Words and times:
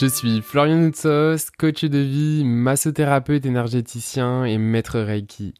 Je 0.00 0.06
suis 0.06 0.42
Florian 0.42 0.76
Noutsos, 0.76 1.50
coach 1.58 1.84
de 1.84 1.98
vie, 1.98 2.44
massothérapeute 2.44 3.44
énergéticien 3.44 4.44
et 4.44 4.56
maître 4.56 5.00
Reiki. 5.00 5.54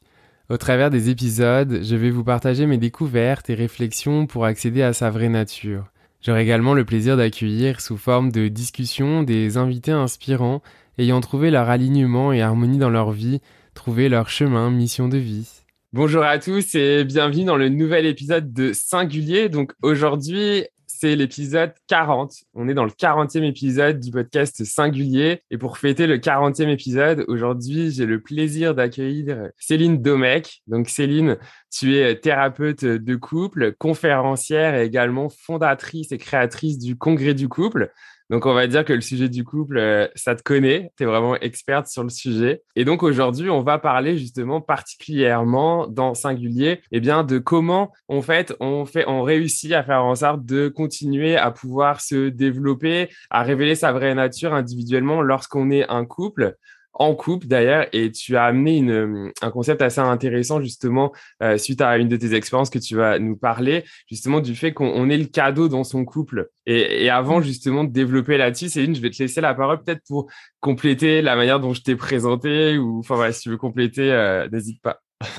Au 0.49 0.57
travers 0.57 0.91
des 0.91 1.11
épisodes, 1.11 1.81
je 1.83 1.97
vais 1.97 2.11
vous 2.11 2.23
partager 2.23 2.65
mes 2.67 2.79
découvertes 2.79 3.51
et 3.51 3.57
réflexions 3.57 4.29
pour 4.29 4.45
accéder 4.45 4.83
à 4.83 4.93
sa 4.93 5.11
vraie 5.11 5.29
nature. 5.29 5.87
J'aurai 6.23 6.45
également 6.45 6.75
le 6.75 6.85
plaisir 6.85 7.17
d'accueillir 7.17 7.81
sous 7.81 7.97
forme 7.97 8.31
de 8.31 8.47
discussion 8.47 9.25
des 9.25 9.57
invités 9.57 9.91
inspirants 9.91 10.63
ayant 10.99 11.21
trouvé 11.21 11.51
leur 11.51 11.69
alignement 11.69 12.33
et 12.33 12.41
harmonie 12.41 12.79
dans 12.79 12.91
leur 12.91 13.11
vie, 13.11 13.41
trouvé 13.75 14.09
leur 14.09 14.29
chemin, 14.29 14.71
mission 14.71 15.09
de 15.09 15.19
vie. 15.19 15.51
Bonjour 15.93 16.23
à 16.23 16.39
tous 16.39 16.77
et 16.77 17.03
bienvenue 17.03 17.45
dans 17.45 17.57
le 17.57 17.71
nouvel 17.71 18.07
épisode 18.07 18.53
de 18.53 18.73
Singulier. 18.73 19.49
Donc 19.49 19.73
aujourd'hui, 19.83 20.65
c'est 21.01 21.15
l'épisode 21.15 21.75
40. 21.87 22.35
On 22.55 22.69
est 22.69 22.75
dans 22.75 22.85
le 22.85 22.91
40e 22.91 23.45
épisode 23.45 24.01
du 24.01 24.11
podcast 24.11 24.65
Singulier. 24.65 25.43
Et 25.53 25.57
pour 25.57 25.79
fêter 25.79 26.09
le 26.09 26.19
40e 26.19 26.69
épisode, 26.69 27.25
aujourd'hui, 27.29 27.93
j'ai 27.93 28.05
le 28.05 28.21
plaisir 28.21 28.75
d'accueillir 28.75 29.51
Céline 29.59 30.03
Domecq. 30.03 30.61
Donc, 30.67 30.89
Céline, 30.89 31.37
tu 31.71 31.97
es 31.97 32.17
thérapeute 32.19 32.85
de 32.85 33.15
couple, 33.15 33.75
conférencière 33.79 34.75
et 34.75 34.85
également 34.85 35.29
fondatrice 35.29 36.11
et 36.11 36.19
créatrice 36.19 36.79
du 36.79 36.97
Congrès 36.97 37.35
du 37.35 37.49
couple. 37.49 37.93
Donc, 38.31 38.45
on 38.45 38.53
va 38.53 38.67
dire 38.67 38.85
que 38.85 38.93
le 38.93 39.01
sujet 39.01 39.29
du 39.29 39.43
couple, 39.43 39.79
euh, 39.79 40.07
ça 40.15 40.35
te 40.35 40.43
connaît. 40.43 40.93
Tu 40.97 41.05
es 41.05 41.07
vraiment 41.07 41.37
experte 41.37 41.87
sur 41.87 42.03
le 42.03 42.11
sujet. 42.11 42.63
Et 42.77 42.85
donc, 42.85 43.03
aujourd'hui, 43.03 43.49
on 43.49 43.63
va 43.63 43.79
parler 43.79 44.19
justement 44.19 44.61
particulièrement 44.61 45.87
dans 45.87 46.15
Singulier, 46.15 46.83
eh 46.93 47.01
bien, 47.01 47.25
de 47.25 47.39
comment, 47.39 47.93
en 48.09 48.21
fait, 48.21 48.55
on 48.61 48.85
fait, 48.85 49.05
on 49.07 49.23
réussit 49.23 49.73
à 49.73 49.83
faire 49.83 50.05
en 50.05 50.15
sorte 50.15 50.45
de 50.45 50.69
continuer 50.69 51.37
à 51.37 51.51
pouvoir 51.51 52.01
se 52.01 52.29
développer, 52.29 53.09
à 53.31 53.43
révéler 53.43 53.75
sa 53.75 53.93
vraie 53.93 54.15
nature 54.15 54.53
individuellement 54.53 55.23
lorsqu'on 55.23 55.71
est 55.71 55.89
un 55.89 56.05
couple 56.05 56.57
en 56.99 57.15
couple 57.15 57.47
d'ailleurs, 57.47 57.87
et 57.93 58.11
tu 58.11 58.37
as 58.37 58.45
amené 58.45 58.77
une, 58.77 58.91
euh, 58.91 59.33
un 59.41 59.51
concept 59.51 59.83
assez 59.83 60.01
intéressant 60.01 60.61
justement 60.61 61.13
euh, 61.43 61.57
suite 61.57 61.81
à 61.81 61.97
une 61.97 62.09
de 62.09 62.17
tes 62.17 62.35
expériences 62.35 62.71
que 62.71 62.79
tu 62.79 62.97
vas 62.97 63.19
nous 63.19 63.37
parler, 63.37 63.85
justement 64.09 64.41
du 64.41 64.55
fait 64.55 64.73
qu'on 64.73 65.09
est 65.09 65.17
le 65.17 65.27
cadeau 65.27 65.69
dans 65.69 65.85
son 65.85 66.05
couple. 66.05 66.51
Et, 66.67 67.05
et 67.05 67.11
avant 67.11 67.41
justement 67.41 67.85
de 67.85 67.93
développer 67.93 68.37
là-dessus, 68.37 68.69
Céline, 68.69 68.95
je 68.95 69.01
vais 69.01 69.11
te 69.11 69.23
laisser 69.23 69.41
la 69.41 69.55
parole 69.55 69.83
peut-être 69.83 70.03
pour 70.07 70.29
compléter 70.61 71.23
la 71.23 71.37
manière 71.37 71.61
dont 71.61 71.73
je 71.73 71.83
t'ai 71.83 71.97
présenté, 71.97 72.79
ou 72.79 72.99
enfin 72.99 73.15
voilà, 73.15 73.33
si 73.33 73.43
tu 73.43 73.51
veux 73.51 73.57
compléter, 73.57 74.13
euh, 74.13 74.49
n'hésite 74.51 74.83
pas. 74.83 75.01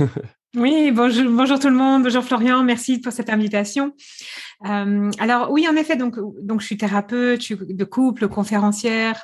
Oui, 0.56 0.92
bonjour, 0.92 1.30
bonjour 1.30 1.60
tout 1.60 1.70
le 1.70 1.76
monde, 1.76 2.02
bonjour 2.02 2.24
Florian, 2.24 2.64
merci 2.64 3.00
pour 3.00 3.14
cette 3.14 3.30
invitation. 3.30 3.94
Euh, 4.66 5.10
alors 5.20 5.52
oui, 5.52 5.68
en 5.70 5.76
effet, 5.76 5.96
donc, 5.96 6.16
donc 6.42 6.60
je 6.60 6.66
suis 6.66 6.78
thérapeute 6.78 7.54
de 7.54 7.84
couple, 7.86 8.28
conférencière, 8.28 9.22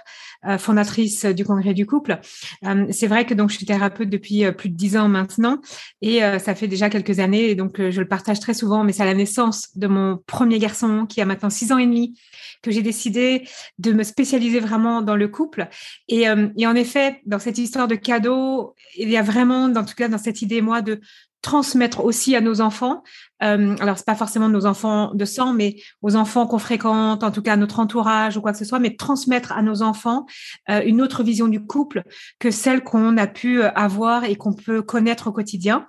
euh, 0.47 0.57
fondatrice 0.57 1.25
du 1.25 1.43
congrès 1.43 1.73
du 1.73 1.85
couple. 1.85 2.19
Euh, 2.63 2.85
c'est 2.91 3.07
vrai 3.07 3.25
que 3.25 3.33
donc 3.33 3.49
je 3.49 3.57
suis 3.57 3.65
thérapeute 3.65 4.09
depuis 4.09 4.49
plus 4.53 4.69
de 4.69 4.75
dix 4.75 4.95
ans 4.95 5.09
maintenant 5.09 5.59
et 6.01 6.21
ça 6.39 6.55
fait 6.55 6.67
déjà 6.67 6.89
quelques 6.89 7.19
années 7.19 7.49
et 7.49 7.55
donc 7.55 7.77
je 7.77 7.99
le 7.99 8.07
partage 8.07 8.39
très 8.39 8.53
souvent. 8.53 8.83
Mais 8.83 8.93
c'est 8.93 9.03
à 9.03 9.05
la 9.05 9.13
naissance 9.13 9.75
de 9.75 9.87
mon 9.87 10.19
premier 10.25 10.59
garçon 10.59 11.05
qui 11.05 11.21
a 11.21 11.25
maintenant 11.25 11.49
six 11.49 11.71
ans 11.71 11.77
et 11.77 11.85
demi 11.85 12.17
que 12.61 12.71
j'ai 12.71 12.81
décidé 12.81 13.47
de 13.77 13.91
me 13.91 14.03
spécialiser 14.03 14.59
vraiment 14.59 15.01
dans 15.01 15.15
le 15.15 15.27
couple. 15.27 15.67
Et, 16.07 16.25
et 16.57 16.67
en 16.67 16.75
effet, 16.75 17.21
dans 17.25 17.39
cette 17.39 17.57
histoire 17.57 17.87
de 17.87 17.95
cadeau, 17.95 18.75
il 18.97 19.09
y 19.09 19.17
a 19.17 19.21
vraiment, 19.21 19.65
en 19.65 19.85
tout 19.85 19.95
cas 19.95 20.07
dans 20.07 20.17
cette 20.17 20.41
idée 20.41 20.61
moi 20.61 20.81
de 20.81 21.01
transmettre 21.45 22.03
aussi 22.03 22.35
à 22.35 22.41
nos 22.41 22.59
enfants. 22.59 23.03
Euh, 23.43 23.75
alors, 23.79 23.99
c'est 23.99 24.05
pas 24.05 24.15
forcément 24.15 24.49
nos 24.49 24.65
enfants 24.65 25.13
de 25.13 25.25
sang, 25.25 25.53
mais 25.53 25.75
aux 26.01 26.15
enfants 26.15 26.47
qu'on 26.47 26.57
fréquente, 26.57 27.23
en 27.23 27.29
tout 27.29 27.43
cas 27.43 27.53
à 27.53 27.55
notre 27.55 27.79
entourage 27.79 28.35
ou 28.35 28.41
quoi 28.41 28.51
que 28.51 28.57
ce 28.57 28.65
soit, 28.65 28.79
mais 28.79 28.95
transmettre 28.95 29.51
à 29.51 29.61
nos 29.61 29.83
enfants 29.83 30.25
euh, 30.71 30.81
une 30.83 31.03
autre 31.03 31.21
vision 31.21 31.47
du 31.47 31.63
couple 31.63 32.01
que 32.39 32.49
celle 32.49 32.83
qu'on 32.83 33.15
a 33.17 33.27
pu 33.27 33.61
euh, 33.61 33.69
avoir 33.75 34.23
et 34.23 34.37
qu'on 34.37 34.53
peut 34.53 34.81
connaître 34.81 35.27
au 35.27 35.31
quotidien, 35.31 35.85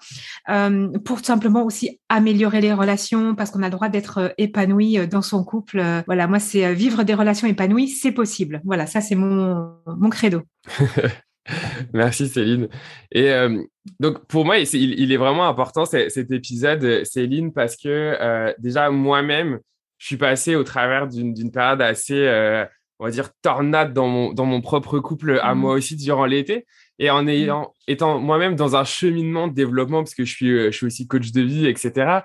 euh, 0.50 0.90
pour 1.06 1.20
simplement 1.20 1.64
aussi 1.64 2.00
améliorer 2.10 2.60
les 2.60 2.74
relations, 2.74 3.34
parce 3.34 3.50
qu'on 3.50 3.62
a 3.62 3.66
le 3.66 3.72
droit 3.72 3.88
d'être 3.88 4.34
épanoui 4.36 5.08
dans 5.08 5.22
son 5.22 5.42
couple. 5.42 5.82
Voilà, 6.06 6.26
moi, 6.26 6.38
c'est 6.38 6.74
vivre 6.74 7.02
des 7.02 7.14
relations 7.14 7.48
épanouies, 7.48 7.88
c'est 7.88 8.12
possible. 8.12 8.60
Voilà, 8.64 8.86
ça, 8.86 9.00
c'est 9.00 9.14
mon, 9.14 9.72
mon 9.86 10.10
credo. 10.10 10.42
Merci 11.92 12.28
Céline. 12.28 12.68
Et 13.12 13.30
euh, 13.30 13.62
donc 14.00 14.26
pour 14.26 14.44
moi, 14.44 14.58
il, 14.58 15.12
est 15.12 15.16
vraiment 15.16 15.46
important 15.46 15.84
cet 15.84 16.30
épisode, 16.30 17.04
Céline, 17.04 17.52
parce 17.52 17.76
que 17.76 17.88
euh, 18.20 18.52
déjà 18.58 18.90
moi-même, 18.90 19.60
je 19.98 20.06
suis 20.06 20.16
passé 20.16 20.56
au 20.56 20.64
travers 20.64 21.06
d'une 21.08 21.50
période 21.50 21.80
assez, 21.80 22.26
euh, 22.26 22.64
on 22.98 23.04
va 23.04 23.10
dire, 23.10 23.30
tornade 23.42 23.92
dans 23.94 24.08
mon, 24.08 24.32
dans 24.32 24.44
mon 24.44 24.60
propre 24.60 24.98
couple 24.98 25.38
à 25.42 25.54
mmh. 25.54 25.58
moi 25.58 25.74
aussi 25.74 25.96
durant 25.96 26.26
l'été. 26.26 26.66
Et 26.98 27.10
en 27.10 27.24
mmh. 27.24 27.28
ayant, 27.28 27.74
étant 27.86 28.18
moi-même 28.18 28.56
dans 28.56 28.76
un 28.76 28.84
cheminement 28.84 29.48
de 29.48 29.54
développement, 29.54 30.02
parce 30.02 30.14
que 30.14 30.24
je 30.24 30.34
suis, 30.34 30.48
je 30.48 30.70
suis 30.70 30.86
aussi 30.86 31.06
coach 31.06 31.30
de 31.32 31.42
vie, 31.42 31.66
etc., 31.66 32.20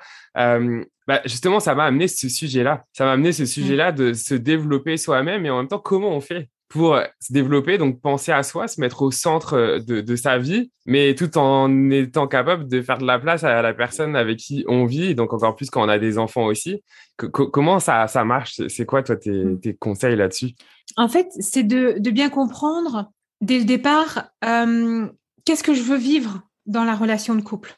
bah, 1.07 1.19
justement, 1.25 1.59
ça 1.59 1.75
m'a 1.75 1.85
amené 1.85 2.07
ce 2.07 2.29
sujet-là. 2.29 2.85
Ça 2.93 3.03
m'a 3.05 3.13
amené 3.13 3.33
ce 3.33 3.43
mmh. 3.43 3.47
sujet-là 3.47 3.91
de 3.91 4.13
se 4.13 4.35
développer 4.35 4.97
soi-même 4.97 5.45
et 5.45 5.49
en 5.49 5.57
même 5.57 5.67
temps, 5.67 5.79
comment 5.79 6.15
on 6.15 6.21
fait? 6.21 6.47
Pour 6.71 6.97
se 7.19 7.33
développer, 7.33 7.77
donc 7.77 7.99
penser 7.99 8.31
à 8.31 8.43
soi, 8.43 8.69
se 8.69 8.79
mettre 8.79 9.01
au 9.01 9.11
centre 9.11 9.55
euh, 9.55 9.79
de, 9.79 10.15
sa 10.15 10.37
vie, 10.37 10.71
mais 10.85 11.15
tout 11.15 11.37
en 11.37 11.89
étant 11.89 12.27
capable 12.27 12.67
de 12.69 12.81
faire 12.81 12.97
de 12.97 13.05
la 13.05 13.19
place 13.19 13.43
à 13.43 13.61
la 13.61 13.73
personne 13.73 14.15
avec 14.15 14.37
qui 14.37 14.63
on 14.67 14.85
vit, 14.85 15.13
donc 15.13 15.33
encore 15.33 15.55
plus 15.55 15.69
quand 15.69 15.83
on 15.83 15.89
a 15.89 15.99
des 15.99 16.17
enfants 16.17 16.45
aussi. 16.45 16.81
comment 17.17 17.79
ça, 17.79 18.07
ça 18.07 18.23
marche? 18.23 18.61
C'est 18.69 18.85
quoi, 18.85 19.03
toi, 19.03 19.17
tes, 19.17 19.31
mm. 19.31 19.59
conseils 19.79 20.15
là-dessus? 20.15 20.51
En 20.95 21.09
fait, 21.09 21.27
c'est 21.39 21.63
de, 21.63 21.99
bien 22.09 22.29
comprendre 22.29 23.11
dès 23.41 23.59
le 23.59 23.65
départ 23.65 24.29
euh, 24.45 25.07
qu'est-ce 25.45 25.63
que 25.63 25.73
je 25.73 25.83
veux 25.83 25.97
vivre 25.97 26.41
dans 26.65 26.85
la 26.85 26.95
relation 26.95 27.35
de 27.35 27.41
couple? 27.41 27.75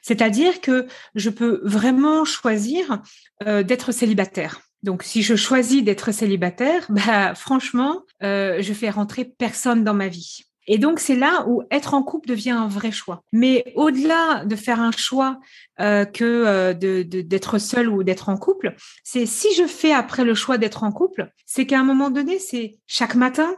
C'est-à-dire 0.00 0.62
que 0.62 0.86
je 1.14 1.28
peux 1.28 1.60
vraiment 1.62 2.24
choisir 2.24 3.02
euh, 3.46 3.62
d'être 3.62 3.92
célibataire 3.92 4.62
donc, 4.82 5.02
si 5.02 5.22
je 5.22 5.36
choisis 5.36 5.82
d'être 5.82 6.12
célibataire, 6.12 6.86
bah, 6.88 7.34
franchement, 7.34 8.02
euh, 8.22 8.62
je 8.62 8.72
fais 8.72 8.90
rentrer 8.90 9.24
personne 9.24 9.84
dans 9.84 9.94
ma 9.94 10.08
vie. 10.08 10.44
Et 10.66 10.78
donc, 10.78 11.00
c'est 11.00 11.16
là 11.16 11.46
où 11.48 11.62
être 11.70 11.94
en 11.94 12.02
couple 12.02 12.28
devient 12.28 12.50
un 12.50 12.68
vrai 12.68 12.92
choix. 12.92 13.24
Mais 13.32 13.72
au-delà 13.74 14.44
de 14.44 14.54
faire 14.54 14.80
un 14.80 14.92
choix 14.92 15.40
euh, 15.80 16.04
que 16.04 16.24
euh, 16.24 16.74
d'être 16.74 17.58
seul 17.58 17.88
ou 17.88 18.04
d'être 18.04 18.28
en 18.28 18.36
couple, 18.36 18.76
c'est 19.02 19.26
si 19.26 19.52
je 19.54 19.66
fais 19.66 19.92
après 19.92 20.24
le 20.24 20.34
choix 20.34 20.58
d'être 20.58 20.84
en 20.84 20.92
couple, 20.92 21.30
c'est 21.44 21.66
qu'à 21.66 21.80
un 21.80 21.84
moment 21.84 22.10
donné, 22.10 22.38
c'est 22.38 22.78
chaque 22.86 23.16
matin, 23.16 23.52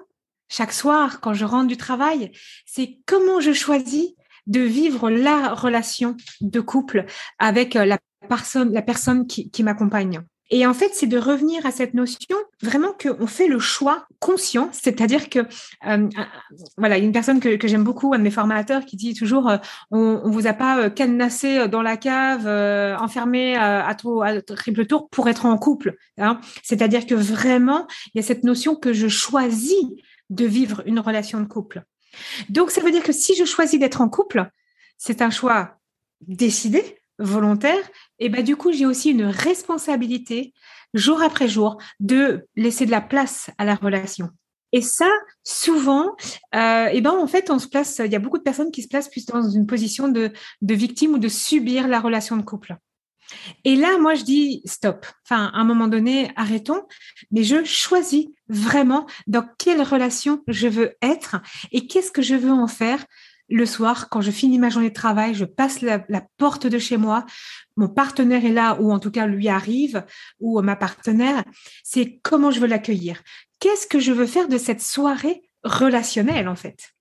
chaque 0.49 0.73
soir, 0.73 1.21
quand 1.21 1.35
je 1.35 1.45
rentre 1.45 1.67
du 1.67 1.77
travail, 1.77 2.33
c'est 2.65 2.99
comment 3.05 3.41
je 3.41 3.53
choisis 3.53 4.15
de 4.47 4.61
vivre 4.61 5.11
la 5.11 5.55
relation 5.55 6.17
de 6.41 6.61
couple 6.61 7.05
avec 7.39 7.75
la 7.75 7.99
personne, 8.29 8.73
la 8.73 8.83
personne 8.83 9.27
qui 9.27 9.63
m'accompagne. 9.63 10.23
Et 10.55 10.67
en 10.67 10.75
fait, 10.75 10.91
c'est 10.93 11.07
de 11.07 11.17
revenir 11.17 11.65
à 11.65 11.71
cette 11.71 11.95
notion 11.95 12.37
vraiment 12.61 12.93
qu'on 12.93 13.27
fait 13.27 13.49
le 13.49 13.59
choix 13.59 14.07
conscient, 14.19 14.69
c'est-à-dire 14.71 15.31
que 15.31 15.39
euh, 15.87 16.09
voilà, 16.77 16.99
une 16.99 17.11
personne 17.11 17.41
que, 17.41 17.67
j'aime 17.67 17.85
beaucoup, 17.85 18.13
un 18.13 18.19
de 18.19 18.23
mes 18.23 18.31
formateurs, 18.31 18.85
qui 18.85 18.97
dit 18.97 19.15
toujours 19.15 19.49
euh, 19.49 19.57
on, 19.91 20.31
vous 20.31 20.47
a 20.47 20.53
pas 20.53 20.79
euh, 20.79 20.91
cadenassé 20.91 21.69
dans 21.69 21.81
la 21.81 21.97
cave, 21.97 22.47
enfermé 23.01 23.57
à, 23.57 23.97
triple 24.47 24.85
tour 24.85 25.09
pour 25.09 25.27
être 25.31 25.47
en 25.47 25.57
couple. 25.57 25.97
Hein. 26.19 26.39
C'est-à-dire 26.63 27.07
que 27.07 27.15
vraiment, 27.15 27.87
il 28.15 28.19
y 28.19 28.21
a 28.21 28.23
cette 28.23 28.45
notion 28.45 28.77
que 28.77 28.93
je 28.93 29.09
choisis 29.09 29.83
de 30.29 30.45
vivre 30.45 30.83
une 30.85 31.01
relation 31.01 31.41
de 31.41 31.47
couple. 31.47 31.83
Donc, 32.51 32.71
ça 32.71 32.83
veut 32.83 32.91
dire 32.91 33.03
que 33.03 33.13
si 33.13 33.35
je 33.35 33.47
choisis 33.47 33.81
d'être 33.81 34.03
en 34.03 34.11
couple, 34.11 34.51
c'est 34.99 35.23
un 35.23 35.31
choix 35.31 35.79
décidé, 36.21 37.02
volontaire, 37.23 37.83
et 38.19 38.29
ben 38.29 38.43
du 38.43 38.57
coup, 38.57 38.73
j'ai 38.73 38.87
aussi 38.87 39.11
une 39.11 39.25
responsabilité 39.25 40.53
jour 40.95 41.23
après 41.23 41.49
jour 41.49 41.79
de 42.01 42.47
laisser 42.57 42.87
de 42.87 42.91
la 42.91 43.01
place 43.01 43.51
à 43.59 43.65
la 43.65 43.75
relation. 43.75 44.31
Et 44.73 44.81
ça, 44.81 45.11
souvent, 45.45 46.17
euh, 46.55 47.01
ben 47.01 47.11
en 47.11 47.27
fait, 47.27 47.51
on 47.51 47.59
se 47.59 47.69
place. 47.69 48.01
Il 48.05 48.11
y 48.11 48.17
a 48.17 48.19
beaucoup 48.19 48.39
de 48.39 48.43
personnes 48.43 48.71
qui 48.71 48.83
se 48.83 48.89
placent 48.89 49.11
plus 49.11 49.27
dans 49.27 49.49
une 49.49 49.67
position 49.67 50.09
de, 50.09 50.33
de 50.63 50.75
victime 50.75 51.15
ou 51.15 51.19
de 51.19 51.29
subir 51.29 51.89
la 51.89 52.01
relation 52.01 52.37
de 52.37 52.43
couple. 52.43 52.77
Et 53.65 53.77
là, 53.77 53.99
moi, 53.99 54.15
je 54.15 54.25
dis 54.25 54.63
stop. 54.65 55.07
Enfin, 55.25 55.51
à 55.55 55.59
un 55.59 55.65
moment 55.65 55.89
donné, 55.89 56.33
arrêtons. 56.37 56.83
Mais 57.31 57.45
je 57.45 57.65
choisis 57.65 58.29
vraiment 58.49 59.07
dans 59.27 59.47
quelle 59.59 59.83
relation 59.83 60.43
je 60.49 60.69
veux 60.69 60.95
être 61.03 61.37
et 61.71 61.87
qu'est-ce 61.87 62.13
que 62.13 62.23
je 62.23 62.35
veux 62.35 62.51
en 62.51 62.67
faire 62.67 63.05
le 63.53 63.67
soir, 63.67 64.09
quand 64.09 64.23
je 64.23 64.31
finis 64.31 64.59
ma 64.59 64.71
journée 64.71 64.89
de 64.89 64.95
travail, 64.95 65.35
je 65.35 65.45
passe 65.45 65.83
la, 65.83 66.01
porte 66.39 66.67
de 66.67 66.79
chez 66.79 66.97
moi, 66.97 67.27
mon 67.77 67.89
partenaire 67.89 68.45
est 68.45 68.53
là, 68.53 68.79
ou 68.81 68.93
en 68.93 68.99
tout 68.99 69.11
cas 69.11 69.27
lui 69.27 69.49
arrive, 69.49 70.05
ou 70.41 70.61
ma 70.63 70.75
partenaire, 70.75 71.45
c'est 71.85 72.19
comment 72.23 72.51
je 72.51 72.61
veux 72.61 72.67
l'accueillir. 72.67 73.23
Qu'est-ce 73.61 73.87
que 73.87 74.01
je 74.01 74.13
veux 74.13 74.27
faire 74.27 74.49
de 74.49 74.59
cette 74.59 74.81
soirée 74.81 75.43
relationnelle, 75.65 76.49
en 76.49 76.57
fait? 76.57 76.95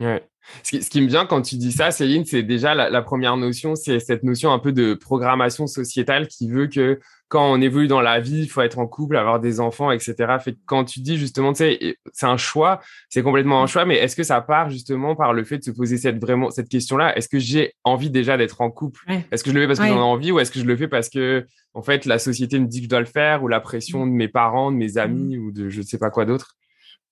Ouais. 0.00 0.26
Ce 0.62 0.88
qui, 0.88 1.00
me 1.00 1.08
vient 1.08 1.26
quand 1.26 1.42
tu 1.42 1.56
dis 1.56 1.72
ça, 1.72 1.90
Céline, 1.90 2.24
c'est 2.24 2.42
déjà 2.42 2.74
la, 2.74 3.02
première 3.02 3.36
notion, 3.36 3.74
c'est 3.74 3.98
cette 3.98 4.22
notion 4.22 4.52
un 4.52 4.58
peu 4.58 4.72
de 4.72 4.94
programmation 4.94 5.66
sociétale 5.66 6.28
qui 6.28 6.48
veut 6.48 6.68
que 6.68 7.00
quand 7.28 7.52
on 7.52 7.60
évolue 7.60 7.88
dans 7.88 8.00
la 8.00 8.20
vie, 8.20 8.42
il 8.42 8.48
faut 8.48 8.62
être 8.62 8.78
en 8.78 8.86
couple, 8.86 9.16
avoir 9.16 9.40
des 9.40 9.58
enfants, 9.58 9.90
etc. 9.90 10.14
Fait 10.40 10.52
que 10.52 10.58
quand 10.64 10.84
tu 10.84 11.00
dis 11.00 11.16
justement, 11.16 11.52
tu 11.52 11.58
sais, 11.58 11.96
c'est 12.12 12.26
un 12.26 12.36
choix, 12.36 12.80
c'est 13.08 13.22
complètement 13.22 13.62
un 13.62 13.66
choix, 13.66 13.84
mais 13.84 13.96
est-ce 13.96 14.14
que 14.14 14.22
ça 14.22 14.40
part 14.40 14.70
justement 14.70 15.16
par 15.16 15.32
le 15.32 15.42
fait 15.44 15.58
de 15.58 15.64
se 15.64 15.70
poser 15.70 15.96
cette 15.96 16.20
vraiment 16.20 16.50
cette 16.50 16.68
question-là? 16.68 17.16
Est-ce 17.16 17.28
que 17.28 17.38
j'ai 17.38 17.74
envie 17.84 18.10
déjà 18.10 18.36
d'être 18.36 18.60
en 18.60 18.70
couple? 18.70 19.00
Est-ce 19.32 19.42
que 19.42 19.50
je 19.50 19.54
le 19.56 19.62
fais 19.62 19.66
parce 19.66 19.80
que 19.80 19.86
j'en 19.86 19.96
ai 19.96 20.00
envie 20.00 20.30
ou 20.32 20.38
est-ce 20.38 20.50
que 20.50 20.60
je 20.60 20.64
le 20.64 20.76
fais 20.76 20.88
parce 20.88 21.08
que 21.08 21.46
en 21.74 21.82
fait 21.82 22.06
la 22.06 22.18
société 22.18 22.58
me 22.58 22.66
dit 22.66 22.78
que 22.78 22.84
je 22.84 22.90
dois 22.90 23.00
le 23.00 23.06
faire 23.06 23.42
ou 23.42 23.48
la 23.48 23.60
pression 23.60 24.06
de 24.06 24.12
mes 24.12 24.28
parents, 24.28 24.70
de 24.70 24.76
mes 24.76 24.92
mmh. 24.94 24.98
amis 24.98 25.38
ou 25.38 25.50
de 25.50 25.68
je 25.68 25.80
ne 25.80 25.84
sais 25.84 25.98
pas 25.98 26.10
quoi 26.10 26.24
d'autre? 26.24 26.56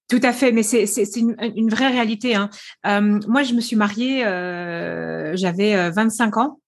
Tout 0.08 0.20
à 0.22 0.32
fait, 0.32 0.52
mais 0.52 0.62
c'est 0.62 1.16
une, 1.16 1.34
une, 1.56 1.70
vraie 1.70 1.88
réalité. 1.88 2.34
Hein. 2.34 2.50
Euh, 2.86 3.20
moi, 3.26 3.42
je 3.42 3.54
me 3.54 3.60
suis 3.60 3.74
mariée, 3.74 4.24
euh, 4.26 5.34
j'avais 5.34 5.90
25 5.90 6.36
euh, 6.36 6.40
ans. 6.40 6.60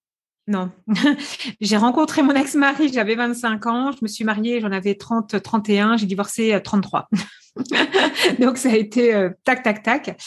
Non, 0.49 0.71
j'ai 1.61 1.77
rencontré 1.77 2.23
mon 2.23 2.35
ex-mari, 2.35 2.91
j'avais 2.93 3.17
25 3.17 3.67
ans. 3.67 3.93
Je 3.93 3.99
me 4.03 4.09
suis 4.09 4.25
mariée, 4.25 4.61
j'en 4.61 4.73
avais 4.73 4.95
30, 4.95 5.43
31. 5.43 5.97
J'ai 5.97 6.07
divorcé 6.07 6.59
33. 6.63 7.09
Donc, 8.39 8.59
ça 8.59 8.71
a 8.71 8.77
été 8.77 9.29
tac, 9.45 9.63
tac, 9.63 9.83
tac. 9.83 10.23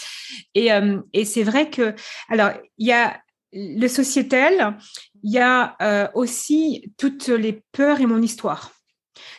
Et, 0.56 0.69
et 1.13 1.25
c'est 1.25 1.44
vrai 1.44 1.69
que, 1.69 1.95
alors, 2.30 2.51
il 2.77 2.88
y 2.88 2.92
a 2.92 3.21
le 3.54 3.88
sociétal, 3.88 4.77
il 5.24 5.31
y 5.31 5.39
a 5.39 6.12
aussi 6.16 6.92
toutes 6.98 7.27
les 7.27 7.63
peurs 7.71 8.01
et 8.01 8.06
mon 8.06 8.21
histoire. 8.21 8.71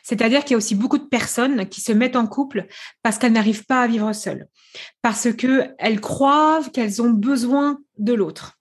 C'est-à-dire 0.02 0.44
qu'il 0.44 0.52
y 0.52 0.54
a 0.54 0.58
aussi 0.58 0.74
beaucoup 0.74 0.98
de 0.98 1.04
personnes 1.04 1.68
qui 1.68 1.80
se 1.80 1.92
mettent 1.92 2.16
en 2.16 2.26
couple 2.26 2.66
parce 3.02 3.18
qu'elles 3.18 3.32
n'arrivent 3.32 3.66
pas 3.66 3.82
à 3.82 3.86
vivre 3.86 4.12
seules, 4.12 4.46
parce 5.02 5.32
qu'elles 5.32 6.00
croient 6.00 6.60
qu'elles 6.72 7.02
ont 7.02 7.10
besoin 7.10 7.78
de 7.98 8.12
l'autre. 8.12 8.59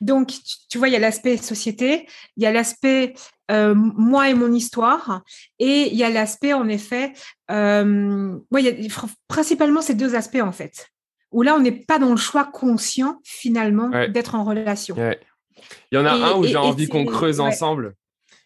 Donc, 0.00 0.32
tu 0.70 0.78
vois, 0.78 0.88
il 0.88 0.92
y 0.92 0.96
a 0.96 1.00
l'aspect 1.00 1.36
société, 1.36 2.06
il 2.36 2.42
y 2.42 2.46
a 2.46 2.52
l'aspect 2.52 3.14
euh, 3.50 3.74
moi 3.74 4.30
et 4.30 4.34
mon 4.34 4.52
histoire, 4.52 5.22
et 5.58 5.88
il 5.88 5.96
y 5.96 6.04
a 6.04 6.10
l'aspect, 6.10 6.52
en 6.52 6.68
effet, 6.68 7.12
euh, 7.50 8.38
il 8.56 8.64
y 8.64 8.68
a 8.68 9.06
principalement 9.28 9.82
ces 9.82 9.94
deux 9.94 10.14
aspects, 10.14 10.42
en 10.42 10.52
fait, 10.52 10.88
où 11.32 11.42
là, 11.42 11.54
on 11.54 11.60
n'est 11.60 11.72
pas 11.72 11.98
dans 11.98 12.10
le 12.10 12.16
choix 12.16 12.44
conscient, 12.44 13.20
finalement, 13.24 13.90
d'être 14.08 14.34
en 14.34 14.44
relation. 14.44 14.96
Il 15.92 15.96
y 15.96 15.98
en 15.98 16.06
a 16.06 16.12
un 16.12 16.34
où 16.36 16.44
j'ai 16.44 16.56
envie 16.56 16.88
qu'on 16.88 17.04
creuse 17.04 17.40
ensemble 17.40 17.94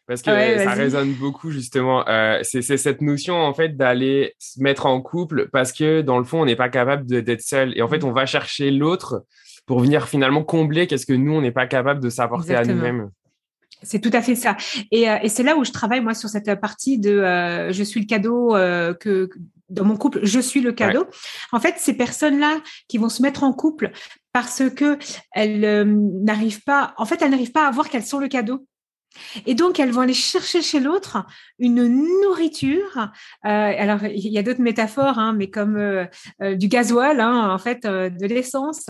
parce 0.07 0.21
que 0.21 0.59
ça 0.59 0.73
résonne 0.73 1.15
beaucoup 1.15 1.50
justement. 1.50 2.07
Euh, 2.09 2.41
c'est 2.43 2.62
cette 2.62 3.00
notion 3.00 3.37
en 3.37 3.55
fait 3.55 3.77
d'aller 3.77 4.35
se 4.39 4.62
mettre 4.62 4.87
en 4.87 5.00
couple 5.00 5.49
parce 5.50 5.73
que 5.73 6.03
dans 6.03 6.19
le 6.19 6.25
fond 6.25 6.43
on 6.43 6.45
n'est 6.45 6.57
pas 6.57 6.69
capable 6.69 7.07
d'être 7.07 7.41
seul 7.41 7.77
et 7.77 7.83
en 7.83 7.89
fait 7.89 8.03
mm. 8.03 8.07
on 8.07 8.12
va 8.12 8.27
chercher 8.27 8.71
l'autre 8.71 9.25
pour 9.66 9.81
venir 9.81 10.08
finalement 10.08 10.43
combler 10.43 10.87
qu'est-ce 10.87 11.06
que 11.06 11.12
nous 11.12 11.32
on 11.32 11.40
n'est 11.40 11.52
pas 11.52 11.66
capable 11.66 12.00
de 12.00 12.11
s'apporter 12.11 12.55
à 12.55 12.64
nous-mêmes. 12.64 13.11
C'est 13.82 14.00
tout 14.00 14.11
à 14.12 14.22
fait 14.22 14.34
ça. 14.34 14.56
Et, 14.90 15.11
euh, 15.11 15.19
et 15.22 15.28
c'est 15.28 15.43
là 15.43 15.56
où 15.56 15.64
je 15.64 15.72
travaille 15.72 16.00
moi 16.00 16.14
sur 16.14 16.28
cette 16.28 16.52
partie 16.61 16.99
de 16.99 17.11
euh, 17.11 17.72
je 17.72 17.82
suis 17.82 18.00
le 18.00 18.06
cadeau 18.06 18.56
euh, 18.56 18.94
que 18.94 19.28
dans 19.69 19.84
mon 19.84 19.96
couple, 19.96 20.20
je 20.22 20.40
suis 20.40 20.61
le 20.61 20.72
cadeau. 20.72 21.06
En 21.50 21.58
fait, 21.58 21.76
ces 21.78 21.94
personnes-là 21.96 22.61
qui 22.87 22.99
vont 22.99 23.08
se 23.08 23.22
mettre 23.22 23.44
en 23.44 23.52
couple 23.52 23.93
parce 24.32 24.62
que 24.76 24.99
elles 25.32 25.84
n'arrivent 26.22 26.62
pas, 26.64 26.94
en 26.99 27.06
fait, 27.06 27.22
elles 27.22 27.31
n'arrivent 27.31 27.52
pas 27.52 27.66
à 27.66 27.70
voir 27.70 27.88
qu'elles 27.88 28.05
sont 28.05 28.19
le 28.19 28.28
cadeau. 28.28 28.66
Et 29.46 29.55
donc, 29.55 29.78
elles 29.78 29.90
vont 29.90 30.02
aller 30.02 30.14
chercher 30.14 30.62
chez 30.62 30.81
l'autre 30.81 31.25
une 31.58 31.84
nourriture. 32.22 33.11
Euh, 33.44 33.49
alors, 33.49 34.05
il 34.05 34.32
y 34.32 34.38
a 34.38 34.43
d'autres 34.43 34.61
métaphores, 34.61 35.19
hein, 35.19 35.32
mais 35.32 35.50
comme 35.50 35.76
euh, 35.76 36.05
euh, 36.43 36.55
du 36.55 36.69
gasoil, 36.69 37.20
hein, 37.20 37.50
en 37.50 37.58
fait, 37.58 37.84
de 37.84 38.26
l'essence. 38.26 38.87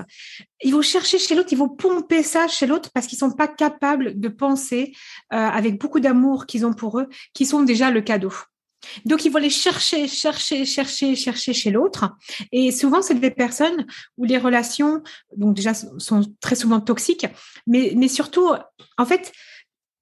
Ils 0.62 0.72
vont 0.72 0.82
chercher 0.82 1.18
chez 1.18 1.34
l'autre, 1.34 1.48
ils 1.52 1.58
vont 1.58 1.68
pomper 1.68 2.22
ça 2.22 2.48
chez 2.48 2.66
l'autre 2.66 2.90
parce 2.94 3.06
qu'ils 3.06 3.18
sont 3.18 3.32
pas 3.32 3.48
capables 3.48 4.18
de 4.18 4.28
penser 4.28 4.94
avec 5.30 5.78
beaucoup 5.78 6.00
d'amour 6.00 6.46
qu'ils 6.46 6.64
ont 6.64 6.72
pour 6.72 7.00
eux, 7.00 7.08
qui 7.34 7.44
sont 7.44 7.62
déjà 7.62 7.90
le 7.90 8.00
cadeau. 8.00 8.32
Donc, 9.04 9.24
ils 9.24 9.30
vont 9.30 9.38
aller 9.38 9.50
chercher, 9.50 10.08
chercher, 10.08 10.64
chercher, 10.64 11.16
chercher 11.16 11.52
chez 11.52 11.70
l'autre. 11.70 12.16
Et 12.52 12.72
souvent, 12.72 13.02
c'est 13.02 13.14
des 13.14 13.30
personnes 13.30 13.86
où 14.16 14.24
les 14.24 14.38
relations, 14.38 15.02
donc 15.36 15.54
déjà, 15.54 15.74
sont 15.74 16.22
très 16.40 16.54
souvent 16.54 16.80
toxiques, 16.80 17.26
mais 17.66 18.08
surtout, 18.08 18.50
en 18.98 19.06
fait, 19.06 19.32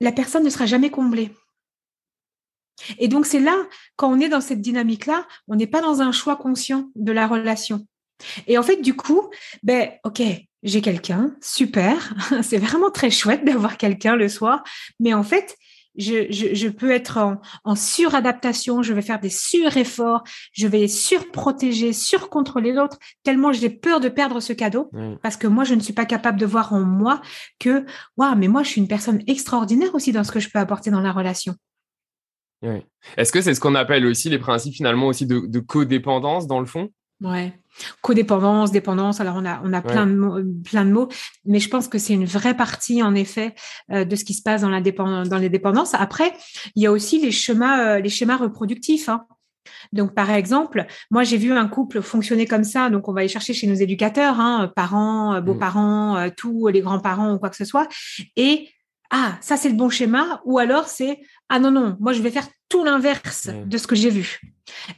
la 0.02 0.12
personne 0.12 0.44
ne 0.44 0.50
sera 0.50 0.66
jamais 0.66 0.90
comblée. 0.90 1.30
Et 2.98 3.08
donc, 3.08 3.26
c'est 3.26 3.38
là, 3.38 3.56
quand 3.96 4.10
on 4.10 4.20
est 4.20 4.28
dans 4.28 4.40
cette 4.40 4.60
dynamique-là, 4.60 5.26
on 5.48 5.54
n'est 5.54 5.66
pas 5.66 5.80
dans 5.80 6.02
un 6.02 6.12
choix 6.12 6.36
conscient 6.36 6.90
de 6.96 7.12
la 7.12 7.26
relation. 7.26 7.86
Et 8.46 8.58
en 8.58 8.62
fait, 8.62 8.82
du 8.82 8.94
coup, 8.94 9.30
ben, 9.62 9.90
OK, 10.04 10.22
j'ai 10.62 10.80
quelqu'un, 10.80 11.34
super, 11.40 12.14
c'est 12.42 12.58
vraiment 12.58 12.90
très 12.90 13.10
chouette 13.10 13.44
d'avoir 13.44 13.76
quelqu'un 13.76 14.16
le 14.16 14.28
soir, 14.28 14.62
mais 15.00 15.14
en 15.14 15.22
fait, 15.22 15.56
je, 15.96 16.68
peux 16.68 16.90
être 16.90 17.38
en, 17.64 17.74
suradaptation, 17.74 18.82
je 18.82 18.92
vais 18.92 19.02
faire 19.02 19.20
des 19.20 19.30
sur-efforts, 19.30 20.24
je 20.52 20.66
vais 20.66 20.88
surprotéger, 20.88 21.92
surcontrôler 21.92 22.72
l'autre, 22.72 22.98
tellement 23.22 23.52
j'ai 23.52 23.70
peur 23.70 24.00
de 24.00 24.08
perdre 24.08 24.40
ce 24.40 24.52
cadeau, 24.52 24.90
parce 25.22 25.36
que 25.36 25.46
moi, 25.46 25.64
je 25.64 25.74
ne 25.74 25.80
suis 25.80 25.92
pas 25.92 26.06
capable 26.06 26.38
de 26.38 26.46
voir 26.46 26.72
en 26.72 26.80
moi 26.80 27.20
que, 27.58 27.84
waouh, 28.16 28.36
mais 28.36 28.48
moi, 28.48 28.62
je 28.62 28.68
suis 28.68 28.80
une 28.80 28.88
personne 28.88 29.22
extraordinaire 29.26 29.94
aussi 29.94 30.12
dans 30.12 30.24
ce 30.24 30.32
que 30.32 30.40
je 30.40 30.48
peux 30.50 30.58
apporter 30.58 30.90
dans 30.90 31.00
la 31.00 31.12
relation. 31.12 31.54
Est-ce 33.16 33.32
que 33.32 33.40
c'est 33.40 33.54
ce 33.54 33.60
qu'on 33.60 33.74
appelle 33.74 34.06
aussi 34.06 34.28
les 34.28 34.38
principes 34.38 34.74
finalement 34.74 35.08
aussi 35.08 35.26
de, 35.26 35.40
de 35.46 35.60
codépendance 35.60 36.46
dans 36.46 36.60
le 36.60 36.66
fond? 36.66 36.90
Ouais. 37.22 37.52
Codépendance, 38.02 38.70
dépendance. 38.70 39.20
Alors 39.20 39.36
on 39.36 39.46
a 39.46 39.62
on 39.64 39.72
a 39.72 39.80
plein 39.80 40.06
de 40.06 40.12
mots, 40.12 40.38
plein 40.64 40.84
de 40.84 40.90
mots, 40.90 41.08
mais 41.46 41.58
je 41.58 41.68
pense 41.70 41.88
que 41.88 41.98
c'est 41.98 42.12
une 42.12 42.26
vraie 42.26 42.54
partie 42.54 43.02
en 43.02 43.14
effet 43.14 43.54
euh, 43.90 44.04
de 44.04 44.14
ce 44.14 44.24
qui 44.24 44.34
se 44.34 44.42
passe 44.42 44.60
dans 44.60 44.68
la 44.68 44.80
dans 44.80 45.38
les 45.38 45.48
dépendances. 45.48 45.94
Après, 45.94 46.32
il 46.74 46.82
y 46.82 46.86
a 46.86 46.92
aussi 46.92 47.18
les 47.20 47.30
schémas 47.30 47.96
euh, 47.96 48.00
les 48.00 48.10
schémas 48.10 48.36
reproductifs. 48.36 49.08
Hein. 49.08 49.24
Donc, 49.92 50.14
par 50.14 50.30
exemple, 50.30 50.86
moi, 51.10 51.22
j'ai 51.22 51.36
vu 51.36 51.52
un 51.52 51.68
couple 51.68 52.02
fonctionner 52.02 52.46
comme 52.46 52.64
ça. 52.64 52.90
Donc, 52.90 53.08
on 53.08 53.12
va 53.12 53.20
aller 53.20 53.28
chercher 53.28 53.54
chez 53.54 53.66
nos 53.68 53.74
éducateurs, 53.74 54.40
hein, 54.40 54.70
parents, 54.74 55.34
euh, 55.34 55.40
mmh. 55.40 55.44
beaux-parents, 55.44 56.30
tous 56.36 56.66
les 56.66 56.80
grands-parents 56.80 57.34
ou 57.34 57.38
quoi 57.38 57.48
que 57.48 57.56
ce 57.56 57.64
soit. 57.64 57.88
Et 58.36 58.68
ah, 59.14 59.36
ça 59.42 59.58
c'est 59.58 59.68
le 59.68 59.74
bon 59.74 59.90
schéma, 59.90 60.40
ou 60.46 60.58
alors 60.58 60.88
c'est 60.88 61.20
ah 61.50 61.58
non 61.58 61.70
non, 61.70 61.98
moi 62.00 62.14
je 62.14 62.22
vais 62.22 62.30
faire 62.30 62.48
tout 62.70 62.82
l'inverse 62.82 63.50
de 63.66 63.76
ce 63.76 63.86
que 63.86 63.94
j'ai 63.94 64.08
vu. 64.08 64.40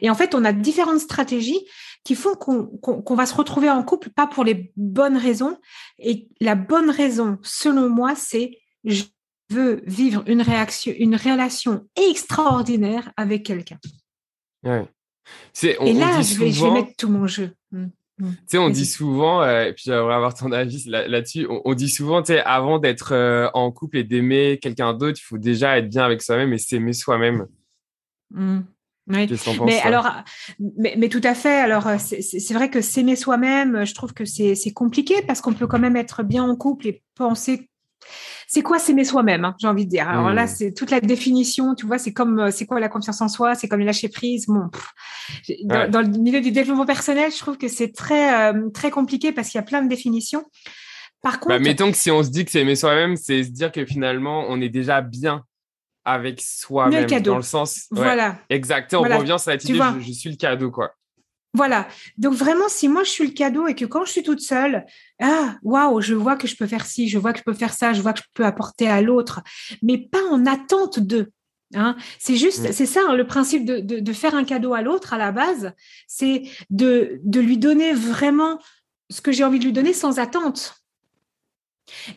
Et 0.01 0.09
en 0.09 0.15
fait, 0.15 0.37
on 0.37 0.45
a 0.45 0.53
différentes 0.53 1.01
stratégies 1.01 1.59
qui 2.05 2.15
font 2.15 2.35
qu'on 2.35 3.15
va 3.15 3.27
se 3.27 3.35
retrouver 3.35 3.71
en 3.71 3.83
couple, 3.83 4.11
pas 4.11 4.27
pour 4.27 4.45
les 4.45 4.73
bonnes 4.77 5.17
raisons. 5.17 5.59
Et 5.99 6.29
la 6.41 6.55
bonne 6.55 6.91
raison, 6.91 7.39
selon 7.43 7.89
moi, 7.89 8.15
c'est 8.15 8.59
je 8.85 9.05
veux 9.51 9.83
vivre 9.87 10.23
une 10.27 10.43
réaction, 10.43 10.93
une 10.99 11.17
relation 11.17 11.87
extraordinaire 11.97 13.11
avec 13.17 13.45
quelqu'un. 13.45 13.79
Ouais. 14.63 14.87
et 15.63 15.93
là, 15.95 16.21
je, 16.21 16.39
vais, 16.39 16.71
mettre 16.71 16.97
tout 16.97 17.09
mon 17.09 17.27
jeu. 17.27 17.51
Hmm. 17.71 17.89
Mm. 18.19 18.31
Tu 18.31 18.37
sais, 18.47 18.59
on 18.59 18.71
dit 18.71 18.87
souvent, 18.87 19.43
euh, 19.43 19.65
et 19.65 19.73
puis 19.73 19.85
j'aimerais 19.87 20.15
avoir 20.15 20.35
ton 20.35 20.53
avis 20.53 20.85
là-dessus, 20.87 21.47
on, 21.49 21.75
dit 21.75 21.89
souvent, 21.89 22.23
tu 22.23 22.29
sais, 22.29 22.41
avant 22.41 22.79
d'être 22.79 23.13
euh, 23.13 23.49
en 23.55 23.73
couple 23.73 23.99
et 23.99 24.05
d'aimer 24.05 24.59
quelqu'un 24.63 24.95
d'autre, 24.95 25.19
il 25.21 25.25
faut 25.25 25.39
déjà 25.39 25.79
être 25.79 25.89
bien 25.89 26.05
avec 26.05 26.23
soi-même 26.23 26.53
et 26.53 26.59
s'aimer 26.59 26.93
soi-même. 26.93 27.47
Mm. 28.31 28.61
Oui. 29.07 29.29
Mais 29.67 29.81
alors, 29.83 30.11
mais, 30.79 30.95
mais, 30.97 31.09
tout 31.11 31.21
à 31.25 31.35
fait. 31.35 31.61
Alors, 31.61 31.89
c'est 31.99 32.55
vrai 32.55 32.71
que 32.71 32.81
s'aimer 32.81 33.17
soi-même, 33.17 33.85
je 33.85 33.95
trouve 33.95 34.15
que 34.15 34.25
c'est 34.25 34.73
compliqué 34.75 35.17
parce 35.27 35.41
qu'on 35.41 35.53
peut 35.53 35.67
quand 35.67 35.79
même 35.79 35.97
être 35.97 36.23
bien 36.23 36.45
en 36.45 36.57
couple 36.57 36.89
et 36.89 37.03
penser 37.15 37.69
c'est 38.47 38.63
quoi 38.63 38.79
s'aimer 38.79 39.05
soi-même, 39.05 39.45
hein, 39.45 39.55
j'ai 39.59 39.67
envie 39.67 39.85
de 39.85 39.91
dire. 39.91 40.09
Alors 40.09 40.31
là, 40.31 40.45
mmh. 40.45 40.49
c'est 40.49 40.75
toute 40.75 40.91
la 40.91 41.01
définition, 41.01 41.75
tu 41.75 41.87
vois, 41.87 41.99
c'est 41.99 42.13
comme, 42.13 42.39
euh, 42.39 42.51
c'est 42.51 42.67
quoi 42.67 42.79
la 42.79 42.89
confiance 42.89 43.21
en 43.21 43.29
soi, 43.29 43.55
c'est 43.55 43.69
comme 43.69 43.81
le 43.81 43.87
lâcher 43.87 44.09
prise. 44.09 44.47
Bon, 44.47 44.69
dans, 45.65 46.03
le 46.03 46.19
milieu 46.19 46.41
du 46.41 46.53
développement 46.53 46.87
personnel, 46.87 47.33
je 47.33 47.39
trouve 47.39 47.57
que 47.57 47.69
c'est 47.69 47.93
très, 47.93 48.53
euh, 48.53 48.69
très 48.71 48.91
compliqué 48.91 49.33
parce 49.33 49.49
qu'il 49.49 49.59
y 49.59 49.63
a 49.63 49.65
plein 49.65 49.83
de 49.83 49.89
définitions. 49.89 50.45
Par 51.23 51.35
bah, 51.35 51.39
contre. 51.39 51.61
mettons 51.61 51.91
que 51.91 51.97
si 51.97 52.11
on 52.11 52.23
se 52.23 52.29
dit 52.29 52.45
que 52.45 52.51
c'est 52.51 52.61
aimer 52.61 52.77
soi-même, 52.77 53.17
c'est 53.17 53.45
se 53.45 53.51
dire 53.51 53.73
que 53.73 53.85
finalement, 53.87 54.45
on 54.49 54.61
est 54.61 54.69
déjà 54.69 55.01
bien 55.01 55.45
avec 56.05 56.41
soi-même. 56.41 57.07
Dans 57.23 57.37
le 57.37 57.43
sens. 57.43 57.87
Voilà. 57.91 58.39
Exactement. 58.51 59.03
On 59.03 59.19
revient 59.19 59.29
sur 59.29 59.41
cette 59.41 59.65
idée, 59.65 59.81
je, 60.01 60.13
suis 60.13 60.31
le 60.31 60.37
cadeau, 60.37 60.71
quoi. 60.71 60.95
Voilà. 61.55 61.87
Donc 62.19 62.35
vraiment, 62.35 62.69
si 62.69 62.89
moi 62.89 63.05
je 63.05 63.11
suis 63.11 63.27
le 63.27 63.33
cadeau 63.33 63.69
et 63.69 63.77
que 63.77 63.85
quand 63.85 64.05
je 64.05 64.11
suis 64.11 64.23
toute 64.25 64.41
seule, 64.41 64.85
ah, 65.23 65.57
waouh, 65.63 66.01
je 66.01 66.15
vois 66.15 66.37
que 66.37 66.49
je 66.49 66.57
peux 66.57 66.67
faire 66.67 66.85
ci, 66.85 67.09
je 67.09 67.17
vois 67.17 67.33
que 67.33 67.39
je 67.39 67.45
peux 67.45 67.55
faire 67.55 67.73
ça, 67.73 67.93
je 67.93 68.03
vois 68.03 68.13
que 68.13 68.19
je 68.19 68.25
peux 68.35 68.45
apporter 68.45 68.89
à 68.89 69.01
l'autre, 69.01 69.41
mais 69.81 69.99
pas 69.99 70.23
en 70.31 70.47
attente 70.47 70.99
de. 70.99 71.31
Hein. 71.75 71.97
C'est 72.19 72.37
juste, 72.37 72.73
c'est 72.73 72.87
ça 72.87 73.01
hein, 73.09 73.15
le 73.15 73.27
principe 73.27 73.65
de, 73.65 73.79
de, 73.79 74.13
faire 74.13 74.35
un 74.35 74.45
cadeau 74.45 74.75
à 74.75 74.83
l'autre 74.83 75.13
à 75.13 75.19
la 75.19 75.31
base, 75.31 75.73
c'est 76.09 76.43
de, 76.71 77.21
de 77.23 77.41
lui 77.41 77.57
donner 77.57 77.93
vraiment 77.93 78.61
ce 79.11 79.21
que 79.21 79.31
j'ai 79.31 79.45
envie 79.45 79.61
de 79.61 79.65
lui 79.65 79.73
donner 79.73 79.93
sans 79.93 80.19
attente. 80.19 80.84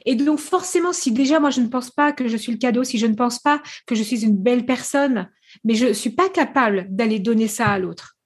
Et 0.06 0.16
donc 0.16 0.40
forcément, 0.40 0.94
si 0.94 1.12
déjà 1.12 1.40
moi 1.40 1.50
je 1.50 1.62
ne 1.62 1.68
pense 1.68 1.92
pas 1.92 2.12
que 2.12 2.28
je 2.28 2.38
suis 2.38 2.52
le 2.52 2.58
cadeau, 2.58 2.84
si 2.84 2.98
je 2.98 3.08
ne 3.08 3.16
pense 3.16 3.40
pas 3.40 3.62
que 3.86 3.96
je 3.96 4.04
suis 4.04 4.24
une 4.24 4.38
belle 4.38 4.66
personne, 4.66 5.30
mais 5.64 5.76
je 5.76 5.88
ne 5.88 5.94
suis 5.94 6.12
pas 6.12 6.30
capable 6.30 6.88
d'aller 6.90 7.20
donner 7.20 7.48
ça 7.48 7.68
à 7.68 7.80
l'autre, 7.80 8.18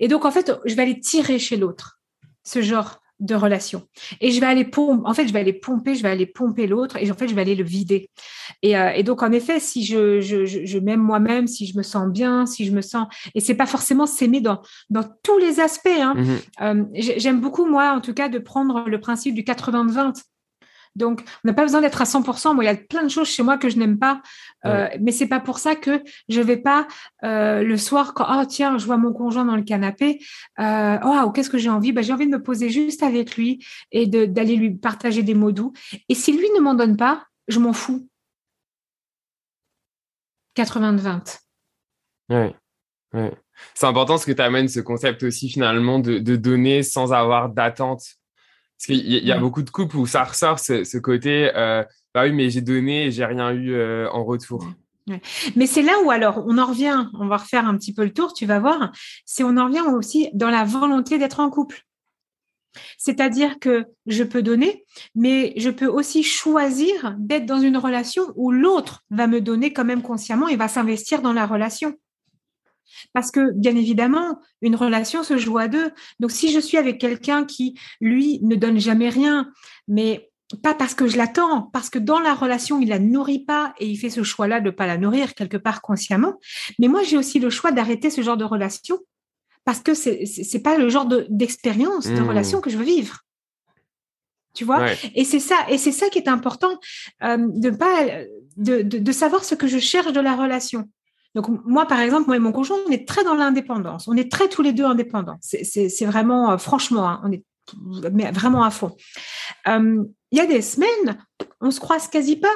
et 0.00 0.08
donc, 0.08 0.24
en 0.24 0.30
fait, 0.30 0.52
je 0.64 0.74
vais 0.74 0.82
aller 0.82 0.98
tirer 0.98 1.38
chez 1.38 1.56
l'autre 1.56 2.00
ce 2.42 2.62
genre 2.62 3.00
de 3.20 3.34
relation. 3.34 3.82
Et 4.20 4.30
je 4.30 4.40
vais 4.40 4.46
aller 4.46 4.64
pomper, 4.64 5.02
en 5.04 5.14
fait, 5.14 5.28
je 5.28 5.32
vais 5.32 5.40
aller 5.40 5.52
pomper, 5.52 5.94
je 5.94 6.02
vais 6.02 6.08
aller 6.08 6.26
pomper 6.26 6.66
l'autre 6.66 6.96
et 6.96 7.10
en 7.10 7.14
fait, 7.14 7.28
je 7.28 7.34
vais 7.34 7.42
aller 7.42 7.54
le 7.54 7.64
vider. 7.64 8.10
Et, 8.62 8.76
euh, 8.76 9.02
donc, 9.02 9.22
en 9.22 9.30
effet, 9.32 9.60
si 9.60 9.84
je, 9.84 10.20
je, 10.20 10.78
m'aime 10.78 11.00
moi-même, 11.00 11.46
si 11.46 11.66
je 11.66 11.76
me 11.76 11.82
sens 11.82 12.08
bien, 12.08 12.46
si 12.46 12.64
je 12.64 12.72
me 12.72 12.80
sens, 12.80 13.06
et 13.34 13.40
c'est 13.40 13.54
pas 13.54 13.66
forcément 13.66 14.06
s'aimer 14.06 14.40
dans, 14.40 14.60
dans 14.88 15.04
tous 15.22 15.38
les 15.38 15.60
aspects. 15.60 15.88
Hein. 15.88 16.14
Mmh 16.14 16.26
euh, 16.62 16.84
j'aime 16.94 17.40
beaucoup, 17.40 17.66
moi, 17.66 17.92
en 17.92 18.00
tout 18.00 18.14
cas, 18.14 18.28
de 18.28 18.38
prendre 18.38 18.88
le 18.88 19.00
principe 19.00 19.34
du 19.34 19.42
80-20. 19.42 20.22
Donc, 20.96 21.22
on 21.44 21.48
n'a 21.48 21.54
pas 21.54 21.62
besoin 21.62 21.80
d'être 21.80 22.00
à 22.00 22.04
100%. 22.04 22.54
Moi, 22.54 22.64
il 22.64 22.66
y 22.66 22.70
a 22.70 22.76
plein 22.76 23.04
de 23.04 23.08
choses 23.08 23.28
chez 23.28 23.42
moi 23.42 23.58
que 23.58 23.68
je 23.68 23.78
n'aime 23.78 23.98
pas, 23.98 24.20
euh, 24.66 24.88
mais 25.00 25.12
c'est 25.12 25.28
pas 25.28 25.40
pour 25.40 25.58
ça 25.58 25.76
que 25.76 26.02
je 26.28 26.40
vais 26.40 26.56
pas 26.56 26.86
euh, 27.24 27.62
le 27.62 27.76
soir 27.76 28.12
quand 28.14 28.26
oh 28.28 28.44
tiens, 28.44 28.76
je 28.76 28.86
vois 28.86 28.96
mon 28.96 29.12
conjoint 29.12 29.44
dans 29.44 29.56
le 29.56 29.62
canapé. 29.62 30.20
Euh, 30.58 30.98
oh, 31.04 31.30
qu'est-ce 31.30 31.50
que 31.50 31.58
j'ai 31.58 31.70
envie? 31.70 31.92
Ben, 31.92 32.02
j'ai 32.02 32.12
envie 32.12 32.26
de 32.26 32.32
me 32.32 32.42
poser 32.42 32.70
juste 32.70 33.02
avec 33.02 33.36
lui 33.36 33.64
et 33.92 34.06
d'aller 34.06 34.56
lui 34.56 34.74
partager 34.74 35.22
des 35.22 35.34
mots 35.34 35.52
doux. 35.52 35.72
Et 36.08 36.14
si 36.14 36.36
lui 36.36 36.48
ne 36.56 36.60
m'en 36.60 36.74
donne 36.74 36.96
pas, 36.96 37.24
je 37.48 37.60
m'en 37.60 37.72
fous. 37.72 38.08
80-20. 40.56 41.38
Oui, 42.30 43.28
C'est 43.74 43.86
important 43.86 44.18
ce 44.18 44.26
que 44.26 44.32
tu 44.32 44.42
amènes 44.42 44.68
ce 44.68 44.80
concept 44.80 45.22
aussi 45.22 45.48
finalement 45.48 46.00
de 46.00 46.36
donner 46.36 46.82
sans 46.82 47.12
avoir 47.12 47.48
d'attente 47.48 48.19
parce 48.80 48.98
qu'il 48.98 49.26
y, 49.26 49.30
a 49.30 49.38
beaucoup 49.38 49.60
de 49.60 49.68
couples 49.68 49.98
où 49.98 50.06
ça 50.06 50.24
ressort 50.24 50.58
ce, 50.58 50.96
côté, 50.96 51.50
euh, 51.54 51.84
bah 52.14 52.22
oui, 52.22 52.32
mais 52.32 52.48
j'ai 52.48 52.62
donné 52.62 53.04
et 53.04 53.10
j'ai 53.10 53.26
rien 53.26 53.52
eu 53.52 53.74
euh, 53.74 54.08
en 54.10 54.24
retour. 54.24 54.66
Mais 55.54 55.66
c'est 55.66 55.82
là 55.82 55.92
où 56.02 56.10
alors 56.10 56.42
on 56.46 56.56
en 56.56 56.64
revient, 56.64 57.06
on 57.18 57.26
va 57.26 57.36
refaire 57.36 57.66
un 57.66 57.76
petit 57.76 57.92
peu 57.92 58.04
le 58.04 58.12
tour, 58.14 58.32
tu 58.32 58.46
vas 58.46 58.58
voir, 58.58 58.90
c'est 59.26 59.44
on 59.44 59.58
en 59.58 59.66
revient 59.66 59.82
aussi 59.94 60.30
dans 60.32 60.48
la 60.48 60.64
volonté 60.64 61.18
d'être 61.18 61.40
en 61.40 61.50
couple. 61.50 61.82
C'est-à-dire 62.96 63.58
que 63.58 63.84
je 64.06 64.24
peux 64.24 64.42
donner, 64.42 64.86
mais 65.14 65.52
je 65.58 65.68
peux 65.68 65.88
aussi 65.88 66.22
choisir 66.22 67.16
d'être 67.18 67.44
dans 67.44 67.60
une 67.60 67.76
relation 67.76 68.32
où 68.34 68.50
l'autre 68.50 69.04
va 69.10 69.26
me 69.26 69.42
donner 69.42 69.74
quand 69.74 69.84
même 69.84 70.00
consciemment 70.00 70.48
et 70.48 70.56
va 70.56 70.68
s'investir 70.68 71.20
dans 71.20 71.34
la 71.34 71.46
relation. 71.46 71.98
Parce 73.12 73.30
que, 73.30 73.52
bien 73.52 73.76
évidemment, 73.76 74.38
une 74.62 74.76
relation 74.76 75.22
se 75.22 75.36
joue 75.36 75.58
à 75.58 75.68
deux. 75.68 75.90
Donc, 76.18 76.30
si 76.30 76.52
je 76.52 76.60
suis 76.60 76.76
avec 76.76 76.98
quelqu'un 76.98 77.44
qui, 77.44 77.78
lui, 78.00 78.40
ne 78.42 78.56
donne 78.56 78.78
jamais 78.78 79.08
rien, 79.08 79.50
mais 79.88 80.30
pas 80.62 80.74
parce 80.74 80.94
que 80.94 81.06
je 81.06 81.16
l'attends, 81.16 81.62
parce 81.72 81.90
que 81.90 81.98
dans 81.98 82.18
la 82.18 82.34
relation, 82.34 82.80
il 82.80 82.88
la 82.88 82.98
nourrit 82.98 83.44
pas 83.44 83.74
et 83.78 83.86
il 83.86 83.96
fait 83.96 84.10
ce 84.10 84.22
choix-là 84.22 84.60
de 84.60 84.66
ne 84.66 84.70
pas 84.70 84.86
la 84.86 84.98
nourrir 84.98 85.34
quelque 85.34 85.56
part 85.56 85.80
consciemment. 85.80 86.34
Mais 86.78 86.88
moi, 86.88 87.02
j'ai 87.02 87.16
aussi 87.16 87.38
le 87.38 87.50
choix 87.50 87.72
d'arrêter 87.72 88.10
ce 88.10 88.22
genre 88.22 88.36
de 88.36 88.44
relation 88.44 88.98
parce 89.64 89.80
que 89.80 89.94
c'est 89.94 90.24
n'est 90.52 90.60
pas 90.60 90.76
le 90.76 90.88
genre 90.88 91.06
d'expérience, 91.28 92.06
de, 92.06 92.20
mmh. 92.20 92.28
relation 92.28 92.60
que 92.60 92.70
je 92.70 92.76
veux 92.76 92.84
vivre. 92.84 93.20
Tu 94.54 94.64
vois? 94.64 94.84
Et 95.14 95.24
c'est 95.24 95.38
ça, 95.38 95.56
et 95.68 95.78
c'est 95.78 95.92
ça 95.92 96.08
qui 96.08 96.18
est 96.18 96.28
important 96.28 96.80
euh, 97.22 97.36
de 97.38 97.70
pas 97.70 98.08
de, 98.56 98.82
de, 98.82 99.12
savoir 99.12 99.44
ce 99.44 99.54
que 99.54 99.68
je 99.68 99.78
cherche 99.78 100.12
de 100.12 100.20
la 100.20 100.34
relation. 100.34 100.88
Donc 101.34 101.46
moi, 101.64 101.86
par 101.86 102.00
exemple, 102.00 102.26
moi 102.26 102.36
et 102.36 102.40
mon 102.40 102.52
conjoint, 102.52 102.78
on 102.86 102.90
est 102.90 103.06
très 103.06 103.24
dans 103.24 103.34
l'indépendance. 103.34 104.08
On 104.08 104.16
est 104.16 104.30
très 104.30 104.48
tous 104.48 104.62
les 104.62 104.72
deux 104.72 104.84
indépendants. 104.84 105.38
C'est 105.40 106.04
vraiment, 106.06 106.52
euh, 106.52 106.58
franchement, 106.58 107.08
hein, 107.08 107.20
on 107.24 107.32
est 107.32 107.44
mais 108.12 108.30
vraiment 108.32 108.64
à 108.64 108.70
fond. 108.70 108.96
Il 109.66 110.38
y 110.38 110.40
a 110.40 110.46
des 110.46 110.62
semaines, 110.62 111.18
on 111.60 111.70
se 111.70 111.80
croise 111.80 112.08
quasi 112.08 112.36
pas. 112.36 112.48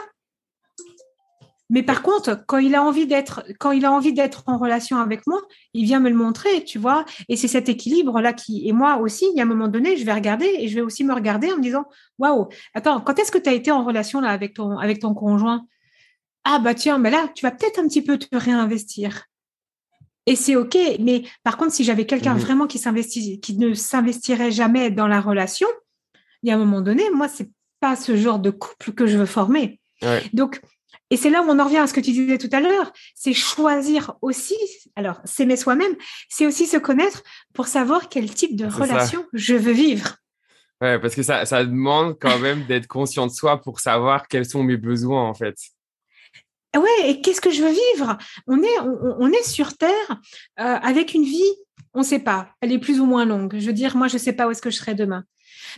Mais 1.70 1.82
par 1.82 2.02
contre, 2.02 2.44
quand 2.46 2.58
il 2.58 2.74
a 2.74 2.82
envie 2.82 3.06
d'être, 3.06 3.42
en 4.46 4.58
relation 4.58 4.98
avec 4.98 5.26
moi, 5.26 5.40
il 5.72 5.84
vient 5.84 5.98
me 5.98 6.10
le 6.10 6.14
montrer, 6.14 6.62
tu 6.64 6.78
vois. 6.78 7.04
Et 7.28 7.36
c'est 7.36 7.48
cet 7.48 7.68
équilibre 7.68 8.20
là 8.20 8.32
qui, 8.32 8.68
et 8.68 8.72
moi 8.72 8.98
aussi, 8.98 9.26
il 9.32 9.36
y 9.36 9.40
a 9.40 9.44
un 9.44 9.46
moment 9.46 9.68
donné, 9.68 9.96
je 9.96 10.04
vais 10.04 10.12
regarder 10.12 10.46
et 10.58 10.68
je 10.68 10.74
vais 10.74 10.82
aussi 10.82 11.04
me 11.04 11.14
regarder 11.14 11.50
en 11.52 11.56
me 11.56 11.62
disant, 11.62 11.84
waouh, 12.18 12.48
attends, 12.74 13.00
quand 13.00 13.18
est-ce 13.18 13.32
que 13.32 13.38
tu 13.38 13.48
as 13.48 13.54
été 13.54 13.70
en 13.70 13.82
relation 13.82 14.20
là 14.20 14.28
avec 14.28 14.54
ton, 14.54 14.78
avec 14.78 15.00
ton 15.00 15.14
conjoint? 15.14 15.66
Ah 16.44 16.58
bah 16.58 16.74
tiens, 16.74 16.98
mais 16.98 17.10
là, 17.10 17.28
tu 17.34 17.44
vas 17.44 17.50
peut-être 17.50 17.78
un 17.78 17.88
petit 17.88 18.02
peu 18.02 18.18
te 18.18 18.36
réinvestir. 18.36 19.24
Et 20.26 20.36
c'est 20.36 20.56
OK. 20.56 20.76
Mais 21.00 21.24
par 21.42 21.56
contre, 21.56 21.72
si 21.72 21.84
j'avais 21.84 22.06
quelqu'un 22.06 22.34
mmh 22.34 22.38
vraiment 22.38 22.66
qui 22.66 22.78
s'investit, 22.78 23.40
qui 23.40 23.56
ne 23.56 23.74
s'investirait 23.74 24.50
jamais 24.50 24.90
dans 24.90 25.06
la 25.06 25.20
relation, 25.20 25.68
il 26.42 26.48
y 26.48 26.52
a 26.52 26.54
un 26.54 26.58
moment 26.58 26.80
donné, 26.80 27.10
moi, 27.10 27.28
c'est 27.28 27.50
pas 27.80 27.96
ce 27.96 28.16
genre 28.16 28.38
de 28.38 28.50
couple 28.50 28.92
que 28.92 29.06
je 29.06 29.18
veux 29.18 29.26
former. 29.26 29.80
Donc, 30.32 30.60
et 31.10 31.16
c'est 31.16 31.30
là 31.30 31.42
où 31.42 31.46
on 31.48 31.58
en 31.58 31.64
revient 31.64 31.78
à 31.78 31.86
ce 31.86 31.94
que 31.94 32.00
tu 32.00 32.12
disais 32.12 32.38
tout 32.38 32.48
à 32.52 32.60
l'heure, 32.60 32.92
c'est 33.14 33.32
choisir 33.32 34.14
aussi, 34.20 34.56
alors 34.96 35.20
s'aimer 35.24 35.56
soi-même, 35.56 35.94
c'est 36.28 36.46
aussi 36.46 36.66
se 36.66 36.76
connaître 36.76 37.22
pour 37.52 37.68
savoir 37.68 38.08
quel 38.08 38.32
type 38.32 38.56
de 38.56 38.66
relation 38.66 39.24
je 39.32 39.54
veux 39.54 39.72
vivre. 39.72 40.16
Ouais, 40.80 40.98
parce 40.98 41.14
que 41.14 41.22
ça, 41.22 41.46
ça 41.46 41.64
demande 41.64 42.18
quand 42.20 42.38
même 42.38 42.64
d'être 42.64 42.86
conscient 42.86 43.26
de 43.26 43.32
soi 43.32 43.60
pour 43.60 43.80
savoir 43.80 44.28
quels 44.28 44.46
sont 44.46 44.62
mes 44.62 44.76
besoins 44.76 45.28
en 45.28 45.34
fait. 45.34 45.56
Ouais, 46.74 47.10
et 47.10 47.20
qu'est-ce 47.20 47.40
que 47.40 47.50
je 47.50 47.62
veux 47.62 47.70
vivre? 47.70 48.18
On 48.46 48.62
est, 48.62 48.78
on, 48.80 49.30
est 49.30 49.48
sur 49.48 49.76
Terre 49.76 49.90
euh, 50.60 50.76
avec 50.82 51.14
une 51.14 51.24
vie, 51.24 51.54
on 51.92 52.00
ne 52.00 52.04
sait 52.04 52.18
pas, 52.18 52.48
elle 52.60 52.72
est 52.72 52.78
plus 52.78 53.00
ou 53.00 53.06
moins 53.06 53.24
longue. 53.24 53.56
Je 53.58 53.66
veux 53.66 53.72
dire, 53.72 53.96
moi, 53.96 54.08
je 54.08 54.14
ne 54.14 54.18
sais 54.18 54.32
pas 54.32 54.48
où 54.48 54.50
est-ce 54.50 54.62
que 54.62 54.70
je 54.70 54.78
serai 54.78 54.94
demain. 54.94 55.24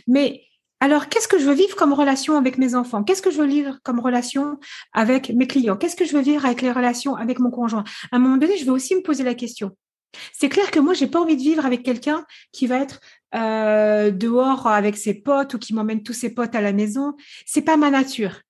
Mais 0.07 0.43
alors, 0.79 1.09
qu'est-ce 1.09 1.27
que 1.27 1.39
je 1.39 1.45
veux 1.45 1.53
vivre 1.53 1.75
comme 1.75 1.93
relation 1.93 2.37
avec 2.37 2.57
mes 2.57 2.75
enfants? 2.75 3.03
Qu'est-ce 3.03 3.21
que 3.21 3.31
je 3.31 3.37
veux 3.37 3.47
vivre 3.47 3.79
comme 3.83 3.99
relation 3.99 4.59
avec 4.93 5.29
mes 5.29 5.47
clients? 5.47 5.75
Qu'est-ce 5.75 5.95
que 5.95 6.05
je 6.05 6.13
veux 6.13 6.21
vivre 6.21 6.45
avec 6.45 6.61
les 6.61 6.71
relations 6.71 7.15
avec 7.15 7.39
mon 7.39 7.49
conjoint? 7.49 7.83
À 8.11 8.15
un 8.15 8.19
moment 8.19 8.37
donné, 8.37 8.57
je 8.57 8.65
vais 8.65 8.71
aussi 8.71 8.95
me 8.95 9.01
poser 9.01 9.23
la 9.23 9.33
question. 9.33 9.71
C'est 10.33 10.49
clair 10.49 10.71
que 10.71 10.79
moi, 10.79 10.93
j'ai 10.93 11.07
pas 11.07 11.19
envie 11.19 11.35
de 11.35 11.41
vivre 11.41 11.65
avec 11.65 11.83
quelqu'un 11.83 12.25
qui 12.51 12.67
va 12.67 12.77
être 12.77 12.99
euh, 13.35 14.11
dehors 14.11 14.67
avec 14.67 14.97
ses 14.97 15.15
potes 15.15 15.53
ou 15.55 15.59
qui 15.59 15.73
m'emmène 15.73 16.03
tous 16.03 16.13
ses 16.13 16.33
potes 16.33 16.55
à 16.55 16.61
la 16.61 16.73
maison. 16.73 17.15
C'est 17.45 17.61
pas 17.61 17.77
ma 17.77 17.89
nature 17.89 18.41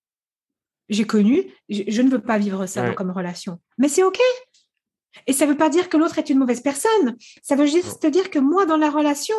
j'ai 0.89 1.05
connu, 1.05 1.43
je, 1.69 2.01
ne 2.01 2.09
veux 2.09 2.21
pas 2.21 2.37
vivre 2.37 2.65
ça 2.65 2.93
comme 2.93 3.11
relation. 3.11 3.59
Mais 3.77 3.89
c'est 3.89 4.03
OK. 4.03 4.19
Et 5.25 5.33
ça 5.33 5.45
ne 5.45 5.51
veut 5.51 5.57
pas 5.57 5.69
dire 5.69 5.89
que 5.89 5.97
l'autre 5.97 6.19
est 6.19 6.29
une 6.29 6.37
mauvaise 6.37 6.61
personne. 6.61 7.17
Ça 7.41 7.55
veut 7.55 7.65
juste 7.65 8.05
dire 8.05 8.29
que 8.29 8.39
moi, 8.39 8.65
dans 8.65 8.77
la 8.77 8.89
relation, 8.89 9.35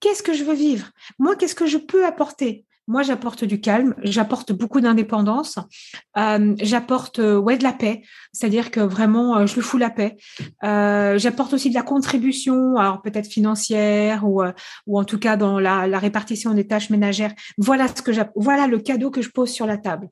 qu'est-ce 0.00 0.22
que 0.22 0.32
je 0.32 0.44
veux 0.44 0.54
vivre? 0.54 0.90
Moi, 1.18 1.36
qu'est-ce 1.36 1.54
que 1.54 1.66
je 1.66 1.78
peux 1.78 2.06
apporter? 2.06 2.64
Moi, 2.86 3.02
j'apporte 3.04 3.44
du 3.44 3.60
calme, 3.60 3.94
j'apporte 4.02 4.50
beaucoup 4.50 4.80
d'indépendance, 4.80 5.60
euh, 6.16 6.56
j'apporte 6.58 7.20
euh, 7.20 7.36
ouais 7.36 7.56
de 7.56 7.62
la 7.62 7.72
paix, 7.72 8.02
c'est-à-dire 8.32 8.72
que 8.72 8.80
vraiment 8.80 9.36
euh, 9.36 9.46
je 9.46 9.54
le 9.54 9.62
fous 9.62 9.78
la 9.78 9.90
paix. 9.90 10.16
j'apporte 10.60 11.54
aussi 11.54 11.70
de 11.70 11.74
la 11.74 11.82
contribution, 11.82 12.76
alors 12.78 13.00
peut-être 13.00 13.28
financière 13.28 14.28
ou 14.28 14.42
ou 14.88 14.98
en 14.98 15.04
tout 15.04 15.20
cas 15.20 15.36
dans 15.36 15.60
la, 15.60 15.86
la 15.86 15.98
répartition 16.00 16.52
des 16.52 16.66
tâches 16.66 16.90
ménagères. 16.90 17.32
Voilà 17.58 17.86
ce 17.86 18.02
que 18.02 18.10
voilà 18.34 18.66
le 18.66 18.80
cadeau 18.80 19.12
que 19.12 19.22
je 19.22 19.30
pose 19.30 19.50
sur 19.50 19.66
la 19.66 19.76
table. 19.76 20.08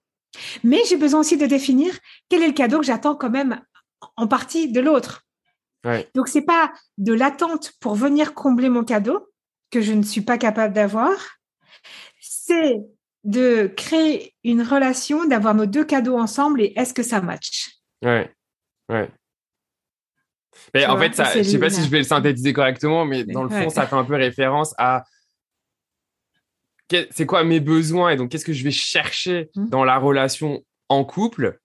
Mais 0.62 0.80
j'ai 0.88 0.96
besoin 0.96 1.20
aussi 1.20 1.36
de 1.36 1.46
définir 1.46 1.96
quel 2.28 2.42
est 2.42 2.48
le 2.48 2.52
cadeau 2.52 2.80
que 2.80 2.86
j'attends 2.86 3.16
quand 3.16 3.30
même 3.30 3.60
en 4.16 4.26
partie 4.26 4.70
de 4.70 4.80
l'autre. 4.80 5.24
Donc, 6.14 6.28
ce 6.28 6.38
n'est 6.38 6.44
pas 6.44 6.72
de 6.98 7.14
l'attente 7.14 7.72
pour 7.80 7.94
venir 7.94 8.34
combler 8.34 8.68
mon 8.68 8.84
cadeau 8.84 9.30
que 9.70 9.80
je 9.80 9.92
ne 9.92 10.02
suis 10.02 10.20
pas 10.20 10.36
capable 10.36 10.74
d'avoir. 10.74 11.12
C'est 12.20 12.80
de 13.24 13.72
créer 13.74 14.34
une 14.44 14.62
relation, 14.62 15.24
d'avoir 15.26 15.54
nos 15.54 15.66
deux 15.66 15.84
cadeaux 15.84 16.18
ensemble 16.18 16.62
et 16.62 16.72
est-ce 16.76 16.94
que 16.94 17.02
ça 17.02 17.20
match? 17.20 17.70
Ouais, 18.02 18.32
ouais. 18.90 19.10
Mais 20.74 20.86
en 20.86 20.98
fait, 20.98 21.14
je 21.14 21.38
ne 21.38 21.42
sais 21.42 21.58
pas 21.58 21.70
si 21.70 21.82
je 21.84 21.88
vais 21.88 21.98
le 21.98 22.04
synthétiser 22.04 22.52
correctement, 22.52 23.04
mais 23.04 23.24
dans 23.24 23.42
le 23.44 23.48
fond, 23.48 23.70
ça 23.70 23.86
fait 23.86 23.96
un 23.96 24.04
peu 24.04 24.16
référence 24.16 24.74
à 24.78 25.04
c'est 27.10 27.26
quoi 27.26 27.44
mes 27.44 27.60
besoins 27.60 28.10
et 28.10 28.16
donc 28.16 28.30
qu'est-ce 28.30 28.44
que 28.44 28.52
je 28.52 28.64
vais 28.64 28.70
chercher 28.70 29.50
mmh. 29.54 29.68
dans 29.68 29.84
la 29.84 29.98
relation 29.98 30.62
en 30.88 31.04
couple, 31.04 31.58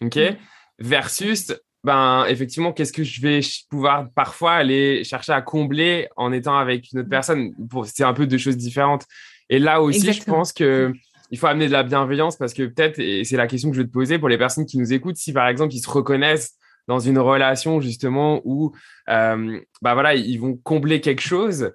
ok, 0.00 0.16
mmh. 0.16 0.36
versus 0.78 1.52
ben 1.82 2.26
effectivement 2.28 2.72
qu'est-ce 2.72 2.92
que 2.92 3.04
je 3.04 3.20
vais 3.22 3.40
pouvoir 3.70 4.10
parfois 4.14 4.52
aller 4.52 5.02
chercher 5.04 5.32
à 5.32 5.40
combler 5.40 6.08
en 6.16 6.32
étant 6.32 6.58
avec 6.58 6.92
une 6.92 7.00
autre 7.00 7.08
mmh. 7.08 7.10
personne. 7.10 7.54
C'est 7.84 8.04
un 8.04 8.14
peu 8.14 8.26
deux 8.26 8.38
choses 8.38 8.56
différentes. 8.56 9.06
Et 9.48 9.58
là 9.58 9.82
aussi, 9.82 10.12
je 10.12 10.22
pense 10.24 10.52
que 10.52 10.92
il 11.30 11.38
faut 11.38 11.46
amener 11.46 11.66
de 11.66 11.72
la 11.72 11.82
bienveillance 11.82 12.36
parce 12.36 12.52
que 12.52 12.64
peut-être, 12.64 12.98
et 12.98 13.24
c'est 13.24 13.36
la 13.36 13.46
question 13.46 13.70
que 13.70 13.76
je 13.76 13.82
vais 13.82 13.86
te 13.86 13.92
poser 13.92 14.18
pour 14.18 14.28
les 14.28 14.38
personnes 14.38 14.66
qui 14.66 14.78
nous 14.78 14.92
écoutent, 14.92 15.16
si 15.16 15.32
par 15.32 15.48
exemple 15.48 15.74
ils 15.74 15.80
se 15.80 15.88
reconnaissent 15.88 16.56
dans 16.88 16.98
une 16.98 17.18
relation 17.18 17.80
justement 17.80 18.40
où, 18.44 18.72
euh, 19.08 19.60
bah 19.80 19.94
voilà, 19.94 20.14
ils 20.14 20.38
vont 20.38 20.56
combler 20.56 21.00
quelque 21.00 21.22
chose. 21.22 21.72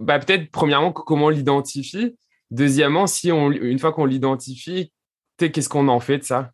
Bah 0.00 0.18
peut-être 0.18 0.50
premièrement 0.50 0.92
comment 0.92 1.26
on 1.26 1.30
l'identifie. 1.30 2.16
Deuxièmement, 2.50 3.06
si 3.06 3.30
on, 3.30 3.50
une 3.50 3.78
fois 3.78 3.92
qu'on 3.92 4.06
l'identifie, 4.06 4.92
qu'est-ce 5.38 5.68
qu'on 5.68 5.88
en 5.88 6.00
fait 6.00 6.18
de 6.18 6.24
ça? 6.24 6.50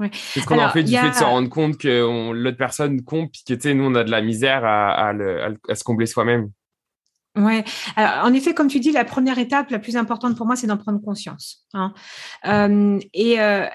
Qu'est-ce 0.00 0.46
qu'on 0.46 0.58
en 0.58 0.70
fait 0.70 0.82
du 0.82 0.96
fait 0.96 1.10
de 1.10 1.14
se 1.14 1.22
rendre 1.22 1.48
compte 1.48 1.78
que 1.78 2.32
l'autre 2.32 2.56
personne 2.56 3.02
compte, 3.02 3.30
puis 3.32 3.56
que 3.56 3.72
nous 3.72 3.84
on 3.84 3.94
a 3.94 4.02
de 4.02 4.10
la 4.10 4.20
misère 4.20 4.64
à, 4.64 5.10
à 5.68 5.74
se 5.74 5.84
combler 5.84 6.06
soi-même? 6.06 6.50
Ouais. 7.36 7.64
en 7.96 8.32
effet, 8.34 8.52
comme 8.52 8.68
tu 8.68 8.78
dis, 8.78 8.92
la 8.92 9.04
première 9.04 9.38
étape, 9.38 9.70
la 9.70 9.78
plus 9.78 9.96
importante 9.96 10.36
pour 10.36 10.46
moi, 10.46 10.56
c'est 10.56 10.66
d'en 10.66 10.76
prendre 10.76 11.00
conscience. 11.00 11.66
Hein. 11.72 11.94
Euh, 12.46 12.98
et 13.14 13.40
euh, 13.40 13.66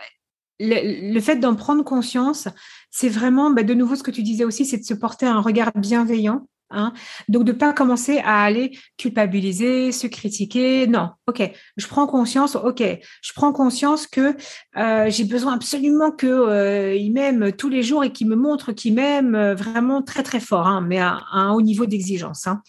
le, 0.60 1.20
fait 1.20 1.38
d'en 1.38 1.56
prendre 1.56 1.84
conscience, 1.84 2.48
c'est 2.92 3.10
vraiment, 3.10 3.50
bah, 3.50 3.64
de 3.64 3.74
nouveau, 3.74 3.96
ce 3.96 4.04
que 4.04 4.12
tu 4.12 4.22
disais 4.22 4.44
aussi, 4.44 4.66
c'est 4.66 4.78
de 4.78 4.84
se 4.84 4.94
porter 4.94 5.26
un 5.26 5.42
regard 5.42 5.72
bienveillant 5.76 6.48
Hein. 6.70 6.94
Donc, 7.30 7.46
de 7.46 7.54
pas 7.54 7.72
commencer 7.72 8.20
à 8.20 8.44
aller 8.44 8.78
culpabiliser, 8.98 9.92
se 9.92 10.08
critiquer. 10.08 10.86
Non, 10.88 11.12
ok, 11.28 11.50
je 11.78 11.88
prends 11.88 12.08
conscience. 12.08 12.56
Ok, 12.56 12.82
je 12.82 13.34
prends 13.34 13.54
conscience 13.54 14.06
que 14.08 14.36
euh, 14.78 15.10
j'ai 15.10 15.24
besoin 15.24 15.54
absolument 15.54 16.12
que 16.12 16.28
euh, 16.28 17.10
m'aime 17.12 17.52
tous 17.54 17.70
les 17.70 17.84
jours 17.84 18.04
et 18.04 18.12
qu'il 18.12 18.28
me 18.28 18.36
montre 18.36 18.74
qu'il 18.74 18.94
m'aime 18.94 19.34
euh, 19.36 19.56
vraiment 19.56 20.02
très 20.02 20.24
très 20.24 20.40
fort, 20.40 20.68
hein, 20.68 20.82
mais 20.82 21.00
à, 21.00 21.20
un 21.32 21.52
haut 21.52 21.62
niveau 21.62 21.86
d'exigence. 21.86 22.48
Hein. 22.48 22.62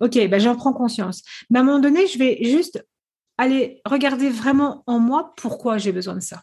Ok, 0.00 0.14
ben 0.14 0.38
j'en 0.38 0.54
prends 0.54 0.72
conscience. 0.72 1.22
Mais 1.50 1.58
à 1.58 1.62
un 1.62 1.64
moment 1.64 1.80
donné, 1.80 2.06
je 2.06 2.18
vais 2.18 2.38
juste 2.42 2.84
aller 3.36 3.80
regarder 3.84 4.28
vraiment 4.28 4.84
en 4.86 4.98
moi 4.98 5.32
pourquoi 5.36 5.78
j'ai 5.78 5.92
besoin 5.92 6.14
de 6.14 6.20
ça. 6.20 6.42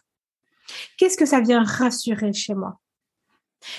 Qu'est-ce 0.98 1.16
que 1.16 1.26
ça 1.26 1.40
vient 1.40 1.62
rassurer 1.62 2.32
chez 2.32 2.54
moi? 2.54 2.78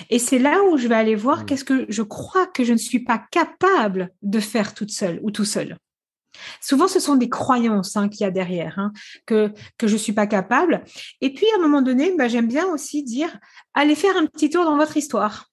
Et 0.08 0.18
c'est 0.18 0.38
là 0.38 0.62
où 0.64 0.76
je 0.76 0.88
vais 0.88 0.94
aller 0.94 1.14
voir 1.14 1.42
mmh. 1.42 1.46
qu'est-ce 1.46 1.64
que 1.64 1.86
je 1.88 2.02
crois 2.02 2.46
que 2.46 2.64
je 2.64 2.72
ne 2.72 2.78
suis 2.78 3.00
pas 3.00 3.22
capable 3.30 4.10
de 4.22 4.40
faire 4.40 4.74
toute 4.74 4.90
seule 4.90 5.20
ou 5.22 5.30
tout 5.30 5.44
seul. 5.44 5.76
Souvent, 6.60 6.88
ce 6.88 7.00
sont 7.00 7.16
des 7.16 7.28
croyances 7.28 7.96
hein, 7.96 8.08
qu'il 8.08 8.22
y 8.22 8.24
a 8.24 8.30
derrière, 8.30 8.78
hein, 8.78 8.92
que, 9.26 9.52
que 9.78 9.86
je 9.86 9.94
ne 9.94 9.98
suis 9.98 10.12
pas 10.12 10.26
capable. 10.26 10.84
Et 11.20 11.34
puis, 11.34 11.46
à 11.54 11.58
un 11.58 11.62
moment 11.62 11.82
donné, 11.82 12.14
bah, 12.16 12.28
j'aime 12.28 12.48
bien 12.48 12.66
aussi 12.66 13.02
dire, 13.02 13.36
allez 13.74 13.94
faire 13.94 14.16
un 14.16 14.26
petit 14.26 14.48
tour 14.48 14.64
dans 14.64 14.76
votre 14.76 14.96
histoire. 14.96 15.48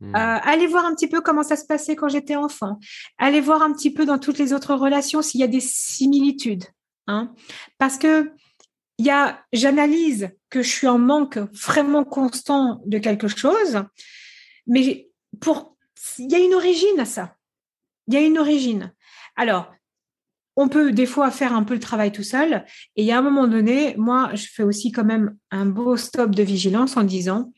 Mmh. 0.00 0.16
Euh, 0.16 0.38
allez 0.42 0.66
voir 0.66 0.84
un 0.84 0.94
petit 0.94 1.08
peu 1.08 1.20
comment 1.20 1.42
ça 1.42 1.56
se 1.56 1.66
passait 1.66 1.96
quand 1.96 2.08
j'étais 2.08 2.36
enfant. 2.36 2.80
Allez 3.18 3.40
voir 3.40 3.62
un 3.62 3.72
petit 3.72 3.92
peu 3.92 4.04
dans 4.04 4.18
toutes 4.18 4.38
les 4.38 4.52
autres 4.52 4.74
relations 4.74 5.22
s'il 5.22 5.40
y 5.40 5.44
a 5.44 5.48
des 5.48 5.60
similitudes. 5.60 6.64
Hein. 7.06 7.32
Parce 7.78 7.98
que 7.98 8.32
il 8.98 9.06
y 9.06 9.10
a, 9.10 9.44
j'analyse 9.52 10.30
que 10.50 10.62
je 10.62 10.68
suis 10.68 10.86
en 10.86 10.98
manque 10.98 11.38
vraiment 11.52 12.04
constant 12.04 12.80
de 12.86 12.98
quelque 12.98 13.28
chose, 13.28 13.82
mais 14.66 15.10
pour, 15.40 15.76
il 16.18 16.30
y 16.30 16.34
a 16.34 16.38
une 16.38 16.54
origine 16.54 17.00
à 17.00 17.04
ça. 17.04 17.36
Il 18.06 18.14
y 18.14 18.16
a 18.16 18.20
une 18.20 18.38
origine. 18.38 18.92
Alors, 19.36 19.72
on 20.56 20.68
peut 20.68 20.92
des 20.92 21.06
fois 21.06 21.30
faire 21.30 21.52
un 21.52 21.64
peu 21.64 21.74
le 21.74 21.80
travail 21.80 22.12
tout 22.12 22.22
seul, 22.22 22.64
et 22.94 23.02
il 23.02 23.04
y 23.04 23.12
a 23.12 23.18
un 23.18 23.22
moment 23.22 23.48
donné, 23.48 23.96
moi, 23.96 24.30
je 24.34 24.46
fais 24.46 24.62
aussi 24.62 24.92
quand 24.92 25.04
même 25.04 25.36
un 25.50 25.66
beau 25.66 25.96
stop 25.96 26.30
de 26.30 26.42
vigilance 26.42 26.96
en 26.96 27.02
disant, 27.02 27.52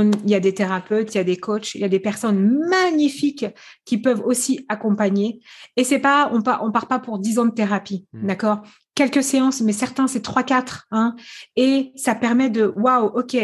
il 0.00 0.30
y 0.30 0.34
a 0.34 0.40
des 0.40 0.54
thérapeutes, 0.54 1.14
il 1.14 1.18
y 1.18 1.20
a 1.20 1.24
des 1.24 1.36
coachs, 1.36 1.74
il 1.74 1.82
y 1.82 1.84
a 1.84 1.88
des 1.88 2.00
personnes 2.00 2.58
magnifiques 2.68 3.44
qui 3.84 3.98
peuvent 3.98 4.22
aussi 4.24 4.64
accompagner. 4.68 5.40
Et 5.76 5.84
c'est 5.84 5.98
pas, 5.98 6.30
on 6.32 6.40
part, 6.40 6.64
on 6.64 6.72
part 6.72 6.88
pas 6.88 6.98
pour 6.98 7.18
10 7.18 7.38
ans 7.38 7.44
de 7.44 7.50
thérapie, 7.50 8.06
mmh. 8.12 8.26
d'accord? 8.26 8.62
Quelques 8.94 9.22
séances, 9.22 9.62
mais 9.62 9.72
certains 9.72 10.06
c'est 10.06 10.20
3 10.20 10.42
4 10.42 10.86
hein, 10.90 11.16
et 11.56 11.92
ça 11.96 12.14
permet 12.14 12.50
de 12.50 12.74
waouh, 12.76 13.06
OK, 13.06 13.36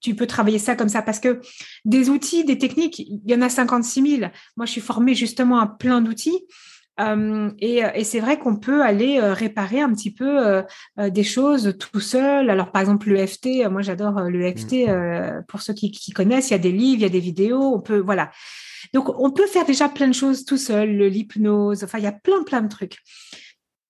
tu 0.00 0.14
peux 0.16 0.26
travailler 0.26 0.58
ça 0.58 0.74
comme 0.74 0.88
ça 0.88 1.00
parce 1.00 1.20
que 1.20 1.40
des 1.84 2.10
outils, 2.10 2.44
des 2.44 2.58
techniques, 2.58 2.98
il 2.98 3.20
y 3.24 3.34
en 3.34 3.42
a 3.42 3.48
56 3.48 4.18
000. 4.18 4.30
Moi, 4.56 4.66
je 4.66 4.72
suis 4.72 4.80
formée 4.80 5.14
justement 5.14 5.58
à 5.58 5.66
plein 5.68 6.00
d'outils. 6.00 6.42
Euh, 6.98 7.50
et, 7.58 7.82
et 7.94 8.04
c'est 8.04 8.20
vrai 8.20 8.38
qu'on 8.38 8.56
peut 8.56 8.82
aller 8.82 9.18
euh, 9.18 9.34
réparer 9.34 9.80
un 9.80 9.92
petit 9.92 10.10
peu 10.10 10.46
euh, 10.46 10.62
des 11.10 11.24
choses 11.24 11.76
tout 11.78 12.00
seul. 12.00 12.48
Alors 12.48 12.72
par 12.72 12.80
exemple 12.80 13.10
le 13.10 13.26
FT, 13.26 13.68
moi 13.70 13.82
j'adore 13.82 14.20
le 14.22 14.50
FT. 14.50 14.86
Mmh. 14.86 15.44
pour 15.48 15.62
ceux 15.62 15.74
qui, 15.74 15.90
qui, 15.90 16.12
connaissent, 16.12 16.50
il 16.50 16.52
y 16.52 16.56
a 16.56 16.58
des 16.58 16.72
livres, 16.72 17.00
il 17.00 17.02
y 17.02 17.06
a 17.06 17.10
des 17.10 17.20
vidéos. 17.20 17.74
On 17.74 17.80
peut 17.80 17.98
voilà. 17.98 18.30
Donc 18.94 19.08
on 19.18 19.30
peut 19.30 19.46
faire 19.46 19.66
déjà 19.66 19.88
plein 19.88 20.08
de 20.08 20.14
choses 20.14 20.44
tout 20.44 20.56
seul, 20.56 20.88
l'hypnose. 20.88 21.84
Enfin 21.84 21.98
il 21.98 22.04
y 22.04 22.08
a 22.08 22.12
plein 22.12 22.42
plein 22.44 22.62
de 22.62 22.68
trucs. 22.68 22.98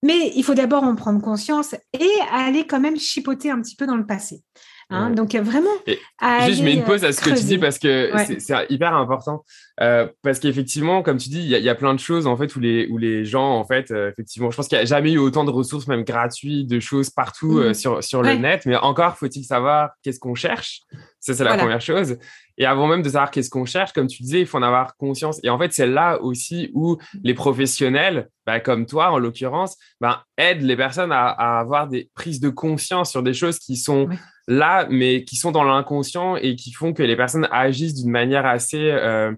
Mais 0.06 0.32
il 0.36 0.44
faut 0.44 0.54
d'abord 0.54 0.84
en 0.84 0.94
prendre 0.94 1.20
conscience 1.20 1.74
et 1.92 2.10
aller 2.32 2.64
quand 2.64 2.78
même 2.78 2.96
chipoter 2.96 3.50
un 3.50 3.60
petit 3.60 3.74
peu 3.74 3.86
dans 3.86 3.96
le 3.96 4.06
passé. 4.06 4.42
Hein, 4.88 5.10
donc 5.10 5.34
vraiment. 5.34 5.68
juste, 5.86 6.58
je 6.58 6.62
mets 6.62 6.74
une 6.74 6.84
pause 6.84 7.04
à 7.04 7.10
ce 7.10 7.20
que 7.20 7.30
tu 7.30 7.42
dis 7.42 7.58
parce 7.58 7.76
que 7.76 8.12
c'est 8.38 8.54
hyper 8.70 8.94
important. 8.94 9.44
Euh, 9.80 10.06
parce 10.22 10.38
qu'effectivement, 10.38 11.02
comme 11.02 11.16
tu 11.16 11.28
dis, 11.28 11.40
il 11.40 11.48
y, 11.48 11.68
a 11.68 11.74
plein 11.74 11.92
de 11.92 11.98
choses 11.98 12.28
en 12.28 12.36
fait 12.36 12.54
où 12.54 12.60
les, 12.60 12.86
où 12.86 12.96
les 12.96 13.24
gens, 13.24 13.58
en 13.58 13.64
fait, 13.64 13.90
euh, 13.90 14.10
effectivement, 14.10 14.50
je 14.52 14.56
pense 14.56 14.68
qu'il 14.68 14.78
n'y 14.78 14.82
a 14.82 14.86
jamais 14.86 15.12
eu 15.12 15.18
autant 15.18 15.42
de 15.42 15.50
ressources, 15.50 15.88
même 15.88 16.04
gratuites, 16.04 16.70
de 16.70 16.78
choses 16.78 17.10
partout 17.10 17.58
euh, 17.58 17.70
mmh. 17.70 17.74
sur, 17.74 18.04
sur 18.04 18.22
le 18.22 18.34
net. 18.34 18.62
Mais 18.64 18.76
encore, 18.76 19.16
faut-il 19.16 19.42
savoir 19.42 19.90
qu'est-ce 20.04 20.20
qu'on 20.20 20.36
cherche? 20.36 20.82
Ça, 21.18 21.34
c'est 21.34 21.44
la 21.44 21.56
première 21.56 21.80
chose. 21.80 22.16
Et 22.58 22.66
avant 22.66 22.86
même 22.86 23.02
de 23.02 23.08
savoir 23.08 23.30
qu'est-ce 23.30 23.50
qu'on 23.50 23.64
cherche, 23.64 23.92
comme 23.92 24.06
tu 24.06 24.22
disais, 24.22 24.40
il 24.40 24.46
faut 24.46 24.58
en 24.58 24.62
avoir 24.62 24.96
conscience. 24.96 25.40
Et 25.42 25.50
en 25.50 25.58
fait, 25.58 25.72
c'est 25.72 25.86
là 25.86 26.20
aussi 26.22 26.70
où 26.74 26.96
les 27.22 27.34
professionnels, 27.34 28.28
bah, 28.46 28.60
comme 28.60 28.86
toi 28.86 29.10
en 29.10 29.18
l'occurrence, 29.18 29.76
bah, 30.00 30.24
aident 30.38 30.62
les 30.62 30.76
personnes 30.76 31.12
à, 31.12 31.26
à, 31.26 31.58
avoir 31.58 31.88
des 31.88 32.10
prises 32.14 32.40
de 32.40 32.48
conscience 32.48 33.10
sur 33.10 33.22
des 33.22 33.34
choses 33.34 33.58
qui 33.58 33.76
sont 33.76 34.08
là, 34.48 34.86
mais 34.90 35.24
qui 35.24 35.36
sont 35.36 35.50
dans 35.50 35.64
l'inconscient 35.64 36.36
et 36.36 36.56
qui 36.56 36.72
font 36.72 36.92
que 36.92 37.02
les 37.02 37.16
personnes 37.16 37.48
agissent 37.50 37.94
d'une 37.94 38.10
manière 38.10 38.46
assez, 38.46 38.90
euh, 38.90 39.32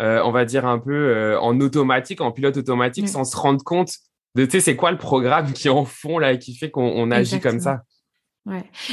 euh, 0.00 0.20
on 0.24 0.30
va 0.30 0.44
dire 0.44 0.66
un 0.66 0.78
peu 0.78 0.92
euh, 0.92 1.40
en 1.40 1.58
automatique, 1.60 2.20
en 2.20 2.32
pilote 2.32 2.56
automatique, 2.56 3.08
sans 3.08 3.24
se 3.24 3.36
rendre 3.36 3.62
compte 3.64 3.92
de, 4.36 4.44
tu 4.44 4.52
sais, 4.52 4.60
c'est 4.60 4.76
quoi 4.76 4.90
le 4.90 4.98
programme 4.98 5.52
qui 5.54 5.68
en 5.68 5.84
fond 5.84 6.18
là 6.18 6.32
et 6.32 6.38
qui 6.38 6.54
fait 6.54 6.70
qu'on 6.70 7.10
agit 7.10 7.40
comme 7.40 7.60
ça. 7.60 7.82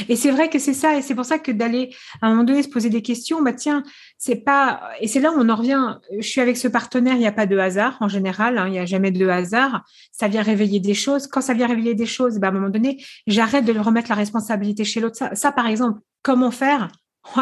Et 0.08 0.16
c'est 0.16 0.30
vrai 0.30 0.50
que 0.50 0.58
c'est 0.58 0.74
ça, 0.74 0.96
et 0.96 1.02
c'est 1.02 1.14
pour 1.14 1.24
ça 1.24 1.38
que 1.38 1.50
d'aller 1.50 1.94
à 2.20 2.26
un 2.26 2.30
moment 2.30 2.44
donné 2.44 2.62
se 2.62 2.68
poser 2.68 2.90
des 2.90 3.02
questions, 3.02 3.42
bah 3.42 3.52
tiens, 3.52 3.82
c'est 4.18 4.36
pas, 4.36 4.90
et 5.00 5.08
c'est 5.08 5.20
là 5.20 5.32
où 5.32 5.36
on 5.38 5.48
en 5.48 5.56
revient. 5.56 5.96
Je 6.18 6.26
suis 6.26 6.40
avec 6.40 6.56
ce 6.56 6.68
partenaire, 6.68 7.14
il 7.14 7.20
n'y 7.20 7.26
a 7.26 7.32
pas 7.32 7.46
de 7.46 7.56
hasard 7.56 7.96
en 8.00 8.08
général, 8.08 8.58
hein, 8.58 8.66
il 8.66 8.72
n'y 8.72 8.78
a 8.78 8.86
jamais 8.86 9.10
de 9.10 9.26
hasard. 9.26 9.84
Ça 10.12 10.28
vient 10.28 10.42
réveiller 10.42 10.80
des 10.80 10.94
choses. 10.94 11.26
Quand 11.26 11.40
ça 11.40 11.54
vient 11.54 11.66
réveiller 11.66 11.94
des 11.94 12.06
choses, 12.06 12.38
bah 12.38 12.48
à 12.48 12.50
un 12.50 12.54
moment 12.54 12.68
donné, 12.68 13.02
j'arrête 13.26 13.64
de 13.64 13.76
remettre 13.78 14.10
la 14.10 14.16
responsabilité 14.16 14.84
chez 14.84 15.00
l'autre. 15.00 15.18
Ça, 15.32 15.52
par 15.52 15.66
exemple, 15.66 16.00
comment 16.22 16.50
faire? 16.50 16.88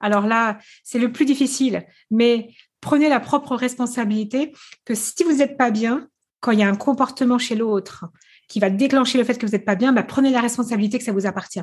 Alors 0.00 0.26
là, 0.26 0.58
c'est 0.84 0.98
le 0.98 1.12
plus 1.12 1.24
difficile, 1.24 1.84
mais 2.10 2.48
prenez 2.80 3.08
la 3.08 3.20
propre 3.20 3.56
responsabilité 3.56 4.52
que 4.84 4.94
si 4.94 5.24
vous 5.24 5.34
n'êtes 5.34 5.56
pas 5.56 5.70
bien, 5.70 6.08
quand 6.40 6.52
il 6.52 6.58
y 6.58 6.62
a 6.62 6.68
un 6.68 6.76
comportement 6.76 7.38
chez 7.38 7.54
l'autre 7.54 8.06
qui 8.48 8.60
va 8.60 8.70
déclencher 8.70 9.18
le 9.18 9.24
fait 9.24 9.38
que 9.38 9.46
vous 9.46 9.52
n'êtes 9.52 9.64
pas 9.64 9.74
bien, 9.74 9.92
bah, 9.92 10.02
prenez 10.02 10.30
la 10.30 10.40
responsabilité 10.40 10.98
que 10.98 11.04
ça 11.04 11.12
vous 11.12 11.26
appartient. 11.26 11.62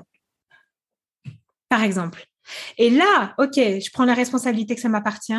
Par 1.70 1.84
exemple. 1.84 2.26
Et 2.78 2.89
là, 2.89 3.36
OK, 3.38 3.56
je 3.56 3.92
prends 3.92 4.06
la 4.06 4.13
responsabilité 4.13 4.76
que 4.76 4.82
ça 4.82 4.89
m'appartient. 4.89 5.34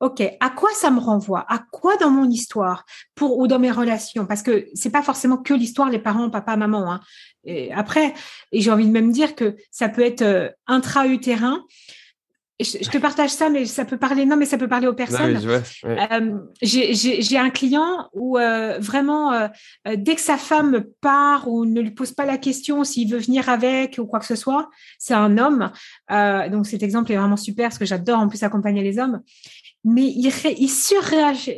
OK, 0.00 0.22
à 0.40 0.50
quoi 0.50 0.70
ça 0.74 0.90
me 0.90 0.98
renvoie? 0.98 1.44
À 1.48 1.58
quoi 1.72 1.96
dans 1.96 2.10
mon 2.10 2.28
histoire? 2.28 2.84
Pour 3.14 3.38
ou 3.38 3.46
dans 3.46 3.58
mes 3.58 3.70
relations? 3.70 4.26
Parce 4.26 4.42
que 4.42 4.66
c'est 4.74 4.90
pas 4.90 5.02
forcément 5.02 5.38
que 5.38 5.54
l'histoire, 5.54 5.90
les 5.90 5.98
parents, 5.98 6.30
papa, 6.30 6.56
maman. 6.56 6.92
Hein. 6.92 7.00
Après, 7.74 8.14
et 8.52 8.60
j'ai 8.60 8.70
envie 8.70 8.86
de 8.86 8.92
même 8.92 9.12
dire 9.12 9.34
que 9.34 9.56
ça 9.70 9.88
peut 9.88 10.02
être 10.02 10.22
euh, 10.22 10.50
intra-utérin 10.66 11.64
je, 12.64 12.90
te 12.90 12.98
partage 12.98 13.30
ça, 13.30 13.48
mais 13.48 13.64
ça 13.64 13.84
peut 13.84 13.96
parler. 13.96 14.26
Non, 14.26 14.36
mais 14.36 14.44
ça 14.44 14.58
peut 14.58 14.68
parler 14.68 14.86
aux 14.86 14.94
personnes. 14.94 15.38
Euh, 15.84 16.38
j'ai 16.62 17.38
un 17.38 17.50
client 17.50 18.08
où 18.12 18.38
euh, 18.38 18.78
vraiment, 18.78 19.32
euh, 19.32 19.48
dès 19.96 20.14
que 20.14 20.20
sa 20.20 20.36
femme 20.36 20.84
part 21.00 21.48
ou 21.48 21.64
ne 21.64 21.80
lui 21.80 21.90
pose 21.90 22.12
pas 22.12 22.24
la 22.24 22.38
question 22.38 22.84
s'il 22.84 23.10
veut 23.10 23.18
venir 23.18 23.48
avec 23.48 23.98
ou 23.98 24.06
quoi 24.06 24.20
que 24.20 24.26
ce 24.26 24.36
soit, 24.36 24.68
c'est 24.98 25.14
un 25.14 25.38
homme. 25.38 25.70
donc 26.08 26.66
cet 26.66 26.82
exemple 26.82 27.12
est 27.12 27.16
vraiment 27.16 27.36
super 27.36 27.68
parce 27.68 27.78
que 27.78 27.86
j'adore 27.86 28.18
en 28.18 28.28
plus 28.28 28.42
accompagner 28.42 28.82
les 28.82 28.98
hommes. 28.98 29.20
Mais 29.82 30.06
il, 30.06 30.30
il 30.58 30.68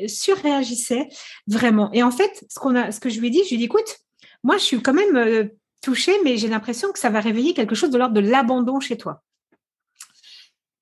surréagissait 0.08 1.08
vraiment. 1.48 1.90
Et 1.92 2.02
en 2.02 2.12
fait, 2.12 2.44
ce 2.48 2.60
qu'on 2.60 2.76
a, 2.76 2.92
ce 2.92 3.00
que 3.00 3.10
je 3.10 3.18
lui 3.18 3.28
ai 3.28 3.30
dit, 3.30 3.42
je 3.44 3.48
lui 3.48 3.54
ai 3.56 3.58
dit, 3.58 3.64
écoute, 3.64 3.98
moi, 4.44 4.58
je 4.58 4.62
suis 4.62 4.80
quand 4.80 4.94
même 4.94 5.50
touchée, 5.80 6.14
mais 6.22 6.36
j'ai 6.36 6.48
l'impression 6.48 6.92
que 6.92 6.98
ça 6.98 7.10
va 7.10 7.20
réveiller 7.20 7.54
quelque 7.54 7.74
chose 7.74 7.90
de 7.90 7.98
l'ordre 7.98 8.14
de 8.14 8.20
l'abandon 8.20 8.78
chez 8.78 8.96
toi. 8.96 9.22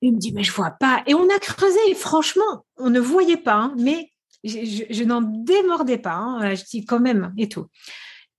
Il 0.02 0.14
me 0.14 0.18
dit, 0.18 0.32
mais 0.32 0.42
je 0.42 0.52
vois 0.52 0.70
pas. 0.70 1.02
Et 1.06 1.14
on 1.14 1.28
a 1.28 1.38
creusé, 1.38 1.94
franchement, 1.94 2.64
on 2.78 2.90
ne 2.90 3.00
voyait 3.00 3.36
pas, 3.36 3.54
hein, 3.54 3.74
mais 3.78 4.10
je, 4.44 5.04
n'en 5.04 5.20
démordais 5.20 5.98
pas. 5.98 6.14
Hein. 6.14 6.54
Je 6.54 6.64
dis 6.64 6.84
quand 6.84 7.00
même, 7.00 7.32
et 7.36 7.48
tout. 7.48 7.66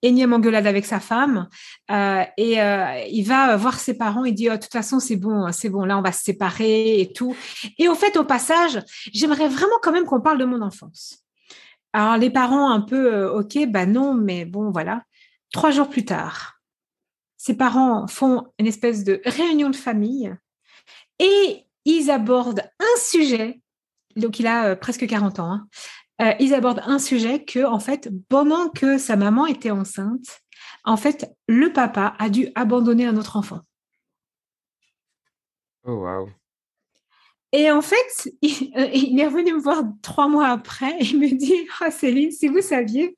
Énième 0.02 0.34
engueulade 0.34 0.66
avec 0.66 0.86
sa 0.86 1.00
femme. 1.00 1.48
Euh, 1.92 2.24
et 2.38 2.60
euh, 2.60 3.04
il 3.12 3.24
va 3.24 3.56
voir 3.58 3.80
ses 3.80 3.96
parents. 3.96 4.26
Il 4.26 4.34
dit, 4.34 4.50
oh, 4.50 4.54
de 4.54 4.58
toute 4.58 4.72
façon, 4.72 5.00
c'est 5.00 5.16
bon, 5.16 5.52
c'est 5.52 5.70
bon, 5.70 5.86
là, 5.86 6.00
on 6.00 6.02
va 6.02 6.12
se 6.12 6.24
séparer 6.24 7.00
et 7.00 7.14
tout. 7.14 7.36
Et 7.78 7.88
au 7.88 7.94
fait, 7.94 8.18
au 8.18 8.24
passage, 8.24 8.82
j'aimerais 9.14 9.48
vraiment 9.48 9.78
quand 9.84 9.92
même 9.92 10.06
qu'on 10.06 10.22
parle 10.22 10.40
de 10.40 10.46
mon 10.46 10.64
enfance. 10.64 11.20
Alors, 11.94 12.18
les 12.18 12.32
parents, 12.32 12.72
un 12.72 12.82
peu, 12.82 13.14
euh, 13.14 13.32
OK, 13.34 13.60
bah 13.68 13.86
non, 13.86 14.16
mais 14.16 14.46
bon, 14.46 14.72
voilà. 14.72 15.04
Trois 15.52 15.70
jours 15.70 15.90
plus 15.90 16.06
tard, 16.06 16.62
ses 17.38 17.56
parents 17.56 18.08
font 18.08 18.48
une 18.58 18.68
espèce 18.68 19.04
de 19.04 19.22
réunion 19.26 19.70
de 19.70 19.76
famille 19.76 20.34
et 21.22 21.66
ils 21.86 22.12
abordent 22.12 22.64
un 22.80 23.00
sujet, 23.00 23.62
donc 24.16 24.40
il 24.40 24.48
a 24.48 24.76
presque 24.76 25.08
40 25.08 25.40
ans, 25.40 25.52
hein. 26.20 26.36
ils 26.40 26.54
abordent 26.54 26.82
un 26.86 27.00
sujet 27.00 27.46
que, 27.46 27.64
en 27.64 27.80
fait, 27.80 28.10
pendant 28.28 28.70
que 28.70 28.98
sa 28.98 29.16
maman 29.16 29.46
était 29.46 29.72
enceinte, 29.72 30.42
en 30.84 30.98
fait, 30.98 31.32
le 31.48 31.72
papa 31.72 32.16
a 32.20 32.30
dû 32.30 32.50
abandonner 32.56 33.06
un 33.06 33.16
autre 33.18 33.38
enfant. 33.38 33.62
Oh, 35.84 35.94
wow. 35.94 36.30
Et 37.54 37.70
en 37.70 37.82
fait, 37.82 38.32
euh, 38.78 38.90
il, 38.94 39.20
est 39.20 39.28
revenu 39.28 39.54
me 39.54 39.60
voir 39.60 39.84
trois 40.02 40.28
mois 40.28 40.48
après 40.48 40.92
et 41.00 41.06
il 41.06 41.20
me 41.20 41.36
dit 41.36 41.54
oh, 41.82 41.90
Céline, 41.92 42.32
si 42.32 42.48
vous 42.48 42.62
saviez. 42.62 43.18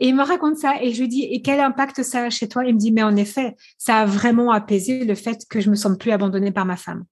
Et 0.00 0.08
il 0.08 0.14
me 0.14 0.22
raconte 0.22 0.56
ça. 0.56 0.80
Et 0.82 0.92
je 0.92 1.00
lui 1.00 1.08
dis 1.08 1.24
Et 1.24 1.42
quel 1.42 1.60
impact 1.60 2.02
ça 2.02 2.24
a 2.24 2.30
chez 2.30 2.48
toi? 2.48 2.64
Il 2.64 2.74
me 2.74 2.78
dit 2.78 2.92
Mais 2.92 3.02
en 3.02 3.16
effet, 3.16 3.56
ça 3.78 3.98
a 3.98 4.06
vraiment 4.06 4.52
apaisé 4.52 5.04
le 5.04 5.14
fait 5.14 5.46
que 5.48 5.60
je 5.60 5.70
me 5.70 5.74
sens 5.74 5.96
plus 5.98 6.12
abandonnée 6.12 6.52
par 6.52 6.64
ma 6.64 6.76
femme. 6.76 7.04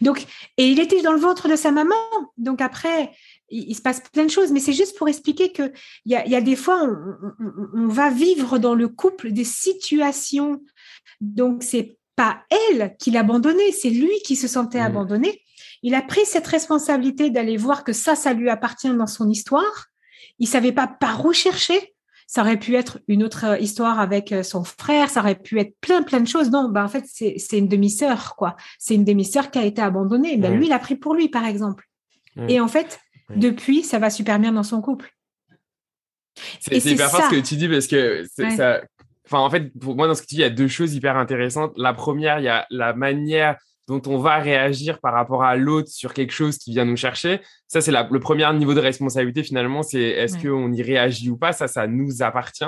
Donc, 0.00 0.26
et 0.56 0.66
il 0.66 0.80
était 0.80 1.02
dans 1.02 1.12
le 1.12 1.20
ventre 1.20 1.48
de 1.48 1.56
sa 1.56 1.70
maman. 1.70 1.94
Donc 2.36 2.60
après, 2.60 3.12
il, 3.50 3.74
se 3.74 3.82
passe 3.82 4.02
plein 4.12 4.24
de 4.24 4.30
choses. 4.30 4.50
Mais 4.50 4.60
c'est 4.60 4.72
juste 4.72 4.96
pour 4.96 5.08
expliquer 5.08 5.52
qu'il 5.52 5.72
y 6.06 6.14
a, 6.14 6.26
y 6.26 6.34
a 6.34 6.40
des 6.40 6.56
fois, 6.56 6.82
on, 6.82 7.34
on 7.74 7.88
va 7.88 8.10
vivre 8.10 8.58
dans 8.58 8.74
le 8.74 8.88
couple 8.88 9.32
des 9.32 9.44
situations. 9.44 10.62
Donc, 11.20 11.62
c'est 11.62 11.98
pas 12.16 12.42
elle 12.50 12.96
qui 12.98 13.10
l'a 13.10 13.20
abandonné, 13.20 13.72
c'est 13.72 13.90
lui 13.90 14.18
qui 14.24 14.36
se 14.36 14.48
sentait 14.48 14.80
mmh. 14.80 14.86
abandonné. 14.86 15.42
Il 15.82 15.94
a 15.94 16.02
pris 16.02 16.24
cette 16.24 16.46
responsabilité 16.46 17.30
d'aller 17.30 17.56
voir 17.56 17.84
que 17.84 17.92
ça, 17.92 18.14
ça 18.14 18.32
lui 18.32 18.48
appartient 18.50 18.94
dans 18.94 19.06
son 19.06 19.28
histoire. 19.28 19.86
Il 20.38 20.46
savait 20.46 20.72
pas 20.72 20.86
par 20.86 21.24
où 21.24 21.32
chercher. 21.32 21.91
Ça 22.32 22.40
aurait 22.40 22.58
pu 22.58 22.76
être 22.76 22.98
une 23.08 23.22
autre 23.22 23.44
euh, 23.44 23.58
histoire 23.58 24.00
avec 24.00 24.32
euh, 24.32 24.42
son 24.42 24.64
frère, 24.64 25.10
ça 25.10 25.20
aurait 25.20 25.34
pu 25.34 25.60
être 25.60 25.76
plein, 25.82 26.02
plein 26.02 26.20
de 26.20 26.26
choses. 26.26 26.50
Non, 26.50 26.70
bah, 26.70 26.82
en 26.82 26.88
fait, 26.88 27.04
c'est 27.06 27.58
une 27.58 27.68
demi-sœur, 27.68 28.36
quoi. 28.36 28.56
C'est 28.78 28.94
une 28.94 29.04
demi-sœur 29.04 29.50
qui 29.50 29.58
a 29.58 29.66
été 29.66 29.82
abandonnée. 29.82 30.38
Ben, 30.38 30.56
Lui, 30.56 30.66
il 30.66 30.72
a 30.72 30.78
pris 30.78 30.96
pour 30.96 31.14
lui, 31.14 31.28
par 31.28 31.44
exemple. 31.44 31.86
Et 32.48 32.58
en 32.58 32.68
fait, 32.68 33.00
depuis, 33.36 33.82
ça 33.82 33.98
va 33.98 34.08
super 34.08 34.38
bien 34.38 34.52
dans 34.52 34.62
son 34.62 34.80
couple. 34.80 35.12
C'est 36.60 36.82
hyper 36.86 37.10
fort 37.10 37.24
ce 37.24 37.36
que 37.36 37.40
tu 37.40 37.56
dis 37.56 37.68
parce 37.68 37.86
que 37.86 38.24
ça, 38.34 38.80
Enfin, 39.26 39.38
en 39.38 39.50
fait, 39.50 39.70
pour 39.78 39.94
moi, 39.94 40.08
dans 40.08 40.14
ce 40.14 40.22
que 40.22 40.26
tu 40.26 40.34
dis, 40.36 40.40
il 40.40 40.44
y 40.44 40.46
a 40.46 40.50
deux 40.50 40.68
choses 40.68 40.94
hyper 40.94 41.16
intéressantes. 41.16 41.72
La 41.76 41.92
première, 41.92 42.38
il 42.38 42.44
y 42.44 42.48
a 42.48 42.66
la 42.70 42.92
manière 42.92 43.58
dont 43.92 44.10
on 44.10 44.18
va 44.18 44.38
réagir 44.38 45.00
par 45.00 45.12
rapport 45.12 45.42
à 45.42 45.56
l'autre 45.56 45.88
sur 45.88 46.14
quelque 46.14 46.32
chose 46.32 46.56
qui 46.56 46.72
vient 46.72 46.84
nous 46.84 46.96
chercher. 46.96 47.40
Ça, 47.68 47.80
c'est 47.80 47.92
le 47.92 48.20
premier 48.20 48.50
niveau 48.54 48.72
de 48.74 48.80
responsabilité 48.80 49.42
finalement, 49.42 49.82
c'est 49.82 50.00
est-ce 50.00 50.38
qu'on 50.38 50.72
y 50.72 50.82
réagit 50.82 51.30
ou 51.30 51.36
pas? 51.36 51.52
Ça, 51.52 51.68
ça 51.68 51.86
nous 51.86 52.22
appartient. 52.22 52.64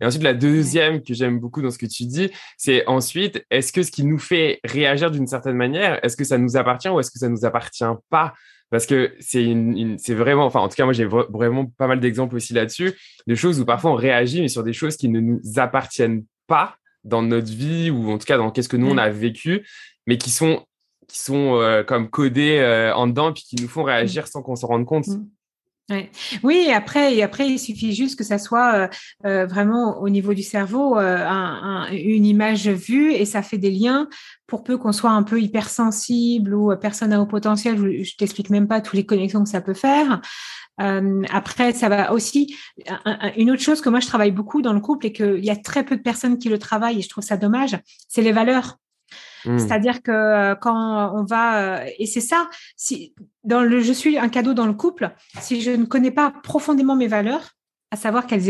Et 0.00 0.06
ensuite, 0.06 0.22
la 0.22 0.34
deuxième 0.34 1.02
que 1.02 1.14
j'aime 1.14 1.38
beaucoup 1.38 1.60
dans 1.60 1.70
ce 1.70 1.78
que 1.78 1.86
tu 1.86 2.04
dis, 2.04 2.30
c'est 2.56 2.86
ensuite, 2.86 3.44
est-ce 3.50 3.72
que 3.72 3.82
ce 3.82 3.90
qui 3.90 4.04
nous 4.04 4.18
fait 4.18 4.60
réagir 4.64 5.10
d'une 5.10 5.26
certaine 5.26 5.56
manière, 5.56 6.02
est-ce 6.04 6.16
que 6.16 6.24
ça 6.24 6.38
nous 6.38 6.56
appartient 6.56 6.88
ou 6.88 6.98
est-ce 7.00 7.10
que 7.10 7.18
ça 7.18 7.28
nous 7.28 7.44
appartient 7.44 7.84
pas? 8.08 8.32
Parce 8.70 8.86
que 8.86 9.12
c'est 9.20 9.44
une, 9.44 9.98
c'est 9.98 10.14
vraiment, 10.14 10.46
enfin, 10.46 10.60
en 10.60 10.68
tout 10.68 10.76
cas, 10.76 10.84
moi, 10.84 10.94
j'ai 10.94 11.04
vraiment 11.04 11.66
pas 11.66 11.86
mal 11.86 12.00
d'exemples 12.00 12.36
aussi 12.36 12.54
là-dessus, 12.54 12.94
de 13.26 13.34
choses 13.34 13.60
où 13.60 13.66
parfois 13.66 13.90
on 13.90 13.96
réagit, 13.96 14.40
mais 14.40 14.48
sur 14.48 14.62
des 14.62 14.72
choses 14.72 14.96
qui 14.96 15.10
ne 15.10 15.20
nous 15.20 15.40
appartiennent 15.56 16.24
pas 16.46 16.76
dans 17.04 17.22
notre 17.22 17.50
vie 17.50 17.90
ou 17.90 18.10
en 18.10 18.18
tout 18.18 18.26
cas 18.26 18.36
dans 18.36 18.50
qu'est-ce 18.50 18.68
que 18.68 18.76
nous 18.76 18.88
on 18.88 18.98
a 18.98 19.10
vécu, 19.10 19.66
mais 20.06 20.18
qui 20.18 20.30
sont 20.30 20.64
qui 21.08 21.18
sont 21.18 21.56
euh, 21.56 21.82
comme 21.82 22.08
codés 22.08 22.58
euh, 22.58 22.94
en 22.94 23.06
dedans 23.06 23.32
puis 23.32 23.42
qui 23.42 23.56
nous 23.56 23.68
font 23.68 23.82
réagir 23.82 24.26
sans 24.28 24.42
qu'on 24.42 24.56
s'en 24.56 24.68
rende 24.68 24.86
compte. 24.86 25.06
Oui, 26.42 26.70
après, 26.74 27.20
après, 27.22 27.48
il 27.48 27.58
suffit 27.58 27.94
juste 27.94 28.16
que 28.16 28.24
ça 28.24 28.38
soit 28.38 28.74
euh, 28.74 28.88
euh, 29.26 29.46
vraiment 29.46 30.00
au 30.00 30.08
niveau 30.08 30.34
du 30.34 30.42
cerveau 30.42 30.98
euh, 30.98 31.86
une 31.90 32.26
image 32.26 32.68
vue 32.68 33.12
et 33.12 33.24
ça 33.24 33.42
fait 33.42 33.58
des 33.58 33.70
liens 33.70 34.08
pour 34.46 34.64
peu 34.64 34.76
qu'on 34.78 34.92
soit 34.92 35.10
un 35.10 35.22
peu 35.22 35.40
hypersensible 35.40 36.54
ou 36.54 36.74
personne 36.76 37.12
à 37.12 37.20
haut 37.20 37.26
potentiel. 37.26 37.78
Je, 37.78 38.02
je 38.04 38.16
t'explique 38.16 38.50
même 38.50 38.68
pas 38.68 38.80
toutes 38.80 38.94
les 38.94 39.06
connexions 39.06 39.42
que 39.42 39.50
ça 39.50 39.60
peut 39.60 39.74
faire. 39.74 40.20
après, 40.78 41.72
ça 41.72 41.88
va 41.88 42.12
aussi. 42.12 42.56
une 43.36 43.50
autre 43.50 43.62
chose 43.62 43.80
que 43.80 43.88
moi 43.88 44.00
je 44.00 44.06
travaille 44.06 44.32
beaucoup 44.32 44.62
dans 44.62 44.72
le 44.72 44.80
couple 44.80 45.06
et 45.06 45.12
qu'il 45.12 45.44
y 45.44 45.50
a 45.50 45.56
très 45.56 45.84
peu 45.84 45.96
de 45.96 46.02
personnes 46.02 46.38
qui 46.38 46.48
le 46.48 46.58
travaillent 46.58 46.98
et 46.98 47.02
je 47.02 47.08
trouve 47.08 47.24
ça 47.24 47.36
dommage, 47.36 47.78
c'est 48.08 48.22
les 48.22 48.32
valeurs. 48.32 48.78
Mmh. 49.44 49.58
C'est-à-dire 49.58 50.02
que 50.02 50.10
euh, 50.10 50.54
quand 50.54 51.14
on 51.14 51.24
va 51.24 51.82
euh, 51.82 51.90
et 51.98 52.06
c'est 52.06 52.20
ça, 52.20 52.48
si 52.76 53.14
dans 53.44 53.62
le 53.62 53.80
je 53.80 53.92
suis 53.92 54.18
un 54.18 54.28
cadeau 54.28 54.54
dans 54.54 54.66
le 54.66 54.74
couple, 54.74 55.14
si 55.40 55.60
je 55.60 55.70
ne 55.70 55.84
connais 55.84 56.10
pas 56.10 56.32
profondément 56.42 56.96
mes 56.96 57.08
valeurs, 57.08 57.52
à 57.92 57.96
savoir 57.96 58.26
qu'elles 58.26 58.48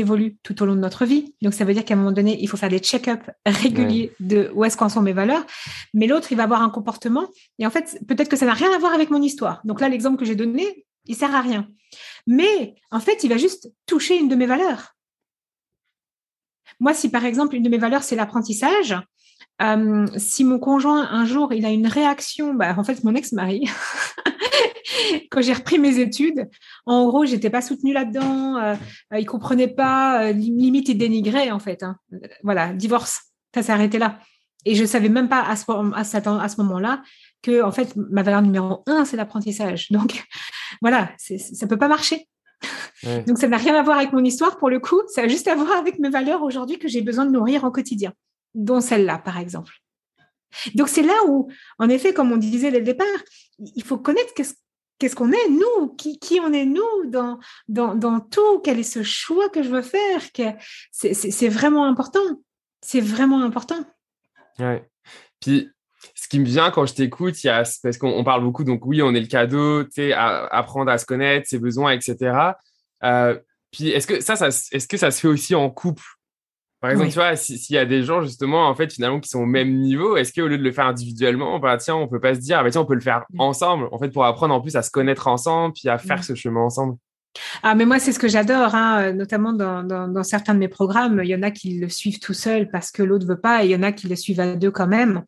évoluent, 0.00 0.38
tout 0.42 0.62
au 0.62 0.66
long 0.66 0.74
de 0.74 0.80
notre 0.80 1.04
vie. 1.04 1.34
Donc 1.42 1.52
ça 1.52 1.66
veut 1.66 1.74
dire 1.74 1.84
qu'à 1.84 1.92
un 1.92 1.98
moment 1.98 2.10
donné, 2.10 2.38
il 2.40 2.48
faut 2.48 2.56
faire 2.56 2.70
des 2.70 2.78
check-up 2.78 3.20
réguliers 3.44 4.12
de 4.18 4.50
où 4.54 4.64
est-ce 4.64 4.78
qu'en 4.78 4.88
sont 4.88 5.02
mes 5.02 5.12
valeurs. 5.12 5.44
Mais 5.92 6.06
l'autre, 6.06 6.32
il 6.32 6.36
va 6.36 6.44
avoir 6.44 6.62
un 6.62 6.70
comportement 6.70 7.28
et 7.58 7.66
en 7.66 7.70
fait, 7.70 8.00
peut-être 8.08 8.30
que 8.30 8.36
ça 8.36 8.46
n'a 8.46 8.54
rien 8.54 8.74
à 8.74 8.78
voir 8.78 8.94
avec 8.94 9.10
mon 9.10 9.20
histoire. 9.20 9.60
Donc 9.64 9.82
là, 9.82 9.90
l'exemple 9.90 10.16
que 10.16 10.24
j'ai 10.24 10.36
donné, 10.36 10.86
il 11.04 11.14
sert 11.14 11.34
à 11.34 11.42
rien. 11.42 11.68
Mais 12.26 12.76
en 12.90 13.00
fait, 13.00 13.24
il 13.24 13.28
va 13.28 13.36
juste 13.36 13.70
toucher 13.84 14.16
une 14.16 14.28
de 14.28 14.36
mes 14.36 14.46
valeurs. 14.46 14.94
Moi, 16.80 16.94
si 16.94 17.10
par 17.10 17.26
exemple 17.26 17.56
une 17.56 17.62
de 17.62 17.68
mes 17.68 17.78
valeurs 17.78 18.02
c'est 18.02 18.16
l'apprentissage, 18.16 18.96
euh, 19.60 20.06
si 20.16 20.44
mon 20.44 20.58
conjoint 20.58 21.08
un 21.10 21.24
jour 21.24 21.52
il 21.52 21.66
a 21.66 21.70
une 21.70 21.86
réaction, 21.86 22.54
bah, 22.54 22.74
en 22.76 22.84
fait 22.84 23.02
mon 23.02 23.14
ex-mari, 23.14 23.68
quand 25.30 25.40
j'ai 25.40 25.52
repris 25.52 25.78
mes 25.78 25.98
études, 25.98 26.48
en 26.86 27.06
gros 27.08 27.24
j'étais 27.24 27.50
pas 27.50 27.60
soutenue 27.60 27.92
là-dedans, 27.92 28.56
euh, 28.56 28.74
il 29.18 29.26
comprenait 29.26 29.68
pas, 29.68 30.26
euh, 30.26 30.32
limite 30.32 30.88
il 30.88 30.98
dénigrait 30.98 31.50
en 31.50 31.58
fait. 31.58 31.82
Hein. 31.82 31.96
Voilà, 32.44 32.72
divorce, 32.72 33.32
ça 33.52 33.62
s'est 33.62 33.72
arrêté 33.72 33.98
là. 33.98 34.20
Et 34.64 34.74
je 34.74 34.84
savais 34.84 35.08
même 35.08 35.28
pas 35.28 35.42
à 35.42 35.56
ce, 35.56 35.64
à 35.70 36.48
ce 36.48 36.60
moment-là 36.60 37.02
que 37.42 37.62
en 37.62 37.72
fait 37.72 37.94
ma 37.96 38.22
valeur 38.22 38.42
numéro 38.42 38.82
un 38.86 39.04
c'est 39.04 39.16
l'apprentissage. 39.16 39.90
Donc 39.90 40.24
voilà, 40.82 41.10
ça 41.18 41.66
peut 41.66 41.78
pas 41.78 41.88
marcher. 41.88 42.28
Donc 43.26 43.38
ça 43.38 43.46
n'a 43.46 43.56
rien 43.56 43.74
à 43.76 43.82
voir 43.82 43.98
avec 43.98 44.12
mon 44.12 44.24
histoire 44.24 44.56
pour 44.56 44.70
le 44.70 44.80
coup, 44.80 45.00
ça 45.08 45.22
a 45.22 45.28
juste 45.28 45.48
à 45.48 45.54
voir 45.54 45.78
avec 45.78 45.98
mes 46.00 46.10
valeurs 46.10 46.42
aujourd'hui 46.42 46.78
que 46.78 46.88
j'ai 46.88 47.02
besoin 47.02 47.26
de 47.26 47.30
nourrir 47.30 47.62
au 47.64 47.70
quotidien 47.70 48.12
dont 48.58 48.80
celle-là, 48.80 49.18
par 49.18 49.38
exemple. 49.38 49.72
Donc 50.74 50.88
c'est 50.88 51.02
là 51.02 51.14
où, 51.26 51.50
en 51.78 51.88
effet, 51.88 52.12
comme 52.12 52.32
on 52.32 52.36
disait 52.36 52.70
dès 52.70 52.78
le 52.78 52.84
départ, 52.84 53.06
il 53.58 53.82
faut 53.82 53.98
connaître 53.98 54.34
qu'est-ce 54.34 55.14
qu'on 55.14 55.32
est, 55.32 55.48
nous, 55.48 55.94
qui, 55.96 56.40
on 56.42 56.52
est, 56.52 56.66
nous, 56.66 57.06
dans, 57.06 57.38
dans, 57.68 57.94
dans, 57.94 58.20
tout, 58.20 58.60
quel 58.60 58.78
est 58.78 58.82
ce 58.82 59.02
choix 59.02 59.48
que 59.48 59.62
je 59.62 59.68
veux 59.68 59.82
faire. 59.82 60.20
C'est 60.90 61.48
vraiment 61.48 61.86
important. 61.86 62.42
C'est 62.80 63.00
vraiment 63.00 63.42
important. 63.42 63.78
Ouais. 64.58 64.88
Puis, 65.40 65.68
ce 66.14 66.28
qui 66.28 66.40
me 66.40 66.44
vient 66.44 66.70
quand 66.70 66.86
je 66.86 66.94
t'écoute, 66.94 67.36
parce 67.44 67.98
qu'on 67.98 68.24
parle 68.24 68.42
beaucoup, 68.42 68.64
donc 68.64 68.84
oui, 68.86 69.02
on 69.02 69.14
est 69.14 69.20
le 69.20 69.26
cadeau, 69.26 69.84
apprendre 70.50 70.90
à 70.90 70.98
se 70.98 71.06
connaître, 71.06 71.48
ses 71.48 71.58
besoins, 71.58 71.92
etc. 71.92 72.36
Euh, 73.04 73.38
puis, 73.70 73.90
est-ce 73.90 74.06
que 74.06 74.20
ça, 74.20 74.34
ça 74.34 74.48
est-ce 74.48 74.88
que 74.88 74.96
ça 74.96 75.10
se 75.10 75.20
fait 75.20 75.28
aussi 75.28 75.54
en 75.54 75.70
couple? 75.70 76.02
Par 76.80 76.90
exemple, 76.90 77.08
tu 77.08 77.14
vois, 77.14 77.34
s'il 77.34 77.74
y 77.74 77.78
a 77.78 77.84
des 77.84 78.04
gens 78.04 78.22
justement, 78.22 78.68
en 78.68 78.74
fait, 78.74 78.92
finalement, 78.92 79.18
qui 79.18 79.28
sont 79.28 79.40
au 79.40 79.46
même 79.46 79.80
niveau, 79.80 80.16
est-ce 80.16 80.32
qu'au 80.32 80.46
lieu 80.46 80.58
de 80.58 80.62
le 80.62 80.70
faire 80.70 80.86
individuellement, 80.86 81.58
bah, 81.58 81.76
tiens, 81.76 81.96
on 81.96 82.06
peut 82.06 82.20
pas 82.20 82.34
se 82.34 82.40
dire, 82.40 82.58
ah, 82.58 82.62
bah, 82.62 82.70
tiens, 82.70 82.82
on 82.82 82.86
peut 82.86 82.94
le 82.94 83.00
faire 83.00 83.24
mmh. 83.32 83.40
ensemble, 83.40 83.88
en 83.90 83.98
fait, 83.98 84.10
pour 84.10 84.24
apprendre 84.24 84.54
en 84.54 84.60
plus 84.60 84.76
à 84.76 84.82
se 84.82 84.90
connaître 84.90 85.26
ensemble, 85.26 85.74
puis 85.74 85.88
à 85.88 85.98
faire 85.98 86.20
mmh. 86.20 86.22
ce 86.22 86.34
chemin 86.36 86.60
ensemble? 86.60 86.96
Ah, 87.62 87.74
mais 87.74 87.84
moi, 87.84 87.98
c'est 87.98 88.12
ce 88.12 88.18
que 88.18 88.28
j'adore, 88.28 88.74
hein, 88.74 89.12
notamment 89.12 89.52
dans, 89.52 90.22
certains 90.22 90.54
de 90.54 90.58
mes 90.58 90.68
programmes. 90.68 91.20
Il 91.22 91.28
y 91.28 91.34
en 91.34 91.42
a 91.42 91.50
qui 91.50 91.78
le 91.78 91.88
suivent 91.88 92.18
tout 92.18 92.34
seul 92.34 92.70
parce 92.70 92.90
que 92.90 93.02
l'autre 93.02 93.26
veut 93.26 93.40
pas, 93.40 93.62
et 93.62 93.66
il 93.66 93.70
y 93.70 93.76
en 93.76 93.82
a 93.82 93.92
qui 93.92 94.08
le 94.08 94.16
suivent 94.16 94.40
à 94.40 94.56
deux 94.56 94.70
quand 94.70 94.86
même. 94.86 95.22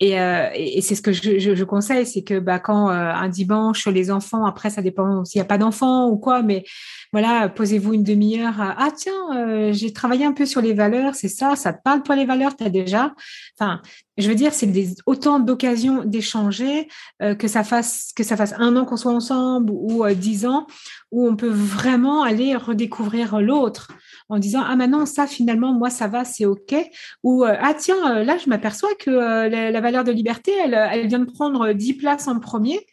Et, 0.00 0.20
euh, 0.20 0.48
c'est 0.80 0.94
ce 0.94 1.02
que 1.02 1.12
je, 1.12 1.64
conseille, 1.64 2.06
c'est 2.06 2.22
que 2.22 2.38
bah, 2.38 2.58
quand 2.58 2.90
euh, 2.90 2.92
un 2.92 3.28
dimanche, 3.28 3.86
les 3.86 4.10
enfants, 4.10 4.44
après, 4.44 4.70
ça 4.70 4.82
dépend 4.82 5.24
s'il 5.24 5.38
n'y 5.38 5.44
a 5.44 5.46
pas 5.46 5.58
d'enfants 5.58 6.08
ou 6.08 6.16
quoi, 6.16 6.42
mais 6.42 6.64
voilà, 7.12 7.48
posez-vous 7.48 7.94
une 7.94 8.02
demi-heure. 8.02 8.54
ah 8.58 8.88
tiens, 8.94 9.12
euh, 9.36 9.72
j'ai 9.72 9.92
travaillé 9.92 10.24
un 10.24 10.32
peu 10.32 10.46
sur 10.46 10.60
les 10.60 10.74
valeurs, 10.74 11.14
c'est 11.14 11.28
ça, 11.28 11.54
ça 11.54 11.72
te 11.72 11.80
parle 11.82 12.02
toi 12.02 12.16
les 12.16 12.26
valeurs, 12.26 12.56
tu 12.56 12.64
as 12.64 12.70
déjà? 12.70 13.14
Enfin, 13.58 13.80
je 14.16 14.28
veux 14.28 14.34
dire, 14.34 14.52
c'est 14.54 14.66
des, 14.66 14.94
autant 15.06 15.40
d'occasions 15.40 16.04
d'échanger 16.04 16.88
euh, 17.22 17.34
que 17.34 17.48
ça 17.48 17.64
fasse 17.64 18.12
que 18.14 18.22
ça 18.22 18.36
fasse 18.36 18.54
un 18.58 18.76
an 18.76 18.84
qu'on 18.84 18.96
soit 18.96 19.12
ensemble 19.12 19.72
ou 19.72 20.04
euh, 20.04 20.14
dix 20.14 20.46
ans, 20.46 20.66
où 21.10 21.26
on 21.26 21.36
peut 21.36 21.48
vraiment 21.48 22.22
aller 22.22 22.54
redécouvrir 22.54 23.40
l'autre 23.40 23.88
en 24.28 24.38
disant 24.38 24.62
ah 24.66 24.76
maintenant 24.76 25.06
ça 25.06 25.26
finalement 25.26 25.72
moi 25.72 25.90
ça 25.90 26.06
va 26.06 26.24
c'est 26.24 26.46
ok. 26.46 26.74
Ou 27.22 27.44
ah 27.44 27.74
tiens 27.74 28.22
là 28.24 28.38
je 28.38 28.48
m'aperçois 28.48 28.94
que 28.98 29.10
la, 29.10 29.80
valeur 29.80 30.04
de 30.04 30.12
liberté 30.12 30.52
elle, 30.64 30.74
elle 30.74 31.08
vient 31.08 31.18
de 31.18 31.30
prendre 31.30 31.72
dix 31.72 31.94
places 31.94 32.28
en 32.28 32.38
premier. 32.38 32.86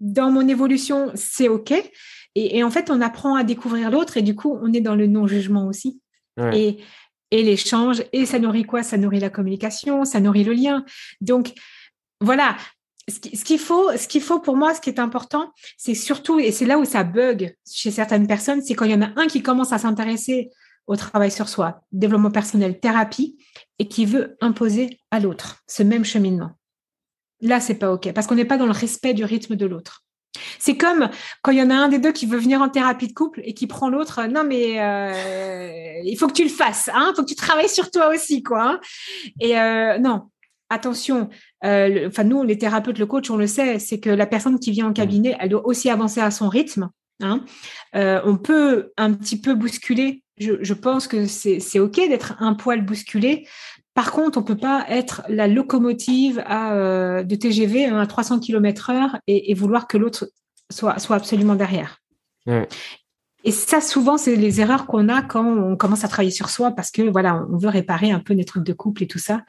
Dans 0.00 0.30
mon 0.30 0.46
évolution 0.46 1.10
c'est 1.14 1.48
ok. 1.48 1.72
Et, 2.38 2.62
en 2.62 2.70
fait, 2.70 2.90
on 2.90 3.00
apprend 3.00 3.34
à 3.34 3.44
découvrir 3.44 3.90
l'autre 3.90 4.18
et 4.18 4.22
du 4.22 4.36
coup, 4.36 4.58
on 4.60 4.70
est 4.74 4.82
dans 4.82 4.94
le 4.94 5.06
non-jugement 5.06 5.66
aussi. 5.66 6.02
Et, 6.52 6.76
et 7.30 7.42
l'échange, 7.42 8.02
et 8.12 8.26
ça 8.26 8.38
nourrit 8.38 8.64
quoi? 8.64 8.82
Ça 8.82 8.96
nourrit 8.96 9.20
la 9.20 9.30
communication, 9.30 10.04
ça 10.04 10.20
nourrit 10.20 10.44
le 10.44 10.52
lien. 10.52 10.84
Donc, 11.20 11.52
voilà, 12.20 12.56
ce 13.08 13.44
qu'il 13.44 13.58
faut, 13.58 13.96
ce 13.96 14.08
qu'il 14.08 14.22
pour 14.22 14.56
moi, 14.56 14.74
ce 14.74 14.80
qui 14.80 14.90
est 14.90 14.98
important, 14.98 15.52
c'est 15.76 15.94
surtout, 15.94 16.38
et 16.38 16.50
c'est 16.52 16.66
là 16.66 16.78
où 16.78 16.84
ça 16.84 17.04
bug 17.04 17.54
chez 17.70 17.90
certaines 17.90 18.26
personnes, 18.26 18.62
c'est 18.62 18.74
quand 18.74 18.84
il 18.84 18.92
y 18.92 18.94
en 18.94 19.02
a 19.02 19.12
un 19.16 19.26
qui 19.26 19.42
commence 19.42 19.72
à 19.72 19.78
s'intéresser 19.78 20.50
au 20.86 20.96
travail 20.96 21.30
sur 21.30 21.48
soi, 21.48 21.82
développement 21.92 22.30
personnel, 22.30 22.78
thérapie, 22.80 23.36
et 23.78 23.88
qui 23.88 24.06
veut 24.06 24.36
imposer 24.40 25.00
à 25.10 25.20
l'autre 25.20 25.62
ce 25.66 25.82
même 25.82 26.04
cheminement. 26.04 26.52
Là, 27.40 27.60
c'est 27.60 27.74
pas 27.74 27.92
OK 27.92 28.12
parce 28.12 28.26
qu'on 28.26 28.34
n'est 28.34 28.44
pas 28.44 28.56
dans 28.56 28.66
le 28.66 28.72
respect 28.72 29.14
du 29.14 29.24
rythme 29.24 29.56
de 29.56 29.66
l'autre. 29.66 30.05
C'est 30.58 30.76
comme 30.76 31.08
quand 31.42 31.52
il 31.52 31.58
y 31.58 31.62
en 31.62 31.70
a 31.70 31.74
un 31.74 31.88
des 31.88 31.98
deux 31.98 32.12
qui 32.12 32.26
veut 32.26 32.38
venir 32.38 32.60
en 32.62 32.68
thérapie 32.68 33.08
de 33.08 33.12
couple 33.12 33.40
et 33.44 33.54
qui 33.54 33.66
prend 33.66 33.88
l'autre. 33.88 34.26
Non, 34.26 34.44
mais 34.44 34.80
euh, 34.80 36.00
il 36.04 36.16
faut 36.18 36.26
que 36.26 36.32
tu 36.32 36.44
le 36.44 36.50
fasses. 36.50 36.90
Hein, 36.92 37.10
il 37.12 37.16
faut 37.16 37.22
que 37.22 37.28
tu 37.28 37.34
travailles 37.34 37.68
sur 37.68 37.90
toi 37.90 38.08
aussi, 38.08 38.42
quoi. 38.42 38.62
Hein. 38.62 38.80
Et 39.40 39.58
euh, 39.58 39.98
non, 39.98 40.30
attention. 40.70 41.28
Euh, 41.64 42.10
nous, 42.24 42.42
les 42.42 42.58
thérapeutes, 42.58 42.98
le 42.98 43.06
coach, 43.06 43.30
on 43.30 43.36
le 43.36 43.46
sait, 43.46 43.78
c'est 43.78 44.00
que 44.00 44.10
la 44.10 44.26
personne 44.26 44.58
qui 44.58 44.70
vient 44.70 44.88
en 44.88 44.92
cabinet, 44.92 45.36
elle 45.40 45.50
doit 45.50 45.66
aussi 45.66 45.90
avancer 45.90 46.20
à 46.20 46.30
son 46.30 46.48
rythme. 46.48 46.90
Hein. 47.22 47.40
on 47.94 48.36
peut 48.36 48.92
un 48.98 49.14
petit 49.14 49.40
peu 49.40 49.54
bousculer. 49.54 50.22
Je 50.38 50.74
pense 50.74 51.08
que 51.08 51.26
c'est 51.26 51.78
ok 51.78 51.96
d'être 51.96 52.34
un 52.40 52.52
poil 52.52 52.84
bousculé 52.84 53.46
par 53.96 54.12
contre, 54.12 54.36
on 54.36 54.42
peut 54.42 54.58
pas 54.58 54.84
être 54.90 55.22
la 55.26 55.48
locomotive 55.48 56.42
à, 56.44 56.74
euh, 56.74 57.22
de 57.22 57.34
TGV 57.34 57.86
à 57.86 58.06
300 58.06 58.40
km 58.40 58.90
heure 58.90 59.16
et, 59.26 59.54
vouloir 59.54 59.88
que 59.88 59.96
l'autre 59.96 60.28
soit, 60.70 60.98
soit 60.98 61.16
absolument 61.16 61.54
derrière. 61.54 62.02
Et 63.42 63.50
ça, 63.52 63.80
souvent, 63.80 64.18
c'est 64.18 64.36
les 64.36 64.60
erreurs 64.60 64.86
qu'on 64.86 65.08
a 65.08 65.22
quand 65.22 65.46
on 65.46 65.76
commence 65.76 66.04
à 66.04 66.08
travailler 66.08 66.30
sur 66.30 66.50
soi 66.50 66.72
parce 66.72 66.90
que 66.90 67.08
voilà, 67.08 67.42
on 67.50 67.56
veut 67.56 67.70
réparer 67.70 68.10
un 68.10 68.20
peu 68.20 68.34
des 68.34 68.44
trucs 68.44 68.64
de 68.64 68.74
couple 68.74 69.02
et 69.02 69.06
tout 69.06 69.18
ça. 69.18 69.44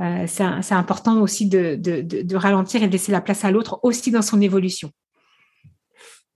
Euh, 0.00 0.24
c'est 0.26 0.74
important 0.74 1.22
aussi 1.22 1.46
de, 1.46 1.76
de, 1.76 2.00
de, 2.00 2.36
ralentir 2.36 2.82
et 2.82 2.88
de 2.88 2.92
laisser 2.92 3.12
la 3.12 3.20
place 3.20 3.44
à 3.44 3.52
l'autre 3.52 3.78
aussi 3.84 4.10
dans 4.10 4.22
son 4.22 4.40
évolution. 4.40 4.90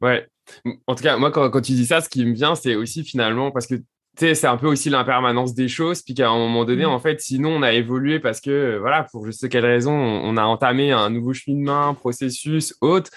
Ouais. 0.01 0.29
En 0.87 0.95
tout 0.95 1.03
cas, 1.03 1.17
moi, 1.17 1.33
quand, 1.33 1.51
quand 1.51 1.61
tu 1.61 1.73
dis 1.73 1.87
ça, 1.87 2.01
ce 2.01 2.09
qui 2.09 2.25
me 2.25 2.35
vient, 2.35 2.55
c'est 2.55 2.77
aussi 2.77 3.03
finalement 3.03 3.51
parce 3.51 3.67
que 3.67 3.83
c'est 4.19 4.47
un 4.47 4.57
peu 4.57 4.67
aussi 4.67 4.91
l'impermanence 4.91 5.55
des 5.55 5.69
choses, 5.69 6.03
puis 6.03 6.15
qu'à 6.15 6.29
un 6.29 6.39
moment 6.39 6.65
donné, 6.65 6.85
mm. 6.85 6.91
en 6.91 6.99
fait, 6.99 7.21
sinon 7.21 7.51
on 7.51 7.63
a 7.63 7.73
évolué 7.73 8.19
parce 8.19 8.41
que, 8.41 8.51
euh, 8.51 8.79
voilà, 8.79 9.05
pour 9.05 9.27
je 9.27 9.31
sais 9.31 9.49
quelle 9.49 9.67
raison, 9.67 9.93
on, 9.93 10.37
a 10.37 10.43
entamé 10.43 10.93
un 10.93 11.11
nouveau 11.11 11.33
cheminement, 11.33 11.95
processus, 11.95 12.75
autre, 12.81 13.11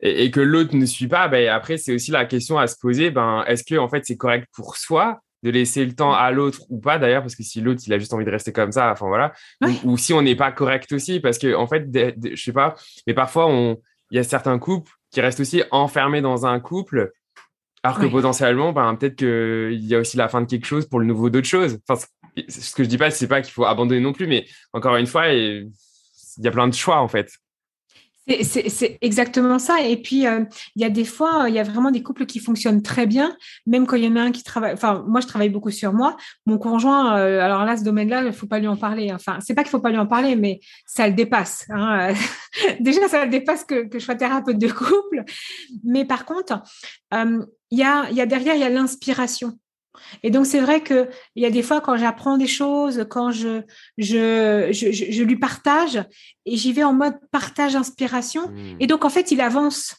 et, 0.00 0.30
que 0.30 0.40
l'autre 0.40 0.74
ne 0.74 0.86
suit 0.86 1.08
pas, 1.08 1.28
ben 1.28 1.48
après, 1.48 1.76
c'est 1.76 1.94
aussi 1.94 2.10
la 2.10 2.24
question 2.24 2.58
à 2.58 2.66
se 2.66 2.76
poser, 2.80 3.10
ben, 3.10 3.44
est-ce 3.46 3.64
que, 3.64 3.76
en 3.76 3.88
fait, 3.88 4.04
c'est 4.06 4.16
correct 4.16 4.48
pour 4.54 4.76
soi 4.76 5.20
de 5.42 5.50
laisser 5.50 5.84
le 5.84 5.94
temps 5.94 6.12
à 6.12 6.30
l'autre 6.30 6.60
ou 6.68 6.80
pas 6.80 6.98
d'ailleurs 6.98 7.22
parce 7.22 7.34
que 7.34 7.42
si 7.42 7.62
l'autre 7.62 7.80
il 7.86 7.92
a 7.94 7.98
juste 7.98 8.12
envie 8.12 8.26
de 8.26 8.30
rester 8.30 8.52
comme 8.52 8.72
ça 8.72 8.92
enfin 8.92 9.06
voilà 9.06 9.32
ou, 9.84 9.96
si 9.96 10.12
on 10.12 10.20
n'est 10.20 10.36
pas 10.36 10.52
correct 10.52 10.92
aussi 10.92 11.18
parce 11.18 11.38
que 11.38 11.54
en 11.54 11.66
fait 11.66 11.86
je 11.90 12.36
sais 12.36 12.52
pas 12.52 12.74
mais 13.06 13.14
parfois 13.14 13.46
on 13.48 13.80
il 14.10 14.16
y 14.16 14.18
a 14.18 14.22
certains 14.22 14.58
couples 14.58 14.92
qui 15.10 15.20
restent 15.20 15.40
aussi 15.40 15.62
enfermés 15.70 16.20
dans 16.20 16.44
un 16.44 16.60
couple 16.60 17.12
alors 17.82 17.98
que 17.98 18.06
potentiellement, 18.06 18.72
ben, 18.72 18.94
peut-être 18.94 19.16
qu'il 19.16 19.84
y 19.84 19.94
a 19.94 19.98
aussi 19.98 20.16
la 20.16 20.28
fin 20.28 20.42
de 20.42 20.46
quelque 20.46 20.66
chose 20.66 20.86
pour 20.86 21.00
le 21.00 21.06
nouveau 21.06 21.30
d'autres 21.30 21.48
choses. 21.48 21.78
Enfin, 21.88 22.04
ce 22.48 22.74
que 22.74 22.84
je 22.84 22.88
dis 22.88 22.98
pas, 22.98 23.10
c'est 23.10 23.28
pas 23.28 23.40
qu'il 23.40 23.52
faut 23.52 23.64
abandonner 23.64 24.00
non 24.00 24.12
plus, 24.12 24.26
mais 24.26 24.46
encore 24.72 24.96
une 24.96 25.06
fois, 25.06 25.28
il 25.28 25.70
y 26.38 26.46
a 26.46 26.50
plein 26.50 26.68
de 26.68 26.74
choix 26.74 27.00
en 27.00 27.08
fait. 27.08 27.30
C'est 28.42 28.98
exactement 29.00 29.58
ça. 29.58 29.80
Et 29.82 29.96
puis, 29.96 30.26
euh, 30.26 30.44
il 30.76 30.82
y 30.82 30.84
a 30.84 30.90
des 30.90 31.04
fois, 31.04 31.46
il 31.48 31.54
y 31.54 31.58
a 31.58 31.64
vraiment 31.64 31.90
des 31.90 32.02
couples 32.02 32.26
qui 32.26 32.38
fonctionnent 32.38 32.82
très 32.82 33.06
bien, 33.06 33.36
même 33.66 33.86
quand 33.86 33.96
il 33.96 34.04
y 34.04 34.08
en 34.08 34.14
a 34.14 34.20
un 34.20 34.30
qui 34.30 34.44
travaille. 34.44 34.72
Enfin, 34.72 35.04
moi, 35.08 35.20
je 35.20 35.26
travaille 35.26 35.48
beaucoup 35.48 35.70
sur 35.70 35.92
moi. 35.92 36.16
Mon 36.46 36.58
conjoint, 36.58 37.18
euh, 37.18 37.40
alors 37.40 37.64
là, 37.64 37.76
ce 37.76 37.82
domaine-là, 37.82 38.20
il 38.20 38.26
ne 38.26 38.32
faut 38.32 38.46
pas 38.46 38.60
lui 38.60 38.68
en 38.68 38.76
parler. 38.76 39.10
Enfin, 39.12 39.38
c'est 39.40 39.54
pas 39.54 39.62
qu'il 39.62 39.70
ne 39.70 39.78
faut 39.78 39.80
pas 39.80 39.90
lui 39.90 39.98
en 39.98 40.06
parler, 40.06 40.36
mais 40.36 40.60
ça 40.86 41.08
le 41.08 41.14
dépasse. 41.14 41.66
Hein. 41.70 42.12
Déjà, 42.80 43.08
ça 43.08 43.24
le 43.24 43.30
dépasse 43.30 43.64
que, 43.64 43.88
que, 43.88 43.98
je 43.98 44.04
sois 44.04 44.14
thérapeute 44.14 44.58
de 44.58 44.68
couple. 44.68 45.24
Mais 45.82 46.04
par 46.04 46.24
contre, 46.24 46.62
euh, 47.14 47.44
il 47.70 47.78
y, 47.78 47.82
a, 47.82 48.10
y 48.10 48.20
a 48.20 48.26
derrière, 48.26 48.54
il 48.54 48.60
y 48.60 48.64
a 48.64 48.68
l'inspiration. 48.70 49.58
Et 50.22 50.30
donc, 50.30 50.46
c'est 50.46 50.60
vrai 50.60 50.82
qu'il 50.82 51.08
y 51.36 51.44
a 51.44 51.50
des 51.50 51.62
fois, 51.62 51.80
quand 51.80 51.96
j'apprends 51.96 52.36
des 52.38 52.46
choses, 52.46 53.06
quand 53.10 53.30
je, 53.32 53.62
je, 53.98 54.68
je, 54.72 54.92
je 54.92 55.22
lui 55.22 55.36
partage, 55.36 56.02
et 56.46 56.56
j'y 56.56 56.72
vais 56.72 56.84
en 56.84 56.92
mode 56.92 57.14
partage 57.30 57.76
inspiration. 57.76 58.48
Mmh. 58.48 58.76
Et 58.80 58.86
donc, 58.86 59.04
en 59.04 59.10
fait, 59.10 59.30
il 59.30 59.40
avance. 59.40 59.96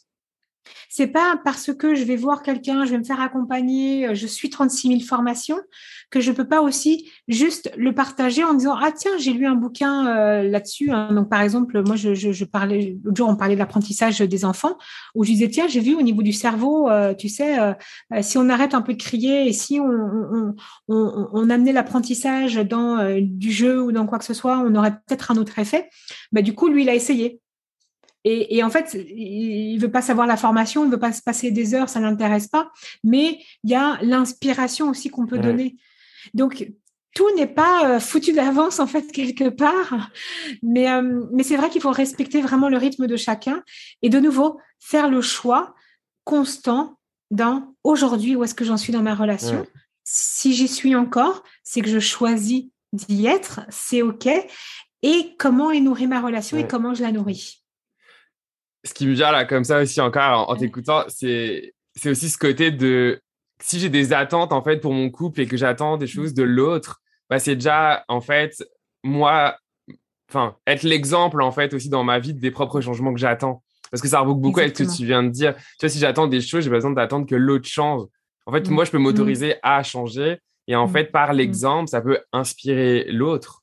C'est 0.93 1.07
pas 1.07 1.39
parce 1.45 1.73
que 1.73 1.95
je 1.95 2.03
vais 2.03 2.17
voir 2.17 2.43
quelqu'un, 2.43 2.83
je 2.83 2.91
vais 2.91 2.97
me 2.97 3.05
faire 3.05 3.21
accompagner, 3.21 4.09
euh, 4.09 4.13
je 4.13 4.27
suis 4.27 4.49
36 4.49 4.89
000 4.89 4.99
formations, 4.99 5.57
que 6.09 6.19
je 6.19 6.33
peux 6.33 6.45
pas 6.49 6.59
aussi 6.61 7.09
juste 7.29 7.71
le 7.77 7.95
partager 7.95 8.43
en 8.43 8.53
disant 8.53 8.75
ah 8.77 8.91
tiens 8.91 9.13
j'ai 9.17 9.31
lu 9.31 9.45
un 9.45 9.55
bouquin 9.55 10.07
euh, 10.07 10.43
là-dessus. 10.43 10.91
Hein. 10.91 11.13
Donc 11.13 11.29
par 11.29 11.39
exemple 11.43 11.81
moi 11.85 11.95
je, 11.95 12.13
je, 12.13 12.33
je 12.33 12.43
parlais 12.43 12.97
l'autre 13.05 13.15
jour 13.15 13.29
on 13.29 13.37
parlait 13.37 13.53
de 13.53 13.59
l'apprentissage 13.59 14.19
des 14.19 14.43
enfants 14.43 14.77
où 15.15 15.23
je 15.23 15.31
disais 15.31 15.47
tiens 15.47 15.69
j'ai 15.69 15.79
vu 15.79 15.95
au 15.95 16.01
niveau 16.01 16.23
du 16.23 16.33
cerveau 16.33 16.89
euh, 16.89 17.13
tu 17.13 17.29
sais 17.29 17.55
si 18.21 18.37
on 18.37 18.49
arrête 18.49 18.73
un 18.73 18.81
peu 18.81 18.93
de 18.93 19.01
crier 19.01 19.47
et 19.47 19.53
si 19.53 19.79
on, 19.79 19.85
on, 19.85 20.55
on, 20.89 21.29
on 21.31 21.49
amenait 21.49 21.71
l'apprentissage 21.71 22.55
dans 22.55 23.17
du 23.21 23.51
jeu 23.51 23.81
ou 23.81 23.93
dans 23.93 24.05
quoi 24.07 24.19
que 24.19 24.25
ce 24.25 24.33
soit 24.33 24.57
on 24.57 24.75
aurait 24.75 24.91
peut-être 24.91 25.31
un 25.31 25.37
autre 25.37 25.57
effet. 25.57 25.89
Bah, 26.33 26.41
du 26.41 26.53
coup 26.53 26.67
lui 26.67 26.83
il 26.83 26.89
a 26.89 26.95
essayé 26.95 27.39
et, 28.23 28.63
en 28.63 28.69
fait, 28.69 28.93
il 28.93 29.77
veut 29.79 29.91
pas 29.91 30.01
savoir 30.01 30.27
la 30.27 30.37
formation, 30.37 30.85
il 30.85 30.91
veut 30.91 30.99
pas 30.99 31.11
se 31.11 31.23
passer 31.23 31.49
des 31.49 31.73
heures, 31.73 31.89
ça 31.89 31.99
l'intéresse 31.99 32.47
pas. 32.47 32.71
Mais 33.03 33.39
il 33.63 33.71
y 33.71 33.75
a 33.75 33.97
l'inspiration 34.03 34.89
aussi 34.89 35.09
qu'on 35.09 35.25
peut 35.25 35.39
donner. 35.39 35.75
Donc 36.33 36.71
tout 37.15 37.27
n'est 37.35 37.47
pas 37.47 37.89
euh, 37.89 37.99
foutu 37.99 38.31
d'avance 38.31 38.79
en 38.79 38.87
fait 38.87 39.11
quelque 39.11 39.49
part, 39.49 40.11
mais 40.61 40.89
euh, 40.89 41.25
mais 41.33 41.43
c'est 41.43 41.57
vrai 41.57 41.69
qu'il 41.69 41.81
faut 41.81 41.91
respecter 41.91 42.41
vraiment 42.41 42.69
le 42.69 42.77
rythme 42.77 43.07
de 43.07 43.17
chacun 43.17 43.63
et 44.01 44.09
de 44.09 44.19
nouveau 44.19 44.59
faire 44.79 45.09
le 45.09 45.21
choix 45.21 45.75
constant 46.23 46.97
dans 47.31 47.75
aujourd'hui 47.83 48.35
où 48.35 48.43
est-ce 48.43 48.55
que 48.55 48.65
j'en 48.65 48.77
suis 48.77 48.93
dans 48.93 49.01
ma 49.01 49.15
relation. 49.15 49.65
Si 50.03 50.53
j'y 50.53 50.67
suis 50.67 50.95
encore, 50.95 51.43
c'est 51.63 51.81
que 51.81 51.89
je 51.89 51.99
choisis 51.99 52.65
d'y 52.93 53.25
être, 53.25 53.61
c'est 53.69 54.01
ok. 54.01 54.27
Et 55.03 55.35
comment 55.39 55.71
est 55.71 55.79
nourrie 55.79 56.07
ma 56.07 56.21
relation 56.21 56.57
et 56.57 56.67
comment 56.67 56.93
je 56.93 57.01
la 57.01 57.11
nourris 57.11 57.60
ce 58.83 58.93
qui 58.93 59.07
me 59.07 59.13
vient 59.13 59.31
là 59.31 59.45
comme 59.45 59.63
ça 59.63 59.81
aussi 59.81 60.01
encore 60.01 60.49
en, 60.49 60.55
t'écoutant, 60.55 61.03
c'est 61.07 61.73
c'est 61.95 62.09
aussi 62.09 62.29
ce 62.29 62.37
côté 62.37 62.71
de 62.71 63.21
si 63.61 63.79
j'ai 63.79 63.89
des 63.89 64.13
attentes 64.13 64.53
en 64.53 64.63
fait 64.63 64.77
pour 64.77 64.93
mon 64.93 65.09
couple 65.09 65.41
et 65.41 65.47
que 65.47 65.57
j'attends 65.57 65.97
des 65.97 66.07
choses 66.07 66.33
de 66.33 66.43
l'autre, 66.43 67.01
bah 67.29 67.39
c'est 67.39 67.55
déjà 67.55 68.03
en 68.07 68.21
fait 68.21 68.63
moi, 69.03 69.57
enfin 70.29 70.55
être 70.65 70.83
l'exemple 70.83 71.41
en 71.41 71.51
fait 71.51 71.73
aussi 71.73 71.89
dans 71.89 72.03
ma 72.03 72.19
vie 72.19 72.33
des 72.33 72.51
propres 72.51 72.81
changements 72.81 73.13
que 73.13 73.19
j'attends. 73.19 73.63
Parce 73.91 74.01
que 74.01 74.07
ça 74.07 74.21
revoque 74.21 74.39
beaucoup 74.39 74.61
avec 74.61 74.75
ce 74.75 74.83
que 74.83 74.95
tu 74.95 75.05
viens 75.05 75.21
de 75.21 75.29
dire. 75.29 75.53
Tu 75.55 75.63
vois, 75.81 75.89
si 75.89 75.99
j'attends 75.99 76.27
des 76.27 76.39
choses, 76.39 76.63
j'ai 76.63 76.69
besoin 76.69 76.91
d'attendre 76.91 77.27
que 77.27 77.35
l'autre 77.35 77.67
change. 77.67 78.03
En 78.45 78.53
fait, 78.53 78.69
mmh. 78.69 78.73
moi, 78.73 78.85
je 78.85 78.91
peux 78.91 78.97
m'autoriser 78.97 79.55
mmh. 79.55 79.59
à 79.63 79.83
changer. 79.83 80.37
Et 80.67 80.75
en 80.75 80.87
mmh. 80.87 80.91
fait, 80.91 81.11
par 81.11 81.33
l'exemple, 81.33 81.89
ça 81.89 82.01
peut 82.01 82.19
inspirer 82.31 83.05
l'autre. 83.11 83.60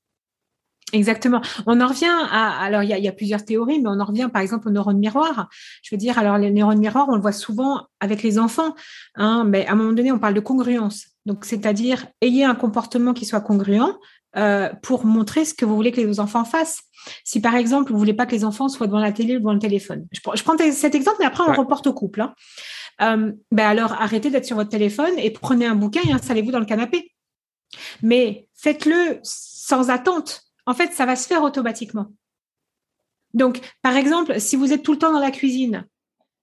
Exactement. 0.92 1.42
On 1.66 1.81
en 1.81 1.88
revient 1.88 2.07
à, 2.07 2.59
alors 2.61 2.83
il 2.83 2.88
y 2.88 3.09
a, 3.09 3.12
plusieurs 3.12 3.44
théories, 3.44 3.81
mais 3.81 3.88
on 3.88 4.01
en 4.01 4.05
revient 4.05 4.31
par 4.33 4.40
exemple 4.40 4.68
aux 4.68 4.70
neurones 4.70 4.98
miroirs. 4.98 5.48
Je 5.83 5.94
veux 5.94 5.98
dire, 5.98 6.18
alors 6.18 6.38
les 6.38 6.51
neurones 6.51 6.79
miroirs, 6.79 7.07
on 7.09 7.14
le 7.14 7.20
voit 7.20 7.33
souvent 7.33 7.87
avec 8.01 8.22
les 8.22 8.38
enfants, 8.38 8.74
hein, 9.14 9.44
mais 9.44 9.66
à 9.66 9.72
un 9.72 9.74
moment 9.74 9.92
donné, 9.92 10.12
on 10.12 10.18
parle 10.18 10.35
de 10.35 10.40
congruence. 10.40 11.09
Donc, 11.27 11.44
c'est-à-dire, 11.44 12.07
ayez 12.22 12.44
un 12.44 12.55
comportement 12.55 13.12
qui 13.12 13.27
soit 13.27 13.42
congruent 13.42 13.98
euh, 14.37 14.70
pour 14.83 15.05
montrer 15.05 15.44
ce 15.44 15.53
que 15.53 15.64
vous 15.64 15.77
voulez 15.77 15.92
que 15.92 16.01
les 16.01 16.20
enfants 16.20 16.44
fassent. 16.44 16.83
Si 17.24 17.40
par 17.40 17.55
exemple, 17.55 17.92
vous 17.92 17.98
voulez 17.98 18.14
pas 18.14 18.27
que 18.27 18.33
les 18.33 18.44
enfants 18.44 18.68
soient 18.68 18.87
devant 18.87 18.98
la 18.98 19.12
télé 19.12 19.37
ou 19.37 19.40
devant 19.40 19.53
le 19.53 19.59
téléphone. 19.59 20.07
Je, 20.12 20.20
prends, 20.20 20.57
cet 20.72 20.94
exemple, 20.94 21.18
mais 21.20 21.27
après, 21.27 21.44
on 21.46 21.53
reporte 21.53 21.87
au 21.87 21.92
couple. 21.92 22.22
Hein. 22.22 22.35
Euh, 23.01 23.33
ben 23.53 23.66
alors, 23.66 23.92
arrêtez 23.92 24.31
d'être 24.31 24.44
sur 24.44 24.57
votre 24.57 24.70
téléphone 24.70 25.12
et 25.18 25.31
prenez 25.31 25.66
un 25.66 25.74
bouquin 25.74 26.01
et 26.09 26.12
installez-vous 26.12 26.51
dans 26.51 26.59
le 26.59 26.66
canapé. 26.66 27.12
Mais 28.03 28.48
faites-le 28.55 29.20
sans 29.22 29.90
attente 29.90 30.47
en 30.68 30.74
fait, 30.74 30.92
ça 30.92 31.07
va 31.07 31.16
se 31.16 31.26
faire 31.26 31.42
automatiquement. 31.42 32.12
Donc, 33.33 33.61
par 33.81 33.96
exemple, 33.96 34.38
si 34.38 34.54
vous 34.54 34.74
êtes 34.74 34.83
tout 34.83 34.92
le 34.92 34.98
temps 34.98 35.12
dans 35.12 35.18
la 35.18 35.31
cuisine 35.31 35.87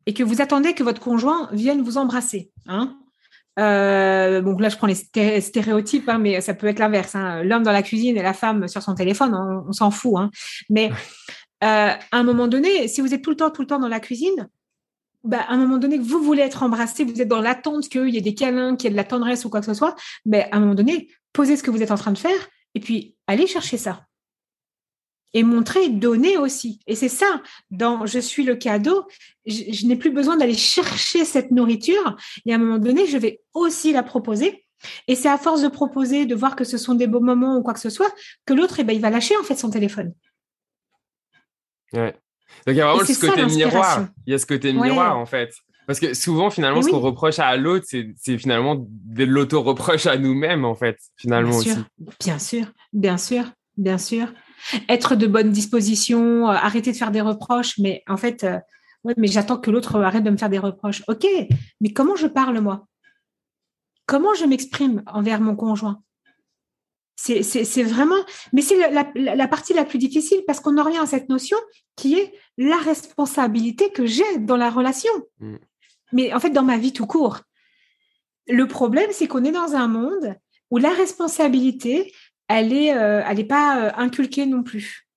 et 0.08 0.16
que 0.16 0.24
vous 0.24 0.42
attendez 0.42 0.74
que 0.74 0.84
votre 0.84 1.00
conjoint 1.00 1.48
vienne 1.52 1.84
vous 1.84 1.98
embrasser, 1.98 2.50
hein, 2.66 2.98
euh, 3.60 4.42
donc 4.42 4.62
là, 4.62 4.70
je 4.70 4.78
prends 4.78 4.88
les 4.88 4.96
stéréotypes, 5.42 6.10
hein, 6.10 6.18
mais 6.18 6.42
ça 6.42 6.56
peut 6.56 6.66
être 6.66 6.80
l'inverse. 6.80 7.14
Hein. 7.14 7.44
L'homme 7.44 7.62
dans 7.62 7.72
la 7.72 7.84
cuisine 7.84 8.18
et 8.18 8.24
la 8.24 8.34
femme 8.34 8.68
sur 8.68 8.82
son 8.82 8.96
téléphone, 8.96 9.36
on, 9.68 9.72
s'en 9.72 9.92
fout. 9.92 10.16
Mais 10.72 10.90
euh, 11.64 11.92
à 11.94 12.00
un 12.12 12.24
moment 12.24 12.48
donné, 12.48 12.88
si 12.88 13.02
vous 13.02 13.14
êtes 13.14 13.22
tout 13.22 13.30
le 13.30 13.36
temps, 13.36 13.52
tout 13.52 13.62
le 13.62 13.68
temps 13.68 13.80
dans 13.80 13.88
la 13.88 14.00
cuisine, 14.00 14.50
bah, 15.24 15.46
à 15.48 15.54
un 15.54 15.58
moment 15.58 15.78
donné 15.78 16.00
que 16.00 16.04
vous 16.04 16.24
voulez 16.24 16.42
être 16.42 16.64
embrassé, 16.64 17.04
vous 17.04 17.22
êtes 17.22 17.28
dans 17.28 17.42
l'attente 17.42 17.90
qu'il 17.90 18.10
y 18.10 18.18
ait 18.18 18.22
des 18.22 18.34
câlins, 18.34 18.76
qu'il 18.76 18.86
y 18.86 18.88
ait 18.88 18.92
de 18.92 18.98
la 18.98 19.04
tendresse 19.04 19.46
ou 19.46 19.52
quoi 19.52 19.60
que 19.60 19.68
ce 19.68 19.76
soit, 19.76 19.96
mais 20.26 20.50
à 20.52 20.58
un 20.58 20.62
moment 20.62 20.76
donné, 20.76 21.10
posez 21.32 21.58
ce 21.58 21.62
que 21.62 21.70
vous 21.70 21.84
êtes 21.84 21.92
en 21.92 21.98
train 21.98 22.12
de 22.12 22.18
faire 22.18 22.50
et 22.76 22.80
puis 22.80 23.16
allez 23.28 23.48
chercher 23.48 23.78
ça 23.78 24.06
et 25.36 25.44
montrer, 25.44 25.90
donner 25.90 26.38
aussi. 26.38 26.80
Et 26.88 26.96
c'est 26.96 27.10
ça, 27.10 27.42
dans 27.70 28.06
Je 28.06 28.20
suis 28.20 28.44
le 28.44 28.56
cadeau, 28.56 29.06
je, 29.46 29.86
n'ai 29.86 29.98
plus 29.98 30.10
besoin 30.10 30.38
d'aller 30.38 30.56
chercher 30.56 31.26
cette 31.26 31.52
nourriture. 31.52 32.16
Et 32.46 32.54
à 32.54 32.56
un 32.56 32.58
moment 32.58 32.78
donné, 32.78 33.06
je 33.06 33.18
vais 33.18 33.42
aussi 33.54 33.92
la 33.92 34.02
proposer. 34.02 34.66
Et 35.10 35.16
c'est 35.16 35.28
à 35.28 35.38
force 35.38 35.62
de 35.62 35.68
proposer, 35.68 36.26
de 36.26 36.36
voir 36.36 36.56
que 36.56 36.64
ce 36.64 36.78
sont 36.78 36.96
des 36.96 37.08
beaux 37.08 37.20
moments 37.20 37.58
ou 37.58 37.64
quoi 37.64 37.74
que 37.74 37.82
ce 37.82 37.90
soit, 37.90 38.14
que 38.46 38.54
l'autre, 38.54 38.80
eh 38.80 38.86
ben, 38.86 38.96
il 38.96 39.02
va 39.02 39.10
lâcher 39.10 39.36
en 39.36 39.44
fait 39.44 39.56
son 39.56 39.70
téléphone. 39.70 40.14
Ouais. 41.92 42.14
Donc 42.66 42.74
il 42.74 42.78
y 42.78 42.82
a 42.82 42.88
vraiment 42.88 43.06
ce 43.06 43.20
côté 43.20 43.46
miroir. 43.46 44.08
Il 44.26 44.32
y 44.32 44.36
a 44.36 44.40
ce 44.40 44.46
côté 44.46 44.72
miroir 44.72 45.18
en 45.18 45.26
fait. 45.26 45.54
Parce 45.86 46.00
que 46.00 46.14
souvent, 46.14 46.50
finalement, 46.50 46.82
ce 46.82 46.90
qu'on 46.90 47.00
reproche 47.00 47.40
à 47.40 47.56
l'autre, 47.58 47.86
c'est 47.88 48.38
finalement 48.38 48.88
de 48.90 49.24
l'auto-reproche 49.24 50.08
à 50.08 50.18
nous-mêmes, 50.18 50.66
en 50.66 50.74
fait, 50.74 50.98
finalement 51.16 51.60
bien 51.60 51.62
sûr, 51.62 51.72
aussi. 51.74 52.18
Bien 52.22 52.40
sûr, 52.40 52.66
bien 52.92 53.18
sûr, 53.18 53.44
bien 53.78 53.98
sûr. 54.00 54.34
Être 54.90 55.16
de 55.16 55.28
bonne 55.28 55.52
disposition, 55.52 56.48
arrêter 56.48 56.92
de 56.92 56.98
faire 56.98 57.12
des 57.12 57.22
reproches, 57.22 57.78
mais 57.78 58.04
en 58.08 58.18
fait, 58.18 58.46
mais 59.18 59.28
j'attends 59.28 59.58
que 59.58 59.72
l'autre 59.72 60.02
arrête 60.02 60.24
de 60.24 60.30
me 60.30 60.38
faire 60.38 60.50
des 60.50 60.60
reproches. 60.60 61.04
Ok, 61.08 61.26
mais 61.82 61.94
comment 61.94 62.16
je 62.16 62.28
parle 62.28 62.60
moi? 62.60 62.88
Comment 64.06 64.34
je 64.34 64.46
m'exprime 64.46 65.04
envers 65.08 65.42
mon 65.42 65.56
conjoint? 65.56 66.02
C'est 67.16 67.84
vraiment, 67.84 68.24
mais 68.54 68.62
c'est 68.62 68.92
la, 68.92 69.48
partie 69.48 69.74
la 69.74 69.86
plus 69.86 69.98
difficile 69.98 70.44
parce 70.46 70.60
qu'on 70.60 70.78
en 70.78 70.84
revient 70.84 70.98
à 70.98 71.06
cette 71.06 71.30
notion 71.30 71.58
qui 71.96 72.20
est 72.20 72.34
la 72.58 72.78
responsabilité 72.78 73.90
que 73.92 74.06
j'ai 74.06 74.38
dans 74.40 74.58
la 74.58 74.70
relation. 74.70 75.14
Mm. 75.40 75.56
Mais 76.12 76.34
en 76.34 76.40
fait, 76.40 76.50
dans 76.50 76.64
ma 76.64 76.78
vie 76.78 76.94
tout 76.94 77.08
court. 77.08 77.40
Le 78.48 78.68
problème, 78.68 79.10
c'est 79.12 79.28
qu'on 79.28 79.44
est 79.44 79.52
dans 79.52 79.76
un 79.76 79.88
monde 79.88 80.36
où 80.70 80.78
la 80.78 80.92
responsabilité, 80.92 82.14
elle 82.48 82.74
est, 82.74 82.96
euh, 82.96 83.24
elle 83.26 83.38
n'est 83.38 83.46
pas 83.46 83.80
euh, 83.80 83.92
inculquée 83.96 84.46
non 84.46 84.64
plus. 84.64 85.08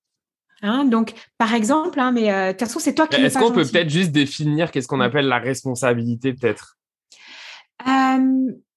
Hein, 0.63 0.85
donc, 0.85 1.15
par 1.37 1.55
exemple, 1.55 2.01
hein, 2.01 2.11
mais 2.11 2.33
euh, 2.33 2.49
de 2.49 2.53
toute 2.53 2.61
façon, 2.61 2.81
c'est 2.81 2.95
toi 2.95 3.07
qui. 3.07 3.21
Est-ce 3.21 3.39
qu'on 3.39 3.53
peut 3.53 3.65
peut-être 3.65 3.91
juste 3.91 4.11
définir 4.11 4.71
qu'est-ce 4.71 4.89
qu'on 4.89 5.01
appelle 5.01 5.27
la 5.27 5.39
responsabilité, 5.39 6.33
peut-être? 6.33 6.77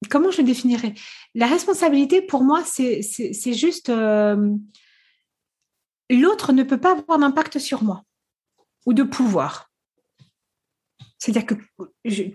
Comment 0.09 0.31
je 0.31 0.41
définirais? 0.41 0.93
La 1.33 1.47
responsabilité, 1.47 2.21
pour 2.21 2.43
moi, 2.43 2.61
c'est 2.65 3.01
juste 3.53 3.89
l'autre 3.89 4.49
ne 6.53 6.63
peut 6.63 6.79
pas 6.79 6.97
avoir 6.97 7.17
d'impact 7.17 7.57
sur 7.57 7.83
moi 7.83 8.03
ou 8.85 8.93
de 8.93 9.03
pouvoir. 9.03 9.71
C'est-à-dire 11.17 11.45
que 11.45 11.55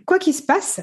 quoi 0.06 0.18
qu'il 0.18 0.34
se 0.34 0.42
passe, 0.42 0.80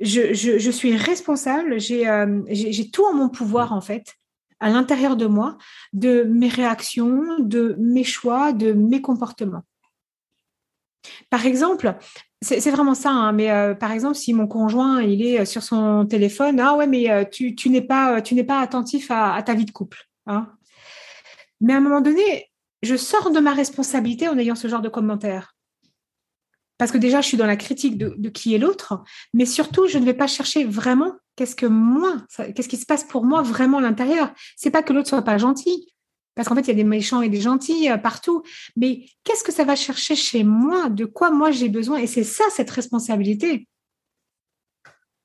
je, 0.00 0.70
suis 0.70 0.96
responsable, 0.96 1.78
j'ai 1.78 2.90
tout 2.90 3.04
en 3.04 3.14
mon 3.14 3.28
pouvoir 3.28 3.72
en 3.72 3.80
fait, 3.80 4.16
à 4.60 4.70
l'intérieur 4.70 5.16
de 5.16 5.26
moi, 5.26 5.58
de 5.92 6.22
mes 6.22 6.48
réactions, 6.48 7.38
de 7.38 7.76
mes 7.78 8.04
choix, 8.04 8.52
de 8.52 8.72
mes 8.72 9.00
comportements. 9.00 9.64
Par 11.30 11.46
exemple, 11.46 11.96
c'est 12.42 12.70
vraiment 12.70 12.94
ça, 12.94 13.10
hein, 13.10 13.32
mais 13.32 13.50
euh, 13.50 13.74
par 13.74 13.92
exemple, 13.92 14.16
si 14.16 14.34
mon 14.34 14.46
conjoint 14.46 15.02
il 15.02 15.22
est 15.22 15.44
sur 15.44 15.62
son 15.62 16.06
téléphone, 16.06 16.60
ah 16.60 16.74
ouais, 16.74 16.86
mais 16.86 17.10
euh, 17.10 17.24
tu, 17.24 17.54
n'es 17.70 17.80
pas, 17.80 18.20
pas 18.20 18.60
attentif 18.60 19.10
à, 19.10 19.42
ta 19.42 19.54
vie 19.54 19.64
de 19.64 19.70
couple. 19.70 20.04
Hein. 20.26 20.48
Mais 21.60 21.72
à 21.72 21.76
un 21.76 21.80
moment 21.80 22.00
donné, 22.00 22.50
je 22.82 22.96
sors 22.96 23.30
de 23.30 23.40
ma 23.40 23.52
responsabilité 23.52 24.28
en 24.28 24.38
ayant 24.38 24.54
ce 24.54 24.68
genre 24.68 24.82
de 24.82 24.88
commentaires. 24.88 25.54
Parce 26.78 26.92
que 26.92 26.98
déjà, 26.98 27.22
je 27.22 27.28
suis 27.28 27.36
dans 27.38 27.46
la 27.46 27.56
critique 27.56 27.96
de, 27.96 28.28
qui 28.28 28.54
est 28.54 28.58
l'autre, 28.58 29.02
mais 29.32 29.46
surtout, 29.46 29.86
je 29.86 29.98
ne 29.98 30.04
vais 30.04 30.14
pas 30.14 30.26
chercher 30.26 30.64
vraiment 30.64 31.12
qu'est-ce 31.36 31.54
que 31.54 31.66
moi, 31.66 32.16
qu'est-ce 32.54 32.68
qui 32.68 32.76
se 32.76 32.86
passe 32.86 33.04
pour 33.04 33.24
moi 33.24 33.42
vraiment 33.42 33.78
à 33.78 33.82
l'intérieur? 33.82 34.32
C'est 34.56 34.70
pas 34.70 34.82
que 34.82 34.92
l'autre 34.92 35.08
soit 35.08 35.22
pas 35.22 35.38
gentil, 35.38 35.92
parce 36.34 36.48
qu'en 36.48 36.54
fait, 36.54 36.62
il 36.62 36.68
y 36.68 36.70
a 36.72 36.74
des 36.74 36.84
méchants 36.84 37.22
et 37.22 37.28
des 37.28 37.40
gentils 37.40 37.90
euh, 37.90 37.96
partout. 37.96 38.42
Mais 38.76 39.06
qu'est-ce 39.24 39.42
que 39.42 39.52
ça 39.52 39.64
va 39.64 39.74
chercher 39.74 40.14
chez 40.14 40.44
moi? 40.44 40.90
De 40.90 41.06
quoi 41.06 41.30
moi 41.30 41.50
j'ai 41.50 41.68
besoin? 41.68 41.98
Et 41.98 42.06
c'est 42.06 42.24
ça, 42.24 42.44
cette 42.50 42.70
responsabilité. 42.70 43.68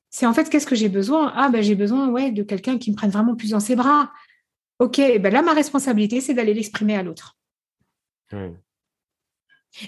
C'est 0.08 0.26
en 0.26 0.34
fait, 0.34 0.48
qu'est-ce 0.48 0.66
que 0.66 0.74
j'ai 0.74 0.88
besoin? 0.88 1.32
Ah, 1.36 1.48
ben 1.48 1.62
j'ai 1.62 1.74
besoin 1.74 2.08
ouais, 2.08 2.30
de 2.30 2.42
quelqu'un 2.42 2.78
qui 2.78 2.90
me 2.90 2.96
prenne 2.96 3.10
vraiment 3.10 3.34
plus 3.34 3.50
dans 3.50 3.60
ses 3.60 3.76
bras. 3.76 4.10
Ok, 4.78 4.96
ben 4.96 5.32
là, 5.32 5.42
ma 5.42 5.52
responsabilité, 5.52 6.20
c'est 6.20 6.34
d'aller 6.34 6.54
l'exprimer 6.54 6.96
à 6.96 7.02
l'autre. 7.02 7.36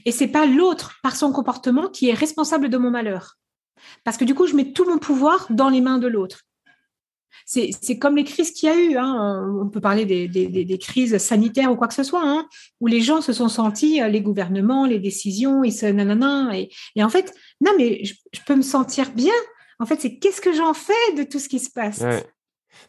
Et 0.05 0.13
c'est 0.13 0.29
pas 0.29 0.47
l'autre, 0.47 0.99
par 1.03 1.17
son 1.17 1.33
comportement, 1.33 1.89
qui 1.89 2.09
est 2.09 2.15
responsable 2.15 2.69
de 2.69 2.77
mon 2.77 2.91
malheur. 2.91 3.39
Parce 4.05 4.17
que 4.17 4.25
du 4.25 4.35
coup, 4.35 4.47
je 4.47 4.55
mets 4.55 4.73
tout 4.73 4.85
mon 4.89 4.99
pouvoir 4.99 5.47
dans 5.51 5.69
les 5.69 5.81
mains 5.81 5.99
de 5.99 6.09
l'autre. 6.09 6.43
C'est 7.47 7.99
comme 7.99 8.17
les 8.17 8.25
crises 8.25 8.53
qu'il 8.53 8.69
y 8.69 8.73
a 8.73 8.77
eu. 8.77 8.97
Hein. 8.97 9.55
On 9.61 9.69
peut 9.69 9.81
parler 9.81 10.07
des, 10.07 10.79
crises 10.79 11.19
sanitaires 11.19 11.71
ou 11.71 11.77
quoi 11.77 11.89
que 11.89 11.95
ce 11.95 12.03
soit, 12.03 12.23
hein, 12.25 12.47
où 12.81 12.87
les 12.87 13.01
gens 13.01 13.21
se 13.21 13.33
sont 13.33 13.49
sentis, 13.49 14.03
euh, 14.03 14.09
les 14.09 14.23
gouvernements, 14.23 14.87
les 14.87 14.99
décisions, 14.99 15.63
ils 15.63 15.73
se 15.73 15.87
nanana. 15.87 16.57
Et, 16.57 16.71
et 16.97 17.05
en 17.05 17.11
fait, 17.11 17.35
non, 17.61 17.73
mais 17.77 18.03
je, 18.05 18.15
peux 18.47 18.57
me 18.57 18.63
sentir 18.63 19.13
bien. 19.13 19.35
En 19.79 19.87
fait, 19.87 20.01
c'est 20.01 20.19
qu'est-ce 20.19 20.41
que 20.41 20.53
j'en 20.53 20.73
fais 20.73 21.15
de 21.17 21.25
tout 21.25 21.39
ce 21.39 21.49
qui 21.49 21.59
se 21.59 21.71
passe? 21.71 22.03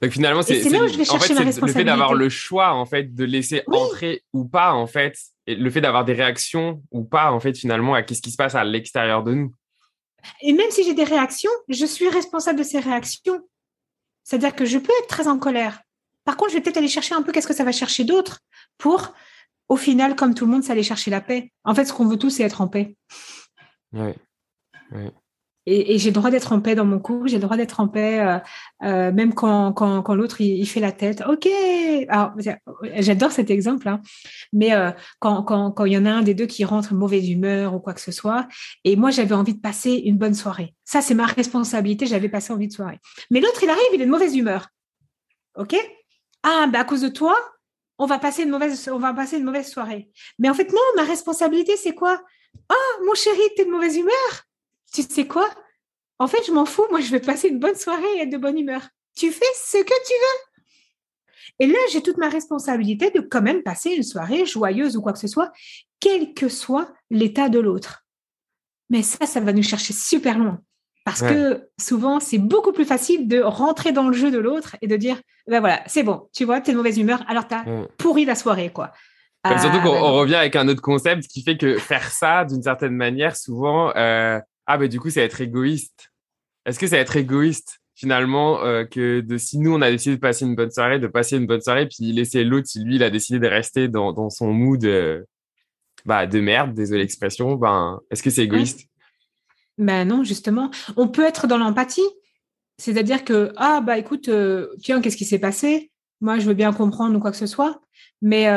Donc 0.02 0.12
finalement, 0.12 0.42
c'est 0.42 0.60
en 0.66 1.20
fait, 1.20 1.62
le 1.62 1.68
fait 1.68 1.84
d'avoir 1.84 2.14
le 2.14 2.30
choix 2.30 2.74
en 2.74 2.86
fait 2.86 3.14
de 3.14 3.24
laisser 3.24 3.64
entrer 3.68 4.24
ou 4.34 4.46
pas 4.46 4.74
en 4.74 4.88
fait, 4.88 5.16
et 5.48 5.56
le 5.56 5.70
fait 5.70 5.82
d'avoir 5.82 6.06
des 6.06 6.14
réactions 6.14 6.82
ou 6.92 7.04
pas 7.04 7.32
en 7.32 7.40
fait 7.40 7.56
finalement 7.56 7.94
à 7.94 8.02
qu'est-ce 8.02 8.22
qui 8.22 8.32
se 8.32 8.36
passe 8.36 8.56
à 8.56 8.64
l'extérieur 8.64 9.24
de 9.24 9.34
nous. 9.34 9.54
Et 10.42 10.54
même 10.54 10.72
si 10.72 10.84
j'ai 10.84 10.94
des 10.94 11.04
réactions, 11.04 11.52
je 11.68 11.86
suis 11.86 12.10
responsable 12.10 12.60
de 12.60 12.64
ces 12.64 12.80
réactions. 12.80 13.42
C'est-à-dire 14.24 14.56
que 14.56 14.66
je 14.66 14.78
peux 14.78 14.94
être 15.02 15.08
très 15.08 15.28
en 15.28 15.38
colère. 15.38 15.82
Par 16.24 16.38
contre, 16.38 16.52
je 16.52 16.58
vais 16.58 16.62
peut-être 16.62 16.78
aller 16.78 16.88
chercher 16.88 17.14
un 17.14 17.22
peu 17.22 17.32
qu'est-ce 17.32 17.48
que 17.48 17.54
ça 17.54 17.64
va 17.64 17.72
chercher 17.72 18.04
d'autre 18.04 18.40
pour, 18.78 19.14
au 19.70 19.78
final, 19.78 20.16
comme 20.16 20.34
tout 20.34 20.46
le 20.46 20.52
monde, 20.52 20.64
aller 20.70 20.84
chercher 20.84 21.12
la 21.12 21.22
paix. 21.22 21.52
En 21.64 21.76
fait, 21.76 21.86
ce 21.86 21.94
qu'on 21.94 22.08
veut 22.08 22.18
tous, 22.18 22.32
c'est 22.32 22.44
être 22.44 22.62
en 22.62 22.68
paix. 22.68 22.98
Oui. 23.94 24.14
Et, 25.68 25.98
j'ai 25.98 26.10
le 26.10 26.14
droit 26.14 26.30
d'être 26.30 26.52
en 26.52 26.62
paix 26.62 26.76
dans 26.76 26.86
mon 26.86 27.00
couple, 27.00 27.28
j'ai 27.28 27.38
le 27.38 27.42
droit 27.42 27.58
d'être 27.58 27.80
en 27.80 27.88
paix, 27.88 28.20
euh, 28.20 28.38
euh, 28.84 29.12
même 29.12 29.34
quand, 29.34 29.74
quand, 29.74 30.16
l'autre 30.16 30.42
il, 30.42 30.66
fait 30.68 30.80
la 30.80 30.92
tête. 30.92 31.24
Ok, 31.28 31.48
j'adore 33.00 33.32
cet 33.32 33.50
exemple, 33.50 33.88
hein. 33.88 34.02
mais 34.54 34.74
euh, 34.74 34.92
quand, 35.20 35.44
quand, 35.44 35.72
quand 35.72 35.86
il 35.86 35.94
y 35.94 35.98
en 35.98 36.06
a 36.06 36.12
un 36.12 36.22
des 36.22 36.34
deux 36.34 36.46
qui 36.46 36.66
rentre 36.66 36.94
mauvaise 36.94 37.30
humeur 37.30 37.74
ou 37.74 37.80
quoi 37.80 37.94
que 37.94 38.02
ce 38.02 38.12
soit, 38.12 38.48
et 38.84 38.96
moi 38.96 39.10
j'avais 39.10 39.36
envie 39.36 39.56
de 39.56 39.62
passer 39.62 39.94
une 40.06 40.18
bonne 40.18 40.36
soirée. 40.36 40.76
Ça, 40.84 41.02
c'est 41.02 41.16
ma 41.16 41.26
responsabilité, 41.26 42.06
j'avais 42.06 42.30
passé 42.30 42.54
envie 42.54 42.68
de 42.68 42.74
soirée. 42.74 43.00
Mais 43.32 43.42
l'autre, 43.42 43.64
il 43.64 43.70
arrive, 43.70 43.84
il 43.94 44.02
est 44.02 44.06
de 44.06 44.12
mauvaise 44.12 44.36
humeur. 44.36 44.68
Ok 45.56 45.76
Ah, 46.44 46.68
ben 46.72 46.82
à 46.82 46.84
cause 46.84 47.02
de 47.02 47.10
toi, 47.10 47.36
on 47.98 48.06
va 48.06 48.20
passer 48.20 48.44
une 48.44 48.50
mauvaise, 48.50 48.90
on 48.92 49.00
va 49.00 49.14
passer 49.14 49.38
une 49.38 49.46
mauvaise 49.46 49.70
soirée. 49.70 50.10
Mais 50.38 50.50
en 50.50 50.54
fait, 50.54 50.72
non, 50.72 50.82
ma 50.96 51.04
responsabilité, 51.04 51.76
c'est 51.78 51.96
quoi? 51.96 52.22
Oh, 52.70 53.04
mon 53.06 53.16
chéri, 53.16 53.42
t'es 53.56 53.66
de 53.66 53.72
mauvaise 53.72 53.96
humeur? 53.98 54.45
Tu 55.04 55.14
sais 55.14 55.28
quoi? 55.28 55.50
En 56.20 56.28
fait, 56.28 56.40
je 56.48 56.52
m'en 56.52 56.66
fous. 56.66 56.86
Moi, 56.90 57.02
je 57.02 57.12
vais 57.12 57.20
passer 57.20 57.50
une 57.50 57.60
bonne 57.60 57.76
soirée 57.76 58.04
et 58.18 58.22
être 58.22 58.30
de 58.30 58.38
bonne 58.38 58.58
humeur. 58.58 58.82
Tu 59.18 59.32
fais 59.32 59.46
ce 59.56 59.78
que 59.78 59.84
tu 59.84 60.14
veux. 60.14 60.56
Et 61.60 61.68
là, 61.68 61.80
j'ai 61.92 62.02
toute 62.02 62.18
ma 62.18 62.30
responsabilité 62.30 63.12
de 63.12 63.22
quand 63.22 63.42
même 63.42 63.64
passer 63.64 63.92
une 63.92 64.04
soirée 64.04 64.46
joyeuse 64.46 64.98
ou 64.98 65.02
quoi 65.02 65.14
que 65.14 65.20
ce 65.20 65.28
soit, 65.28 65.52
quel 66.00 66.34
que 66.34 66.50
soit 66.50 66.94
l'état 67.10 67.50
de 67.50 67.60
l'autre. 67.60 68.06
Mais 68.90 69.02
ça, 69.02 69.26
ça 69.26 69.40
va 69.40 69.54
nous 69.54 69.64
chercher 69.64 69.94
super 69.94 70.38
loin. 70.38 70.60
Parce 71.06 71.22
que 71.22 71.70
souvent, 71.80 72.20
c'est 72.20 72.40
beaucoup 72.40 72.72
plus 72.72 72.84
facile 72.84 73.28
de 73.28 73.40
rentrer 73.40 73.92
dans 73.92 74.08
le 74.08 74.14
jeu 74.14 74.32
de 74.32 74.40
l'autre 74.40 74.76
et 74.82 74.88
de 74.88 74.96
dire, 74.96 75.22
ben 75.48 75.60
voilà, 75.60 75.84
c'est 75.86 76.02
bon, 76.02 76.28
tu 76.34 76.46
vois, 76.46 76.62
tu 76.62 76.72
es 76.72 76.74
de 76.74 76.78
mauvaise 76.78 76.98
humeur, 76.98 77.24
alors 77.28 77.48
tu 77.48 77.54
as 77.54 77.64
pourri 78.00 78.26
la 78.26 78.34
soirée, 78.34 78.72
quoi. 78.72 78.92
surtout 79.46 79.82
qu'on 79.82 79.94
ah, 79.94 80.12
revient 80.12 80.36
avec 80.36 80.56
un 80.56 80.68
autre 80.68 80.82
concept 80.82 81.28
qui 81.28 81.44
fait 81.44 81.58
que 81.58 81.78
faire 81.78 82.10
ça, 82.10 82.44
d'une 82.44 82.64
certaine 82.64 82.96
manière, 82.96 83.38
souvent, 83.38 83.96
euh, 83.96 84.40
ah, 84.68 84.78
bah 84.78 84.88
du 84.88 85.00
coup, 85.00 85.10
c'est 85.10 85.22
être 85.22 85.42
égoïste. 85.42 86.12
Est-ce 86.66 86.80
que 86.80 86.88
c'est 86.88 86.98
être 86.98 87.16
égoïste 87.16 87.82
finalement 87.96 88.62
euh, 88.64 88.84
que 88.84 89.22
de 89.22 89.38
si 89.38 89.58
nous 89.58 89.74
on 89.74 89.82
a 89.82 89.90
décidé 89.90 90.16
de 90.16 90.22
passer 90.22 90.46
une 90.46 90.56
bonne 90.56 90.72
soirée, 90.72 91.00
de 91.00 91.08
passer 91.08 91.38
une 91.38 91.48
bonne 91.48 91.62
soirée, 91.62 91.88
puis 91.88 92.12
laisser 92.12 92.44
l'autre 92.44 92.68
si 92.68 92.84
lui 92.84 92.96
il 92.96 93.04
a 93.04 93.10
décidé 93.10 93.40
de 93.40 93.48
rester 93.48 93.88
dans, 93.88 94.12
dans 94.12 94.30
son 94.30 94.52
mood 94.52 94.84
euh, 94.84 95.24
bah, 96.06 96.28
de 96.28 96.40
merde, 96.42 96.74
désolé 96.74 97.02
l'expression, 97.02 97.56
ben 97.56 98.00
est-ce 98.12 98.22
que 98.22 98.30
c'est 98.30 98.44
égoïste? 98.44 98.88
Ben 99.78 100.06
non, 100.06 100.24
justement, 100.24 100.72
on 100.98 101.08
peut 101.08 101.26
être 101.26 101.48
dans 101.48 101.58
l'empathie, 101.58 102.08
c'est-à-dire 102.78 103.24
que 103.24 103.54
ah 103.56 103.82
bah 103.82 103.98
écoute, 103.98 104.28
euh, 104.28 104.68
tiens 104.82 105.00
qu'est-ce 105.02 105.18
qui 105.18 105.26
s'est 105.26 105.40
passé? 105.40 105.92
Moi 106.20 106.40
je 106.40 106.48
veux 106.48 106.54
bien 106.54 106.74
comprendre 106.74 107.16
ou 107.16 107.20
quoi 107.20 107.32
que 107.32 107.38
ce 107.38 107.48
soit, 107.48 107.82
mais 108.22 108.48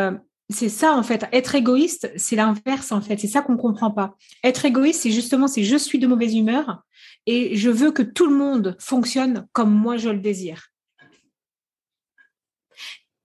c'est 0.50 0.68
ça 0.68 0.94
en 0.94 1.02
fait. 1.02 1.26
Être 1.32 1.54
égoïste, 1.54 2.10
c'est 2.16 2.36
l'inverse 2.36 2.92
en 2.92 3.00
fait. 3.00 3.18
C'est 3.18 3.26
ça 3.26 3.42
qu'on 3.42 3.52
ne 3.52 3.58
comprend 3.58 3.90
pas. 3.90 4.16
Être 4.42 4.64
égoïste, 4.64 5.02
c'est 5.02 5.10
justement 5.10 5.46
c'est 5.46 5.64
je 5.64 5.76
suis 5.76 5.98
de 5.98 6.06
mauvaise 6.06 6.34
humeur 6.34 6.82
et 7.26 7.56
je 7.56 7.70
veux 7.70 7.92
que 7.92 8.02
tout 8.02 8.26
le 8.26 8.34
monde 8.34 8.76
fonctionne 8.78 9.46
comme 9.52 9.72
moi 9.72 9.96
je 9.96 10.08
le 10.08 10.20
désire. 10.20 10.68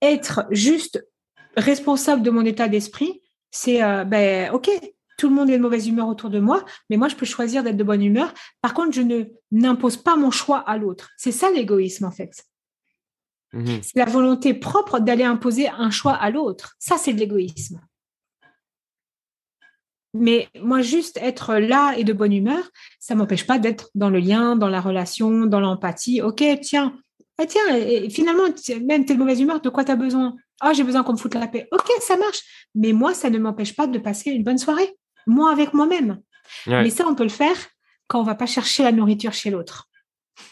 Être 0.02 0.46
juste 0.50 1.06
responsable 1.56 2.22
de 2.22 2.30
mon 2.30 2.44
état 2.44 2.68
d'esprit, 2.68 3.22
c'est 3.50 3.82
euh, 3.82 4.04
ben 4.04 4.50
ok, 4.52 4.68
tout 5.16 5.28
le 5.28 5.34
monde 5.34 5.48
est 5.48 5.56
de 5.56 5.62
mauvaise 5.62 5.88
humeur 5.88 6.08
autour 6.08 6.28
de 6.28 6.40
moi, 6.40 6.62
mais 6.90 6.98
moi 6.98 7.08
je 7.08 7.16
peux 7.16 7.24
choisir 7.24 7.62
d'être 7.62 7.76
de 7.76 7.84
bonne 7.84 8.02
humeur. 8.02 8.34
Par 8.60 8.74
contre, 8.74 8.92
je 8.92 9.00
ne 9.00 9.24
n'impose 9.50 9.96
pas 9.96 10.16
mon 10.16 10.30
choix 10.30 10.58
à 10.58 10.76
l'autre. 10.76 11.10
C'est 11.16 11.32
ça 11.32 11.50
l'égoïsme 11.50 12.04
en 12.04 12.10
fait. 12.10 12.44
Mhm. 13.54 13.80
C'est 13.82 13.98
la 13.98 14.04
volonté 14.04 14.52
propre 14.52 14.98
d'aller 14.98 15.24
imposer 15.24 15.68
un 15.68 15.90
choix 15.90 16.12
à 16.12 16.30
l'autre. 16.30 16.74
Ça, 16.78 16.96
c'est 16.98 17.12
de 17.12 17.20
l'égoïsme. 17.20 17.80
Mais 20.12 20.48
moi, 20.60 20.82
juste 20.82 21.18
être 21.20 21.56
là 21.56 21.94
et 21.96 22.04
de 22.04 22.12
bonne 22.12 22.32
humeur, 22.32 22.70
ça 23.00 23.14
ne 23.14 23.20
m'empêche 23.20 23.46
pas 23.46 23.58
d'être 23.58 23.90
dans 23.94 24.10
le 24.10 24.18
lien, 24.18 24.56
dans 24.56 24.68
la 24.68 24.80
relation, 24.80 25.46
dans 25.46 25.60
l'empathie. 25.60 26.20
Ok, 26.20 26.44
tiens, 26.62 26.96
ah, 27.38 27.46
tiens, 27.46 27.74
et 27.74 28.08
finalement, 28.10 28.44
même 28.84 29.02
es 29.02 29.04
de 29.04 29.18
mauvaise 29.18 29.40
humeur, 29.40 29.60
de 29.60 29.68
quoi 29.68 29.84
tu 29.84 29.90
as 29.90 29.96
besoin? 29.96 30.36
Ah, 30.60 30.72
j'ai 30.72 30.84
besoin 30.84 31.02
qu'on 31.02 31.12
me 31.12 31.18
foute 31.18 31.34
la 31.34 31.48
paix. 31.48 31.66
Ok, 31.72 31.88
ça 32.00 32.16
marche. 32.16 32.42
Mais 32.76 32.92
moi, 32.92 33.12
ça 33.12 33.28
ne 33.28 33.38
m'empêche 33.38 33.74
pas 33.74 33.88
de 33.88 33.98
passer 33.98 34.30
une 34.30 34.44
bonne 34.44 34.58
soirée, 34.58 34.96
moi 35.26 35.50
avec 35.50 35.74
moi-même. 35.74 36.20
Mais 36.66 36.90
ça, 36.90 37.06
on 37.08 37.14
peut 37.14 37.24
le 37.24 37.28
faire 37.28 37.56
quand 38.06 38.20
on 38.20 38.24
va 38.24 38.34
pas 38.36 38.46
chercher 38.46 38.84
la 38.84 38.92
nourriture 38.92 39.32
chez 39.32 39.50
l'autre. 39.50 39.88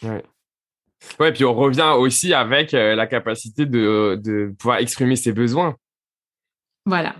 Ouais, 0.03 0.25
puis 1.33 1.45
on 1.45 1.55
revient 1.55 1.95
aussi 1.97 2.35
avec 2.35 2.75
euh, 2.75 2.95
la 2.95 3.07
capacité 3.07 3.67
de, 3.67 4.21
de 4.23 4.55
pouvoir 4.59 4.79
exprimer 4.79 5.17
ses 5.17 5.33
besoins. 5.33 5.77
Voilà. 6.87 7.15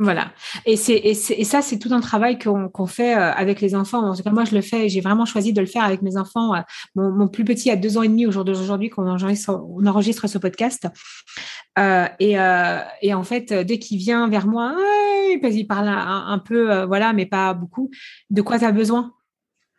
Voilà. 0.00 0.32
Et, 0.66 0.76
c'est, 0.76 0.96
et, 0.96 1.14
ça, 1.14 1.62
c'est 1.62 1.78
tout 1.78 1.92
un 1.92 2.00
travail 2.00 2.36
qu'on, 2.36 2.86
fait 2.86 3.16
euh, 3.16 3.32
avec 3.32 3.60
les 3.60 3.76
enfants. 3.76 4.10
En 4.10 4.16
tout 4.16 4.24
cas, 4.24 4.32
moi, 4.32 4.44
je 4.44 4.54
le 4.54 4.60
fais. 4.60 4.88
J'ai 4.88 5.00
vraiment 5.00 5.24
choisi 5.24 5.52
de 5.52 5.60
le 5.60 5.68
faire 5.68 5.84
avec 5.84 6.02
mes 6.02 6.16
enfants. 6.16 6.52
Euh, 6.54 6.60
mon, 6.96 7.28
plus 7.28 7.44
petit 7.44 7.70
a 7.70 7.76
deux 7.76 7.96
ans 7.96 8.02
et 8.02 8.08
demi 8.08 8.26
au 8.26 8.32
jour 8.32 8.44
d'aujourd'hui 8.44 8.90
qu'on 8.90 9.08
enregistre, 9.08 9.50
on 9.50 9.86
enregistre 9.86 10.26
ce 10.26 10.38
podcast. 10.38 10.88
Et, 12.18 12.32
et, 13.02 13.14
en 13.14 13.22
fait, 13.22 13.52
dès 13.52 13.78
qu'il 13.78 13.98
vient 13.98 14.28
vers 14.28 14.48
moi, 14.48 14.76
il 15.30 15.66
parle 15.68 15.88
un, 15.88 16.38
peu, 16.40 16.84
voilà, 16.84 17.12
mais 17.12 17.26
pas 17.26 17.54
beaucoup. 17.54 17.90
De 18.30 18.42
quoi 18.42 18.58
tu 18.58 18.64
as 18.64 18.72
besoin, 18.72 19.12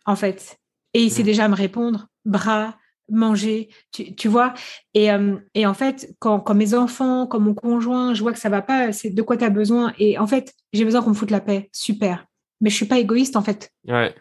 en 0.05 0.15
fait? 0.15 0.57
Et 0.93 1.03
il 1.03 1.11
sait 1.11 1.23
mmh. 1.23 1.25
déjà 1.25 1.47
me 1.49 1.55
répondre. 1.55 2.07
Bras, 2.23 2.75
manger, 3.09 3.69
tu, 3.91 4.27
vois. 4.27 4.53
Et, 4.93 5.11
euh, 5.11 5.35
et, 5.53 5.65
en 5.65 5.73
fait, 5.73 6.13
quand, 6.19 6.39
quand, 6.39 6.55
mes 6.55 6.73
enfants, 6.73 7.27
quand 7.27 7.39
mon 7.39 7.53
conjoint, 7.53 8.13
je 8.13 8.21
vois 8.21 8.33
que 8.33 8.39
ça 8.39 8.49
va 8.49 8.61
pas, 8.61 8.91
c'est 8.91 9.09
de 9.09 9.21
quoi 9.21 9.37
tu 9.37 9.43
as 9.45 9.49
besoin. 9.49 9.93
Et 9.99 10.17
en 10.17 10.27
fait, 10.27 10.53
j'ai 10.73 10.85
besoin 10.85 11.01
qu'on 11.01 11.11
me 11.11 11.15
foute 11.15 11.31
la 11.31 11.41
paix. 11.41 11.69
Super. 11.71 12.25
Mais 12.61 12.69
je 12.69 12.75
suis 12.75 12.85
pas 12.85 12.99
égoïste, 12.99 13.35
en 13.35 13.41
fait. 13.41 13.71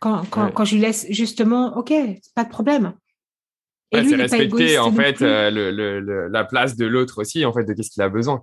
Quand, 0.01 0.25
quand, 0.31 0.51
quand, 0.51 0.65
je 0.65 0.75
lui 0.75 0.83
laisse 0.83 1.07
justement, 1.09 1.77
OK, 1.77 1.93
pas 2.35 2.45
de 2.45 2.51
problème. 2.51 2.95
Et 3.93 4.01
lui, 4.01 4.11
c'est 4.11 4.17
respecter, 4.17 4.79
en 4.79 4.93
fait, 4.93 5.23
euh, 5.23 5.51
le, 5.51 5.71
le, 5.71 6.29
la 6.29 6.45
place 6.45 6.77
de 6.77 6.85
l'autre 6.85 7.21
aussi, 7.21 7.45
en 7.45 7.53
fait, 7.53 7.65
de 7.65 7.73
qu'est-ce 7.73 7.91
qu'il 7.91 8.03
a 8.03 8.09
besoin. 8.09 8.43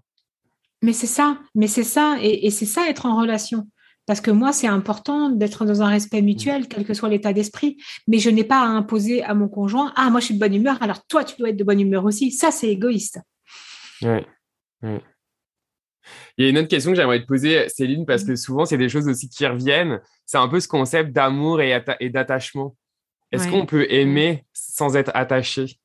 Mais 0.81 0.93
c'est 0.93 1.07
ça, 1.07 1.37
mais 1.53 1.67
c'est 1.67 1.83
ça, 1.83 2.17
et, 2.21 2.47
et 2.47 2.49
c'est 2.49 2.65
ça 2.65 2.89
être 2.89 3.05
en 3.05 3.19
relation. 3.19 3.67
Parce 4.12 4.20
que 4.20 4.32
moi, 4.32 4.51
c'est 4.51 4.68
important 4.68 5.30
d'être 5.30 5.64
dans 5.64 5.82
un 5.84 5.88
respect 5.88 6.22
mutuel, 6.22 6.68
quel 6.68 6.84
que 6.84 6.93
soit 6.93 7.07
l'état 7.07 7.32
d'esprit. 7.32 7.82
Mais 8.09 8.20
je 8.20 8.30
n'ai 8.30 8.43
pas 8.43 8.59
à 8.59 8.66
imposer 8.66 9.24
à 9.24 9.34
mon 9.34 9.47
conjoint, 9.47 9.93
ah, 9.95 10.09
moi, 10.09 10.20
je 10.20 10.26
suis 10.26 10.34
de 10.34 10.39
bonne 10.41 10.53
humeur, 10.53 10.84
alors 10.84 11.07
toi, 11.07 11.24
tu 11.24 11.38
dois 11.38 11.47
être 11.47 11.55
de 11.55 11.64
bonne 11.64 11.80
humeur 11.80 12.03
aussi. 12.03 12.30
Ça, 12.30 12.51
c'est 12.51 12.68
égoïste. 12.68 13.22
Oui. 14.01 14.20
Il 14.84 16.43
y 16.43 16.45
a 16.45 16.49
une 16.49 16.57
autre 16.57 16.68
question 16.68 16.91
que 16.91 16.97
j'aimerais 16.97 17.22
te 17.22 17.26
poser, 17.26 17.70
Céline, 17.70 18.05
parce 18.05 18.26
que 18.26 18.36
souvent, 18.36 18.66
c'est 18.66 18.78
des 18.78 18.89
choses 18.89 19.07
aussi 19.07 19.30
qui 19.30 19.47
reviennent. 19.47 20.01
C'est 20.26 20.38
un 20.38 20.49
peu 20.49 20.59
ce 20.59 20.68
concept 20.68 21.14
d'amour 21.14 21.62
et, 21.62 21.82
d'attachement. 22.09 22.76
Est-ce 23.32 23.47
qu'on 23.47 23.66
peut 23.66 23.89
aimer 23.89 24.45
sans 24.51 24.97
être 24.97 25.12
attaché? 25.14 25.80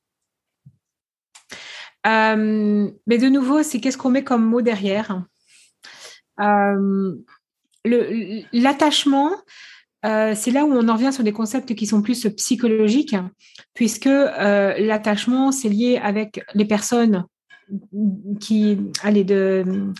Euh, 2.05 2.91
Mais 3.07 3.19
de 3.19 3.29
nouveau, 3.29 3.63
c'est 3.63 3.79
qu'est-ce 3.79 3.97
qu'on 3.97 4.09
met 4.09 4.25
comme 4.25 4.43
mot 4.43 4.61
derrière? 4.61 5.23
Euh, 6.41 7.15
l'attachement, 8.53 9.31
euh, 10.05 10.33
c'est 10.35 10.51
là 10.51 10.63
où 10.65 10.71
on 10.71 10.87
en 10.87 10.93
revient 10.93 11.11
sur 11.11 11.23
des 11.23 11.33
concepts 11.33 11.73
qui 11.75 11.87
sont 11.87 12.01
plus 12.01 12.27
psychologiques, 12.37 13.15
puisque 13.73 14.07
euh, 14.07 14.73
l'attachement, 14.77 15.51
c'est 15.51 15.69
lié 15.69 15.99
avec 16.01 16.41
les 16.53 16.65
personnes 16.65 17.25
qui, 18.39 18.77
allez, 19.03 19.23
de, 19.23 19.91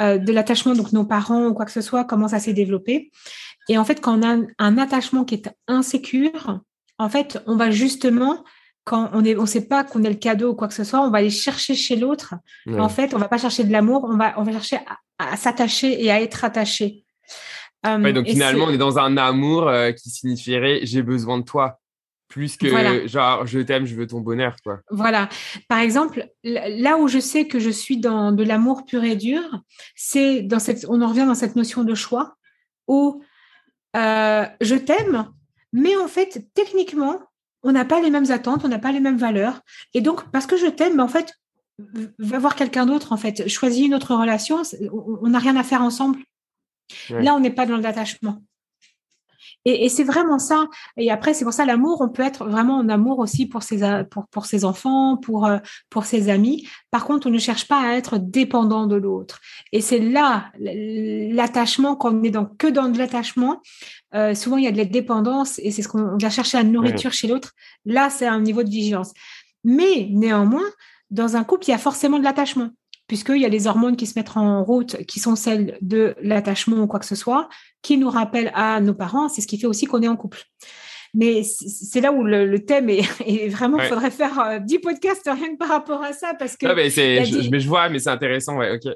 euh, 0.00 0.18
de 0.18 0.32
l'attachement, 0.32 0.74
donc 0.74 0.92
nos 0.92 1.04
parents 1.04 1.46
ou 1.48 1.54
quoi 1.54 1.66
que 1.66 1.72
ce 1.72 1.80
soit, 1.80 2.04
comment 2.04 2.28
ça 2.28 2.38
s'est 2.38 2.52
développé. 2.52 3.10
Et 3.68 3.76
en 3.76 3.84
fait, 3.84 4.00
quand 4.00 4.18
on 4.18 4.22
a 4.22 4.46
un, 4.58 4.78
attachement 4.78 5.24
qui 5.24 5.34
est 5.34 5.50
insécure, 5.66 6.60
en 6.98 7.08
fait, 7.08 7.42
on 7.46 7.56
va 7.56 7.70
justement 7.70 8.44
quand 8.84 9.10
on 9.14 9.24
on 9.24 9.46
sait 9.46 9.66
pas 9.66 9.82
qu'on 9.82 10.04
est 10.04 10.10
le 10.10 10.16
cadeau 10.16 10.50
ou 10.50 10.54
quoi 10.54 10.68
que 10.68 10.74
ce 10.74 10.84
soit, 10.84 11.00
on 11.00 11.10
va 11.10 11.18
aller 11.18 11.30
chercher 11.30 11.74
chez 11.74 11.96
l'autre. 11.96 12.34
En 12.68 12.90
fait, 12.90 13.14
on 13.14 13.18
va 13.18 13.28
pas 13.28 13.38
chercher 13.38 13.64
de 13.64 13.72
l'amour, 13.72 14.04
on 14.04 14.16
va, 14.18 14.34
on 14.38 14.42
va 14.42 14.52
chercher 14.52 14.78
à 15.18 15.36
s'attacher 15.38 16.04
et 16.04 16.10
à 16.10 16.20
être 16.20 16.44
attaché. 16.44 17.03
Donc 17.84 18.26
finalement, 18.26 18.66
on 18.66 18.70
est 18.70 18.78
dans 18.78 18.98
un 18.98 19.16
amour 19.16 19.70
qui 19.96 20.10
signifierait 20.10 20.80
j'ai 20.84 21.02
besoin 21.02 21.38
de 21.38 21.44
toi 21.44 21.80
plus 22.28 22.56
que 22.56 23.06
genre 23.06 23.46
je 23.46 23.60
t'aime, 23.60 23.86
je 23.86 23.94
veux 23.94 24.06
ton 24.06 24.20
bonheur. 24.20 24.56
Quoi. 24.64 24.80
Voilà. 24.90 25.28
Par 25.68 25.78
exemple, 25.78 26.28
là 26.42 26.96
où 26.96 27.06
je 27.06 27.20
sais 27.20 27.46
que 27.46 27.60
je 27.60 27.70
suis 27.70 27.98
dans 27.98 28.32
de 28.32 28.42
l'amour 28.42 28.84
pur 28.86 29.04
et 29.04 29.14
dur, 29.14 29.42
c'est 29.94 30.42
dans 30.42 30.58
cette, 30.58 30.86
on 30.88 31.00
en 31.00 31.08
revient 31.08 31.26
dans 31.26 31.36
cette 31.36 31.54
notion 31.54 31.84
de 31.84 31.94
choix 31.94 32.34
où 32.88 33.22
euh, 33.96 34.46
je 34.60 34.74
t'aime, 34.74 35.28
mais 35.72 35.96
en 35.96 36.08
fait, 36.08 36.46
techniquement, 36.54 37.20
on 37.62 37.72
n'a 37.72 37.84
pas 37.84 38.00
les 38.00 38.10
mêmes 38.10 38.30
attentes, 38.30 38.64
on 38.64 38.68
n'a 38.68 38.78
pas 38.78 38.92
les 38.92 39.00
mêmes 39.00 39.16
valeurs. 39.16 39.60
Et 39.94 40.00
donc, 40.00 40.30
parce 40.30 40.46
que 40.46 40.56
je 40.56 40.66
t'aime, 40.66 41.00
en 41.00 41.08
fait, 41.08 41.32
va 42.18 42.38
voir 42.38 42.56
quelqu'un 42.56 42.86
d'autre, 42.86 43.12
en 43.12 43.16
fait, 43.16 43.48
choisis 43.48 43.86
une 43.86 43.94
autre 43.94 44.14
relation, 44.14 44.62
on 44.90 45.28
n'a 45.28 45.38
rien 45.38 45.56
à 45.56 45.62
faire 45.62 45.82
ensemble. 45.82 46.18
Là, 47.10 47.34
on 47.34 47.40
n'est 47.40 47.50
pas 47.50 47.66
dans 47.66 47.76
l'attachement. 47.76 48.38
Et, 49.66 49.88
c'est 49.88 50.04
vraiment 50.04 50.38
ça. 50.38 50.66
Et 50.96 51.10
après, 51.10 51.32
c'est 51.32 51.44
pour 51.44 51.54
ça 51.54 51.64
l'amour, 51.64 52.00
on 52.02 52.08
peut 52.08 52.22
être 52.22 52.44
vraiment 52.44 52.76
en 52.76 52.88
amour 52.88 53.18
aussi 53.18 53.46
pour 53.46 53.62
ses, 53.62 53.80
pour, 54.10 54.26
pour 54.28 54.44
ses 54.46 54.64
enfants, 54.64 55.16
pour, 55.16 55.46
euh, 55.46 55.58
pour 55.88 56.04
ses 56.04 56.28
amis. 56.28 56.68
Par 56.90 57.06
contre, 57.06 57.28
on 57.28 57.30
ne 57.30 57.38
cherche 57.38 57.66
pas 57.66 57.80
à 57.80 57.94
être 57.94 58.18
dépendant 58.18 58.86
de 58.86 58.96
l'autre. 58.96 59.40
Et 59.72 59.80
c'est 59.80 59.98
là 59.98 60.52
l'attachement, 60.58 61.96
quand 61.96 62.14
on 62.14 62.22
est 62.22 62.30
dans, 62.30 62.44
que 62.44 62.66
dans 62.66 62.88
de 62.88 62.98
l'attachement, 62.98 63.62
euh, 64.14 64.34
souvent 64.34 64.58
il 64.58 64.64
y 64.64 64.68
a 64.68 64.72
de 64.72 64.76
la 64.76 64.84
dépendance 64.84 65.58
et 65.60 65.70
c'est 65.70 65.82
ce 65.82 65.88
qu'on 65.88 66.18
va 66.18 66.30
chercher 66.30 66.58
la 66.58 66.64
nourriture 66.64 67.12
chez 67.12 67.26
l'autre. 67.26 67.52
Là, 67.86 68.10
c'est 68.10 68.26
un 68.26 68.40
niveau 68.40 68.62
de 68.62 68.70
vigilance. 68.70 69.12
Mais 69.64 70.08
néanmoins, 70.10 70.68
dans 71.10 71.36
un 71.36 71.44
couple, 71.44 71.64
il 71.68 71.70
y 71.70 71.74
a 71.74 71.78
forcément 71.78 72.18
de 72.18 72.24
l'attachement 72.24 72.68
puisqu'il 73.06 73.40
y 73.40 73.44
a 73.44 73.48
les 73.48 73.66
hormones 73.66 73.96
qui 73.96 74.06
se 74.06 74.18
mettent 74.18 74.36
en 74.36 74.64
route, 74.64 75.04
qui 75.06 75.20
sont 75.20 75.36
celles 75.36 75.78
de 75.80 76.14
l'attachement 76.22 76.78
ou 76.78 76.86
quoi 76.86 77.00
que 77.00 77.06
ce 77.06 77.14
soit, 77.14 77.48
qui 77.82 77.98
nous 77.98 78.10
rappellent 78.10 78.52
à 78.54 78.80
nos 78.80 78.94
parents. 78.94 79.28
C'est 79.28 79.40
ce 79.42 79.46
qui 79.46 79.58
fait 79.58 79.66
aussi 79.66 79.86
qu'on 79.86 80.02
est 80.02 80.08
en 80.08 80.16
couple. 80.16 80.42
Mais 81.14 81.44
c'est 81.44 82.00
là 82.00 82.12
où 82.12 82.24
le, 82.24 82.58
thème 82.58 82.90
est, 82.90 83.48
vraiment, 83.48 83.78
il 83.78 83.86
faudrait 83.86 84.10
faire 84.10 84.60
10 84.60 84.74
euh, 84.74 84.78
podcasts 84.82 85.30
rien 85.32 85.52
que 85.52 85.58
par 85.58 85.68
rapport 85.68 86.02
à 86.02 86.12
ça, 86.12 86.34
parce 86.38 86.56
que. 86.56 86.66
Ah, 86.66 86.74
mais, 86.74 86.90
je, 86.90 87.68
vois, 87.68 87.88
mais 87.88 88.00
c'est 88.00 88.10
intéressant, 88.10 88.56
ouais, 88.56 88.74
ok. 88.74 88.92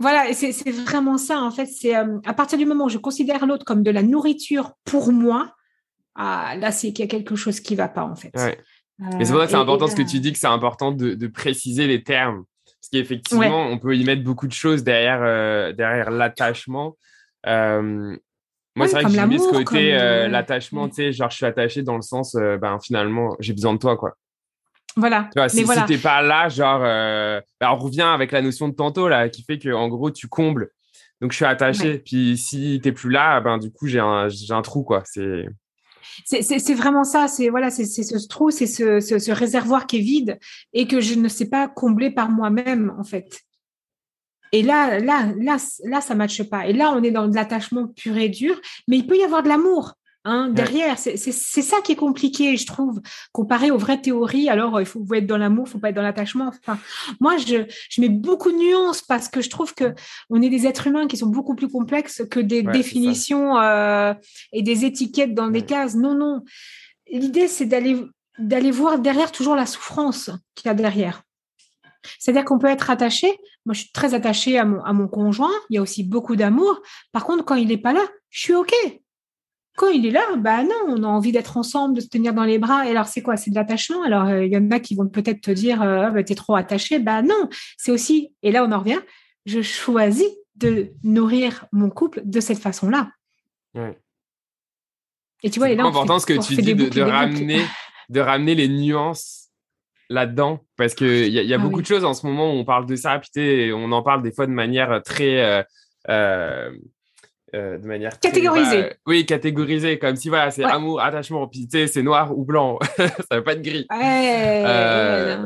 Voilà, 0.00 0.32
c'est 0.32 0.50
vraiment 0.70 1.16
ça, 1.18 1.40
en 1.40 1.52
fait. 1.52 1.66
C'est 1.66 1.96
euh, 1.96 2.18
à 2.26 2.34
partir 2.34 2.58
du 2.58 2.66
moment 2.66 2.86
où 2.86 2.88
je 2.88 2.98
considère 2.98 3.46
l'autre 3.46 3.64
comme 3.64 3.84
de 3.84 3.90
la 3.92 4.02
nourriture 4.02 4.72
pour 4.84 5.12
moi, 5.12 5.54
ah, 6.16 6.56
là, 6.58 6.72
c'est 6.72 6.92
qu'il 6.92 7.04
y 7.04 7.08
a 7.08 7.10
quelque 7.10 7.36
chose 7.36 7.60
qui 7.60 7.74
ne 7.74 7.78
va 7.78 7.88
pas, 7.88 8.04
en 8.04 8.16
fait. 8.16 8.32
Ouais. 8.34 8.58
et 9.20 9.24
c'est 9.24 9.30
pour 9.30 9.40
ça 9.40 9.46
que 9.46 9.52
c'est 9.52 9.56
euh, 9.56 9.60
important 9.60 9.86
ce 9.86 9.94
que 9.94 10.02
tu 10.02 10.18
dis, 10.18 10.32
que 10.32 10.38
c'est 10.38 10.48
important 10.48 10.90
de, 10.90 11.26
préciser 11.28 11.86
les 11.86 12.02
termes. 12.02 12.42
Parce 12.82 12.90
qu'effectivement, 12.90 13.68
on 13.68 13.78
peut 13.78 13.96
y 13.96 14.02
mettre 14.02 14.24
beaucoup 14.24 14.48
de 14.48 14.52
choses 14.52 14.82
derrière, 14.82 15.20
euh, 15.22 15.72
derrière 15.72 16.10
l'attachement. 16.10 16.96
Euh, 17.46 18.16
moi, 18.74 18.88
c'est 18.88 18.94
vrai 18.94 19.04
que 19.04 19.10
j'ai 19.10 19.26
mis 19.26 19.38
ce 19.38 19.50
côté, 19.52 19.94
euh, 19.94 20.26
l'attachement, 20.26 20.88
tu 20.88 20.96
sais, 20.96 21.12
genre, 21.12 21.30
je 21.30 21.36
suis 21.36 21.46
attaché 21.46 21.84
dans 21.84 21.94
le 21.94 22.02
sens, 22.02 22.34
ben, 22.34 22.78
finalement, 22.82 23.36
j'ai 23.38 23.52
besoin 23.52 23.74
de 23.74 23.78
toi, 23.78 23.96
quoi. 23.96 24.16
Voilà. 24.96 25.28
Tu 25.32 25.38
vois, 25.38 25.48
si, 25.48 25.64
t'es 25.86 25.96
pas 25.96 26.22
là, 26.22 26.48
genre, 26.48 26.80
ben, 26.80 27.70
on 27.70 27.76
revient 27.76 28.02
avec 28.02 28.32
la 28.32 28.42
notion 28.42 28.68
de 28.68 28.74
tantôt, 28.74 29.08
là, 29.08 29.28
qui 29.28 29.44
fait 29.44 29.60
que, 29.60 29.72
en 29.72 29.88
gros, 29.88 30.10
tu 30.10 30.26
combles. 30.26 30.70
Donc, 31.20 31.30
je 31.30 31.36
suis 31.36 31.44
attaché. 31.44 31.98
Puis, 32.00 32.36
si 32.36 32.80
t'es 32.82 32.90
plus 32.90 33.10
là, 33.10 33.40
ben, 33.40 33.58
du 33.58 33.70
coup, 33.70 33.86
j'ai 33.86 34.00
un, 34.00 34.26
un 34.50 34.62
trou, 34.62 34.82
quoi. 34.82 35.02
C'est. 35.04 35.46
C'est 36.24 36.74
vraiment 36.74 37.04
ça, 37.04 37.28
c'est 37.28 37.48
voilà, 37.48 37.70
c'est 37.70 37.84
ce 37.84 38.28
trou, 38.28 38.50
c'est 38.50 38.66
ce, 38.66 39.30
réservoir 39.32 39.86
qui 39.86 39.98
est 39.98 40.00
vide 40.00 40.38
et 40.72 40.86
que 40.86 41.00
je 41.00 41.14
ne 41.14 41.28
sais 41.28 41.48
pas 41.48 41.68
combler 41.68 42.10
par 42.10 42.30
moi-même 42.30 42.94
en 42.98 43.04
fait. 43.04 43.40
Et 44.52 44.62
là, 44.62 44.98
là, 44.98 45.32
là, 45.38 45.56
là, 45.84 46.00
ça 46.02 46.14
matche 46.14 46.42
pas. 46.42 46.66
Et 46.66 46.74
là, 46.74 46.92
on 46.94 47.02
est 47.02 47.10
dans 47.10 47.26
de 47.26 47.34
l'attachement 47.34 47.88
pur 47.88 48.16
et 48.18 48.28
dur, 48.28 48.60
mais 48.86 48.98
il 48.98 49.06
peut 49.06 49.16
y 49.16 49.24
avoir 49.24 49.42
de 49.42 49.48
l'amour. 49.48 49.94
Hein, 50.24 50.50
derrière. 50.50 50.98
C'est 50.98 51.16
ça 51.16 51.80
qui 51.82 51.92
est 51.92 51.96
compliqué, 51.96 52.56
je 52.56 52.64
trouve, 52.64 53.00
comparé 53.32 53.72
aux 53.72 53.78
vraies 53.78 54.00
théories. 54.00 54.48
Alors, 54.48 54.80
il 54.80 54.86
faut, 54.86 55.04
être 55.14 55.26
dans 55.26 55.36
l'amour, 55.36 55.64
il 55.66 55.70
faut 55.72 55.78
pas 55.78 55.88
être 55.88 55.96
dans 55.96 56.02
l'attachement. 56.02 56.48
Enfin, 56.48 56.78
moi, 57.20 57.36
je, 57.38 57.64
je, 57.90 58.00
mets 58.00 58.08
beaucoup 58.08 58.52
de 58.52 58.56
nuances 58.56 59.02
parce 59.02 59.28
que 59.28 59.40
je 59.40 59.50
trouve 59.50 59.74
que 59.74 59.94
on 60.30 60.40
est 60.40 60.48
des 60.48 60.66
êtres 60.66 60.86
humains 60.86 61.08
qui 61.08 61.16
sont 61.16 61.26
beaucoup 61.26 61.56
plus 61.56 61.68
complexes 61.68 62.22
que 62.30 62.38
des 62.38 62.62
définitions 62.62 63.58
euh, 63.58 64.14
et 64.52 64.62
des 64.62 64.84
étiquettes 64.84 65.34
dans 65.34 65.48
des 65.48 65.62
cases. 65.62 65.96
Non, 65.96 66.14
non. 66.14 66.42
L'idée, 67.10 67.48
c'est 67.48 67.66
d'aller 67.66 68.00
d'aller 68.38 68.70
voir 68.70 68.98
derrière 68.98 69.32
toujours 69.32 69.56
la 69.56 69.66
souffrance 69.66 70.30
qu'il 70.54 70.66
y 70.66 70.70
a 70.70 70.74
derrière. 70.74 71.22
C'est-à-dire 72.18 72.44
qu'on 72.44 72.58
peut 72.58 72.68
être 72.68 72.90
attaché. 72.90 73.28
Moi, 73.66 73.74
je 73.74 73.82
suis 73.82 73.92
très 73.92 74.14
attachée 74.14 74.58
à 74.58 74.64
mon, 74.64 74.82
à 74.82 74.92
mon 74.92 75.08
conjoint. 75.08 75.52
Il 75.68 75.76
y 75.76 75.78
a 75.78 75.82
aussi 75.82 76.02
beaucoup 76.04 76.36
d'amour. 76.36 76.80
Par 77.12 77.24
contre, 77.24 77.44
quand 77.44 77.54
il 77.54 77.68
n'est 77.68 77.76
pas 77.76 77.92
là, 77.92 78.02
je 78.30 78.40
suis 78.40 78.54
OK. 78.54 78.72
Quand 79.76 79.88
il 79.88 80.04
est 80.04 80.10
là, 80.10 80.22
bah 80.36 80.62
non, 80.64 80.76
on 80.88 81.02
a 81.02 81.06
envie 81.06 81.32
d'être 81.32 81.56
ensemble, 81.56 81.96
de 81.96 82.00
se 82.00 82.08
tenir 82.08 82.34
dans 82.34 82.44
les 82.44 82.58
bras. 82.58 82.86
Et 82.86 82.90
alors, 82.90 83.06
c'est 83.06 83.22
quoi? 83.22 83.36
C'est 83.36 83.50
de 83.50 83.54
l'attachement? 83.54 84.02
Alors, 84.02 84.26
euh, 84.26 84.44
il 84.44 84.52
y 84.52 84.56
en 84.56 84.70
a 84.70 84.80
qui 84.80 84.94
vont 84.94 85.08
peut-être 85.08 85.40
te 85.40 85.50
dire, 85.50 85.80
euh, 85.80 86.04
ah, 86.06 86.10
bah, 86.10 86.22
t'es 86.22 86.34
trop 86.34 86.54
attaché. 86.56 86.98
Bah 86.98 87.22
non, 87.22 87.48
c'est 87.78 87.90
aussi, 87.90 88.34
et 88.42 88.52
là, 88.52 88.64
on 88.64 88.72
en 88.72 88.80
revient, 88.80 89.00
je 89.46 89.62
choisis 89.62 90.28
de 90.56 90.92
nourrir 91.02 91.64
mon 91.72 91.88
couple 91.88 92.20
de 92.24 92.40
cette 92.40 92.58
façon-là. 92.58 93.10
Et 95.42 95.50
tu 95.50 95.58
vois, 95.58 95.68
c'est 95.68 95.80
important 95.80 96.18
ce 96.18 96.26
que 96.26 96.46
tu 96.46 96.60
dis 96.60 96.74
de, 96.74 97.00
ramener, 97.00 97.62
de 98.10 98.20
ramener 98.20 98.54
les 98.54 98.68
nuances 98.68 99.48
là-dedans 100.10 100.60
parce 100.76 100.94
qu'il 100.94 101.32
y 101.32 101.38
a, 101.38 101.42
y 101.42 101.54
a 101.54 101.56
ah 101.56 101.58
beaucoup 101.58 101.80
de 101.80 101.86
choses 101.86 102.04
en 102.04 102.12
ce 102.12 102.26
moment 102.26 102.52
où 102.52 102.56
on 102.56 102.64
parle 102.66 102.84
de 102.84 102.96
ça, 102.96 103.18
puis 103.18 103.72
on 103.72 103.90
en 103.92 104.02
parle 104.02 104.22
des 104.22 104.32
fois 104.32 104.46
de 104.46 104.52
manière 104.52 105.00
très. 105.02 105.64
Euh, 106.10 106.70
euh, 107.54 107.76
de 107.76 107.86
manière 107.86 108.18
catégorisée. 108.18 108.94
oui, 109.06 109.26
catégorisée, 109.26 109.98
comme 109.98 110.16
si 110.16 110.30
voilà, 110.30 110.50
c'est 110.50 110.64
amour, 110.64 111.02
attachement, 111.02 111.46
puis 111.46 111.68
c'est 111.70 112.02
noir 112.02 112.36
ou 112.36 112.46
blanc, 112.46 112.78
ça 112.96 113.36
veut 113.36 113.44
pas 113.44 113.52
être 113.52 113.60
gris. 113.60 113.86
Ouais, 113.90 114.64
euh, 114.66 115.36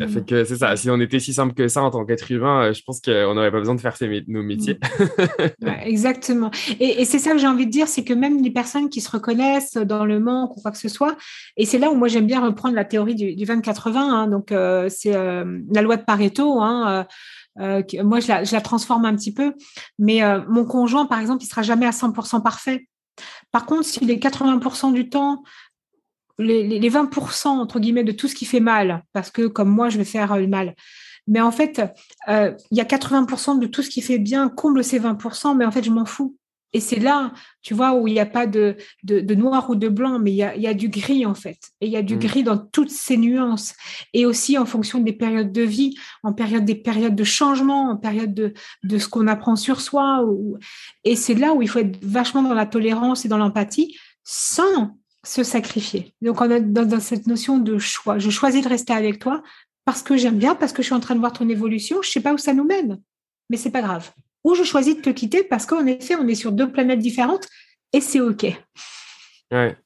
euh, 0.00 0.06
Fait 0.06 0.24
que 0.24 0.44
c'est 0.44 0.56
ça. 0.56 0.76
Si 0.76 0.88
on 0.88 1.00
était 1.00 1.18
si 1.18 1.34
simple 1.34 1.54
que 1.54 1.66
ça 1.66 1.82
en 1.82 1.90
tant 1.90 2.04
qu'être 2.04 2.30
humain, 2.30 2.72
je 2.72 2.82
pense 2.82 3.00
qu'on 3.00 3.34
n'aurait 3.34 3.50
pas 3.50 3.58
besoin 3.58 3.74
de 3.74 3.80
faire 3.80 3.96
nos 4.28 4.44
métiers. 4.44 4.78
Mm. 5.60 5.68
exactement. 5.82 6.52
Et, 6.78 7.04
c'est 7.04 7.18
ça 7.18 7.32
que 7.32 7.38
j'ai 7.38 7.48
envie 7.48 7.66
de 7.66 7.72
dire, 7.72 7.88
c'est 7.88 8.04
que 8.04 8.14
même 8.14 8.40
les 8.40 8.52
personnes 8.52 8.88
qui 8.88 9.00
se 9.00 9.10
reconnaissent 9.10 9.76
dans 9.76 10.04
le 10.04 10.20
manque 10.20 10.56
ou 10.56 10.60
quoi 10.60 10.70
que 10.70 10.78
ce 10.78 10.88
soit, 10.88 11.16
et 11.56 11.66
c'est 11.66 11.78
là 11.78 11.90
où 11.90 11.96
moi 11.96 12.06
j'aime 12.06 12.26
bien 12.26 12.40
reprendre 12.40 12.76
la 12.76 12.84
théorie 12.84 13.16
du, 13.16 13.44
20-80. 13.44 13.96
Hein, 13.96 14.28
donc 14.28 14.54
c'est 14.88 15.12
la 15.12 15.82
loi 15.82 15.96
de 15.96 16.04
Pareto. 16.04 16.60
Hein, 16.60 17.06
moi, 17.58 18.20
je 18.20 18.28
la, 18.28 18.44
je 18.44 18.52
la, 18.52 18.60
transforme 18.60 19.04
un 19.04 19.14
petit 19.14 19.32
peu. 19.32 19.54
Mais 19.98 20.20
mon 20.48 20.64
conjoint, 20.64 21.06
par 21.06 21.20
exemple, 21.20 21.42
il 21.42 21.46
sera 21.46 21.62
jamais 21.62 21.86
à 21.86 21.90
100% 21.90 22.42
parfait. 22.42 22.88
Par 23.50 23.66
contre, 23.66 23.84
s'il 23.84 24.10
est 24.10 24.22
80% 24.22 24.92
du 24.92 25.08
temps, 25.08 25.42
les, 26.38 26.90
20% 26.90 27.48
entre 27.48 27.80
guillemets 27.80 28.04
de 28.04 28.12
tout 28.12 28.28
ce 28.28 28.34
qui 28.34 28.44
fait 28.44 28.60
mal, 28.60 29.04
parce 29.12 29.30
que 29.30 29.46
comme 29.46 29.70
moi, 29.70 29.88
je 29.88 29.98
vais 29.98 30.04
faire 30.04 30.32
euh, 30.32 30.38
le 30.38 30.46
mal. 30.46 30.74
Mais 31.26 31.40
en 31.40 31.50
fait, 31.50 31.82
euh, 32.28 32.52
il 32.70 32.78
y 32.78 32.80
a 32.80 32.84
80% 32.84 33.58
de 33.58 33.66
tout 33.66 33.82
ce 33.82 33.90
qui 33.90 34.00
fait 34.00 34.18
bien 34.18 34.48
comble 34.48 34.84
ces 34.84 35.00
20%, 35.00 35.56
mais 35.56 35.64
en 35.64 35.72
fait, 35.72 35.82
je 35.82 35.90
m'en 35.90 36.04
fous. 36.04 36.36
Et 36.72 36.80
c'est 36.80 36.98
là, 36.98 37.32
tu 37.62 37.74
vois, 37.74 37.94
où 37.94 38.06
il 38.06 38.14
n'y 38.14 38.20
a 38.20 38.26
pas 38.26 38.46
de, 38.46 38.76
de, 39.02 39.34
noir 39.34 39.70
ou 39.70 39.76
de 39.76 39.88
blanc, 39.88 40.18
mais 40.18 40.32
il 40.32 40.36
y 40.36 40.42
a, 40.42 40.56
y 40.56 40.66
a, 40.66 40.74
du 40.74 40.88
gris, 40.88 41.24
en 41.24 41.34
fait. 41.34 41.58
Et 41.80 41.86
il 41.86 41.92
y 41.92 41.96
a 41.96 42.02
du 42.02 42.16
mmh. 42.16 42.20
gris 42.20 42.42
dans 42.42 42.58
toutes 42.58 42.90
ces 42.90 43.16
nuances. 43.16 43.74
Et 44.12 44.26
aussi 44.26 44.58
en 44.58 44.66
fonction 44.66 45.00
des 45.00 45.12
périodes 45.12 45.52
de 45.52 45.62
vie, 45.62 45.96
en 46.22 46.32
période 46.32 46.64
des 46.64 46.74
périodes 46.74 47.14
de 47.14 47.24
changement, 47.24 47.90
en 47.90 47.96
période 47.96 48.34
de, 48.34 48.52
de 48.82 48.98
ce 48.98 49.08
qu'on 49.08 49.26
apprend 49.26 49.56
sur 49.56 49.80
soi. 49.80 50.24
Et 51.04 51.16
c'est 51.16 51.34
là 51.34 51.54
où 51.54 51.62
il 51.62 51.68
faut 51.68 51.78
être 51.78 51.98
vachement 52.04 52.42
dans 52.42 52.54
la 52.54 52.66
tolérance 52.66 53.24
et 53.24 53.28
dans 53.28 53.38
l'empathie, 53.38 53.96
sans 54.24 54.96
se 55.26 55.42
sacrifier. 55.42 56.14
Donc, 56.22 56.40
on 56.40 56.50
est 56.50 56.60
dans, 56.60 57.00
cette 57.00 57.26
notion 57.26 57.58
de 57.58 57.78
choix. 57.78 58.18
Je 58.18 58.30
choisis 58.30 58.62
de 58.62 58.68
rester 58.68 58.92
avec 58.92 59.18
toi 59.18 59.42
parce 59.84 60.02
que 60.02 60.16
j'aime 60.16 60.38
bien, 60.38 60.54
parce 60.54 60.72
que 60.72 60.82
je 60.82 60.86
suis 60.86 60.94
en 60.94 61.00
train 61.00 61.14
de 61.14 61.20
voir 61.20 61.32
ton 61.32 61.48
évolution. 61.48 62.02
Je 62.02 62.08
ne 62.08 62.12
sais 62.12 62.20
pas 62.20 62.32
où 62.32 62.38
ça 62.38 62.54
nous 62.54 62.64
mène, 62.64 63.00
mais 63.50 63.56
c'est 63.56 63.70
pas 63.70 63.82
grave. 63.82 64.12
Ou 64.44 64.54
je 64.54 64.62
choisis 64.62 64.96
de 64.96 65.00
te 65.00 65.10
quitter 65.10 65.42
parce 65.42 65.66
qu'en 65.66 65.86
effet, 65.86 66.14
on 66.14 66.26
est 66.28 66.34
sur 66.34 66.52
deux 66.52 66.70
planètes 66.70 67.00
différentes 67.00 67.48
et 67.92 68.00
c'est 68.00 68.20
OK. 68.20 68.46
Ouais. 69.50 69.76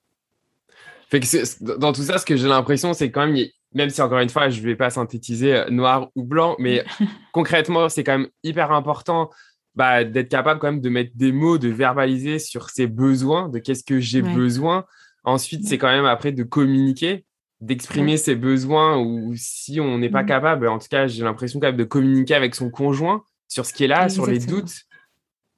Fait 1.10 1.20
que 1.20 1.76
dans 1.78 1.92
tout 1.92 2.02
ça, 2.02 2.18
ce 2.18 2.24
que 2.24 2.36
j'ai 2.36 2.46
l'impression, 2.46 2.92
c'est 2.92 3.10
quand 3.10 3.26
même, 3.26 3.46
même 3.74 3.90
si 3.90 4.00
encore 4.00 4.20
une 4.20 4.28
fois, 4.28 4.48
je 4.48 4.60
ne 4.60 4.66
vais 4.66 4.76
pas 4.76 4.90
synthétiser 4.90 5.54
euh, 5.54 5.70
noir 5.70 6.08
ou 6.14 6.22
blanc, 6.22 6.54
mais 6.58 6.84
concrètement, 7.32 7.88
c'est 7.88 8.04
quand 8.04 8.18
même 8.18 8.28
hyper 8.44 8.70
important 8.70 9.30
bah, 9.74 10.04
d'être 10.04 10.28
capable 10.28 10.60
quand 10.60 10.70
même 10.70 10.80
de 10.80 10.88
mettre 10.88 11.12
des 11.14 11.32
mots, 11.32 11.58
de 11.58 11.68
verbaliser 11.68 12.38
sur 12.38 12.70
ses 12.70 12.86
besoins, 12.86 13.48
de 13.48 13.58
qu'est-ce 13.58 13.84
que 13.84 13.98
j'ai 13.98 14.22
besoin. 14.22 14.84
Ensuite, 15.24 15.66
c'est 15.66 15.78
quand 15.78 15.88
même 15.88 16.06
après 16.06 16.32
de 16.32 16.42
communiquer, 16.42 17.24
d'exprimer 17.60 18.16
ses 18.16 18.34
besoins 18.34 18.98
ou 18.98 19.32
si 19.36 19.80
on 19.80 19.98
n'est 19.98 20.10
pas 20.10 20.24
capable, 20.24 20.66
en 20.68 20.78
tout 20.78 20.88
cas, 20.88 21.06
j'ai 21.06 21.24
l'impression 21.24 21.60
quand 21.60 21.68
même 21.68 21.76
de 21.76 21.84
communiquer 21.84 22.34
avec 22.34 22.54
son 22.54 22.70
conjoint 22.70 23.22
sur 23.50 23.66
ce 23.66 23.74
qui 23.74 23.84
est 23.84 23.88
là, 23.88 24.08
sur 24.08 24.26
les 24.26 24.38
doutes. 24.38 24.72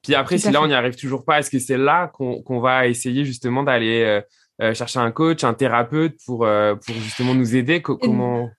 Puis 0.01 0.15
après, 0.15 0.37
si 0.37 0.51
là, 0.51 0.61
on 0.61 0.67
n'y 0.67 0.73
arrive 0.73 0.95
toujours 0.95 1.23
pas, 1.23 1.39
est-ce 1.39 1.49
que 1.49 1.59
c'est 1.59 1.77
là 1.77 2.07
qu'on 2.07 2.59
va 2.59 2.87
essayer 2.87 3.23
justement 3.23 3.63
d'aller 3.63 4.03
euh, 4.03 4.21
euh, 4.61 4.73
chercher 4.73 4.99
un 4.99 5.11
coach, 5.11 5.45
un 5.45 5.53
thérapeute 5.53 6.17
pour, 6.25 6.45
euh, 6.45 6.75
pour 6.75 6.95
justement 6.95 7.33
nous 7.33 7.55
aider? 7.55 7.81
Comment? 7.81 8.49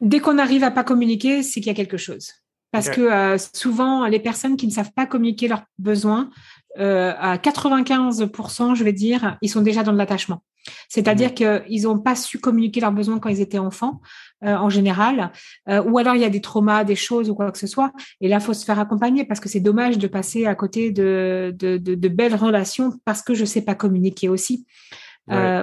Dès 0.00 0.20
qu'on 0.20 0.38
arrive 0.38 0.64
à 0.64 0.70
pas 0.70 0.84
communiquer, 0.84 1.42
c'est 1.42 1.60
qu'il 1.60 1.66
y 1.66 1.70
a 1.70 1.74
quelque 1.74 1.98
chose. 1.98 2.30
Parce 2.72 2.90
que 2.90 3.36
souvent, 3.54 4.06
les 4.06 4.20
personnes 4.20 4.56
qui 4.56 4.66
ne 4.66 4.72
savent 4.72 4.92
pas 4.92 5.06
communiquer 5.06 5.48
leurs 5.48 5.64
besoins, 5.78 6.30
à 6.78 7.38
95%, 7.38 8.74
je 8.74 8.84
vais 8.84 8.92
dire, 8.92 9.38
ils 9.40 9.48
sont 9.48 9.62
déjà 9.62 9.82
dans 9.82 9.92
de 9.92 9.98
l'attachement. 9.98 10.42
C'est-à-dire 10.88 11.30
mmh. 11.30 11.62
qu'ils 11.64 11.82
n'ont 11.84 11.98
pas 11.98 12.14
su 12.14 12.38
communiquer 12.38 12.80
leurs 12.80 12.92
besoins 12.92 13.18
quand 13.18 13.30
ils 13.30 13.40
étaient 13.40 13.58
enfants, 13.58 14.02
euh, 14.44 14.54
en 14.54 14.68
général, 14.68 15.32
euh, 15.68 15.82
ou 15.82 15.98
alors 15.98 16.14
il 16.14 16.20
y 16.20 16.24
a 16.24 16.30
des 16.30 16.40
traumas, 16.40 16.84
des 16.84 16.94
choses 16.94 17.30
ou 17.30 17.34
quoi 17.34 17.50
que 17.50 17.58
ce 17.58 17.66
soit. 17.66 17.92
Et 18.20 18.28
là, 18.28 18.36
il 18.36 18.42
faut 18.42 18.54
se 18.54 18.64
faire 18.64 18.78
accompagner 18.78 19.24
parce 19.24 19.40
que 19.40 19.48
c'est 19.48 19.60
dommage 19.60 19.98
de 19.98 20.06
passer 20.06 20.46
à 20.46 20.54
côté 20.54 20.90
de, 20.90 21.54
de, 21.58 21.78
de, 21.78 22.08
belles 22.08 22.34
relations 22.34 22.92
parce 23.04 23.22
que 23.22 23.34
je 23.34 23.40
ne 23.40 23.46
sais 23.46 23.62
pas 23.62 23.74
communiquer 23.74 24.28
aussi, 24.28 24.66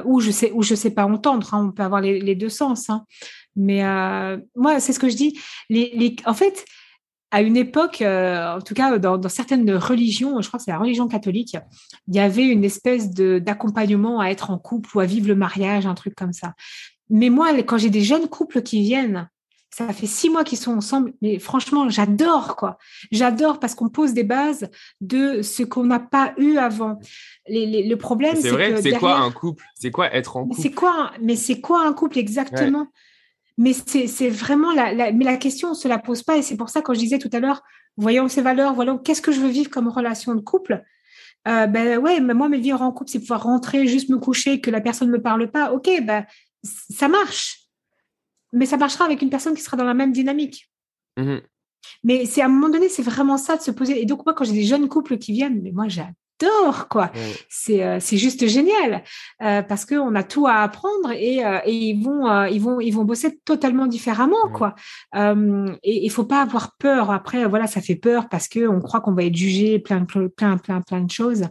ou 0.06 0.20
je 0.20 0.32
sais 0.32 0.52
ou 0.54 0.64
je 0.64 0.76
sais 0.76 0.92
pas 0.92 1.06
entendre. 1.06 1.54
Hein. 1.54 1.68
On 1.68 1.72
peut 1.72 1.84
avoir 1.84 2.02
les, 2.02 2.20
les 2.20 2.36
deux 2.36 2.50
sens. 2.50 2.90
Hein. 2.90 3.06
Mais 3.56 3.84
moi, 4.56 4.80
c'est 4.80 4.94
ce 4.94 5.00
que 5.00 5.10
je 5.10 5.16
dis. 5.16 5.40
Les, 5.70 5.92
les, 5.96 6.16
en 6.26 6.34
fait, 6.34 6.66
à 7.34 7.42
une 7.42 7.58
époque, 7.58 8.04
euh, 8.04 8.58
en 8.58 8.62
tout 8.62 8.76
cas 8.76 9.00
dans, 9.00 9.28
certaines 9.28 9.74
religions, 9.74 10.40
je 10.40 10.48
crois 10.48 10.60
que 10.60 10.66
c'est 10.66 10.72
la 10.72 10.78
religion 10.78 11.08
catholique, 11.08 11.58
il 12.08 12.16
y 12.16 12.20
avait 12.20 12.46
une 12.46 12.64
espèce 12.64 13.10
d'accompagnement 13.10 14.20
à 14.20 14.28
être 14.28 14.52
en 14.52 14.60
couple 14.60 14.96
ou 14.96 15.00
à 15.00 15.08
vivre 15.08 15.28
le 15.28 15.34
mariage, 15.34 15.88
un 15.88 15.96
truc 15.96 16.14
comme 16.14 16.32
ça. 16.32 16.54
Mais 17.10 17.30
moi, 17.30 17.54
quand 17.64 17.78
j'ai 17.78 17.89
des 17.89 18.01
jeunes 18.01 18.28
couples 18.28 18.62
qui 18.62 18.82
viennent, 18.82 19.30
ça 19.76 19.91
fait 19.91 20.06
six 20.06 20.30
mois 20.30 20.43
qu'ils 20.43 20.60
sont 20.60 20.74
ensemble, 20.74 21.14
mais 21.22 21.39
franchement, 21.39 21.89
j'adore 21.89 22.56
quoi. 22.56 22.78
J'adore 23.12 23.60
parce 23.60 23.74
qu'on 23.74 23.89
pose 23.89 24.14
des 24.14 24.24
bases 24.24 24.70
de 25.01 25.41
ce 25.41 25.64
qu'on 25.64 25.84
n'a 25.84 25.99
pas 25.99 26.34
eu 26.38 26.58
avant. 26.58 26.99
le 27.47 27.95
problème, 27.95 28.36
c'est 28.39 28.51
vrai. 28.51 28.80
C'est 28.82 28.91
quoi 28.91 29.18
un 29.18 29.32
couple? 29.32 29.66
C'est 29.74 29.89
quoi 29.89 30.14
être 30.14 30.38
en 30.38 30.47
couple 30.47 30.62
C'est 30.62 30.72
quoi 30.72 31.12
Mais 31.22 31.36
c'est 31.36 31.60
quoi 31.60 31.88
un 31.88 31.93
couple 31.93 32.20
exactement? 32.20 32.88
Mais 33.58 33.74
c'est 33.74 34.30
vraiment 34.30 34.74
la, 34.74 35.12
mais 35.12 35.26
la 35.26 35.38
question, 35.38 35.72
on 35.72 35.76
se 35.76 35.88
la 35.88 35.97
pose 35.97 36.22
pas. 36.22 36.38
Et 36.38 36.43
c'est 36.43 36.58
pour 36.58 36.70
ça, 36.70 36.82
quand 36.82 36.93
je 36.93 36.99
disais 36.99 37.18
tout 37.18 37.30
à 37.34 37.39
l'heure, 37.39 37.64
voyons 37.97 38.28
ses 38.28 38.41
valeurs, 38.41 38.76
voyons 38.76 38.99
qu'est-ce 38.99 39.22
que 39.24 39.32
je 39.32 39.39
veux 39.39 39.49
vivre 39.49 39.72
comme 39.72 39.88
relation 39.88 40.36
de 40.36 40.41
couple. 40.41 40.84
Euh, 41.47 41.66
ben 41.68 41.97
ouais, 41.97 42.20
mais 42.20 42.34
moi, 42.34 42.47
mes 42.47 42.60
vivre 42.60 42.82
en 42.82 42.91
couple, 42.91 43.10
c'est 43.10 43.20
pouvoir 43.20 43.43
rentrer, 43.43 43.88
juste 43.88 44.10
me 44.10 44.18
coucher, 44.18 44.62
que 44.62 44.72
la 44.72 44.82
personne 44.82 45.10
ne 45.10 45.14
me 45.14 45.22
parle 45.22 45.49
pas. 45.49 45.72
Ok, 45.72 45.89
ben 46.04 46.26
ça 46.64 47.07
marche. 47.07 47.59
Mais 48.51 48.66
ça 48.66 48.78
marchera 48.78 49.05
avec 49.05 49.22
une 49.22 49.30
personne 49.30 49.55
qui 49.55 49.61
sera 49.61 49.78
dans 49.78 49.84
la 49.84 49.93
même 49.93 50.11
dynamique. 50.11 50.70
Mmh 51.18 51.38
mais 52.03 52.26
c'est 52.26 52.41
à 52.41 52.45
un 52.45 52.49
moment 52.49 52.70
donné, 52.70 52.89
c'est 52.89 53.03
vraiment 53.03 53.38
ça 53.38 53.57
de 53.57 53.61
se 53.61 53.72
poser. 53.72 54.01
Et 54.01 54.05
donc, 54.05 54.26
moi, 54.26 54.34
quand 54.34 54.43
j'ai 54.43 54.53
des 54.53 54.64
jeunes 54.64 54.88
couples 54.88 55.18
qui 55.18 55.34
viennent, 55.34 55.61
mais 55.61 55.72
moi, 55.72 55.88
j'adore 55.88 56.88
quoi. 56.89 57.11
Euh, 57.70 57.97
c'est 57.99 58.18
juste 58.18 58.47
génial 58.47 59.03
euh, 59.41 59.61
parce 59.61 59.86
qu'on 59.86 60.14
a 60.16 60.24
tout 60.24 60.47
à 60.47 60.55
apprendre 60.55 61.11
et, 61.11 61.45
euh, 61.45 61.59
ils 61.66 62.01
vont 62.03 62.45
ils 62.45 62.59
vont 62.59 62.80
ils 62.82 62.91
vont 62.91 63.05
bosser 63.05 63.39
totalement 63.45 63.88
différemment 63.88 64.49
quoi. 64.53 64.76
et 65.16 66.05
il 66.05 66.09
faut 66.09 66.26
pas 66.26 66.41
avoir 66.41 66.76
peur. 66.78 67.11
Après 67.11 67.45
voilà, 67.45 67.68
ça 67.68 67.82
fait 67.82 67.95
peur 67.95 68.28
parce 68.30 68.47
que 68.47 68.68
on 68.68 68.82
croit 68.82 69.01
qu'on 69.01 69.14
va 69.14 69.24
être 69.24 69.36
jugé 69.36 69.80
plein 69.80 70.05
plein 70.05 70.57
plein 70.57 70.82
plein 70.82 71.01
de 71.01 71.11
choses. 71.11 71.45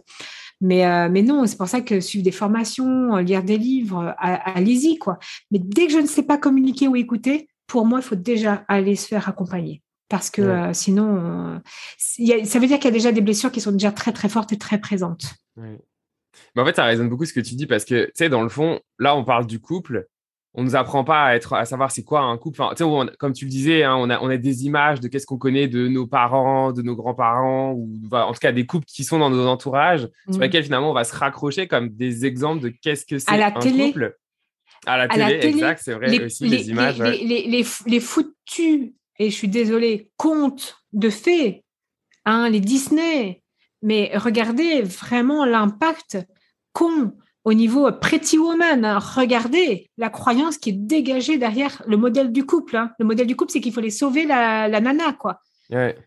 Mais, 0.63 1.09
mais 1.09 1.21
non, 1.21 1.45
c'est 1.45 1.57
pour 1.57 1.67
ça 1.67 1.81
que 1.81 1.99
suivre 1.99 2.23
des 2.23 2.31
formations, 2.31 3.17
lire 3.17 3.43
des 3.43 3.57
livres, 3.57 4.15
allez-y, 4.17 4.97
quoi. 4.97 5.19
Mais 5.51 5.59
dès 5.59 5.87
que 5.87 5.91
je 5.91 5.99
ne 5.99 6.07
sais 6.07 6.23
pas 6.23 6.37
communiquer 6.37 6.87
ou 6.87 6.95
écouter, 6.95 7.49
pour 7.67 7.85
moi, 7.85 7.99
il 7.99 8.03
faut 8.03 8.15
déjà 8.15 8.63
aller 8.67 8.95
se 8.95 9.07
faire 9.07 9.27
accompagner 9.27 9.83
parce 10.13 10.29
que 10.29 10.43
euh, 10.43 10.73
sinon, 10.73 11.57
euh, 11.97 12.43
ça 12.45 12.59
veut 12.59 12.67
dire 12.67 12.77
qu'il 12.77 12.85
y 12.85 12.89
a 12.89 12.91
déjà 12.91 13.11
des 13.11 13.21
blessures 13.21 13.51
qui 13.51 13.61
sont 13.61 13.71
déjà 13.71 13.91
très 13.91 14.13
très 14.13 14.29
fortes 14.29 14.51
et 14.51 14.59
très 14.59 14.79
présentes. 14.79 15.25
Mais 15.57 16.61
en 16.61 16.65
fait, 16.65 16.75
ça 16.75 16.83
résonne 16.83 17.09
beaucoup 17.09 17.25
ce 17.25 17.33
que 17.33 17.39
tu 17.39 17.55
dis 17.55 17.65
parce 17.65 17.83
que, 17.83 18.05
tu 18.05 18.11
sais, 18.13 18.29
dans 18.29 18.43
le 18.43 18.49
fond, 18.49 18.79
là, 18.99 19.15
on 19.15 19.23
parle 19.23 19.47
du 19.47 19.59
couple. 19.59 20.07
On 20.55 20.63
nous 20.63 20.75
apprend 20.75 21.03
pas 21.03 21.23
à 21.23 21.35
être, 21.35 21.53
à 21.53 21.65
savoir 21.65 21.91
c'est 21.91 22.03
quoi 22.03 22.21
un 22.21 22.37
couple. 22.37 22.61
Enfin, 22.61 22.75
comme 23.17 23.33
tu 23.33 23.45
le 23.45 23.49
disais, 23.49 23.83
hein, 23.83 23.95
on, 23.97 24.09
a, 24.11 24.19
on 24.21 24.29
a 24.29 24.37
des 24.37 24.65
images 24.65 24.99
de 24.99 25.07
qu'est-ce 25.07 25.25
qu'on 25.25 25.39
connaît 25.39 25.67
de 25.67 25.87
nos 25.87 26.05
parents, 26.05 26.71
de 26.71 26.83
nos 26.83 26.95
grands-parents, 26.95 27.71
ou 27.71 27.89
en 28.11 28.33
tout 28.33 28.39
cas 28.39 28.51
des 28.51 28.67
couples 28.67 28.85
qui 28.85 29.03
sont 29.03 29.17
dans 29.17 29.31
nos 29.31 29.47
entourages, 29.47 30.07
sur 30.29 30.37
mmh. 30.37 30.41
lesquels 30.41 30.63
finalement 30.63 30.91
on 30.91 30.93
va 30.93 31.05
se 31.05 31.15
raccrocher 31.15 31.67
comme 31.67 31.89
des 31.89 32.25
exemples 32.25 32.61
de 32.61 32.69
qu'est-ce 32.69 33.05
que 33.05 33.17
c'est 33.17 33.31
un 33.31 33.51
couple. 33.51 34.15
À 34.85 34.97
la, 34.97 35.07
télé, 35.07 35.39
exact, 35.47 35.81
c'est 35.83 35.93
vrai 35.93 36.25
aussi, 36.25 36.45
les, 36.47 36.69
images. 36.69 36.99
Les, 36.99 37.47
les, 37.47 37.65
les, 37.87 37.99
foutus 38.01 38.91
et 39.17 39.29
je 39.29 39.35
suis 39.35 39.47
désolée, 39.47 40.09
contes 40.17 40.77
de 40.91 41.09
fées, 41.09 41.63
hein, 42.25 42.49
les 42.49 42.59
Disney. 42.59 43.41
Mais 43.81 44.11
regardez 44.15 44.81
vraiment 44.81 45.45
l'impact 45.45 46.17
qu'ont 46.73 47.13
au 47.45 47.53
niveau 47.53 47.91
Pretty 47.91 48.37
Woman. 48.37 48.85
Hein. 48.85 48.99
Regardez 48.99 49.89
la 49.97 50.09
croyance 50.09 50.57
qui 50.57 50.69
est 50.69 50.73
dégagée 50.73 51.37
derrière 51.37 51.81
le 51.85 51.97
modèle 51.97 52.31
du 52.31 52.45
couple. 52.45 52.77
Hein. 52.77 52.91
Le 52.99 53.05
modèle 53.05 53.27
du 53.27 53.35
couple, 53.35 53.51
c'est 53.51 53.61
qu'il 53.61 53.73
faut 53.73 53.81
les 53.81 53.89
sauver 53.89 54.25
la, 54.25 54.67
nana, 54.79 55.13
quoi. 55.13 55.39
Ouais. 55.69 55.97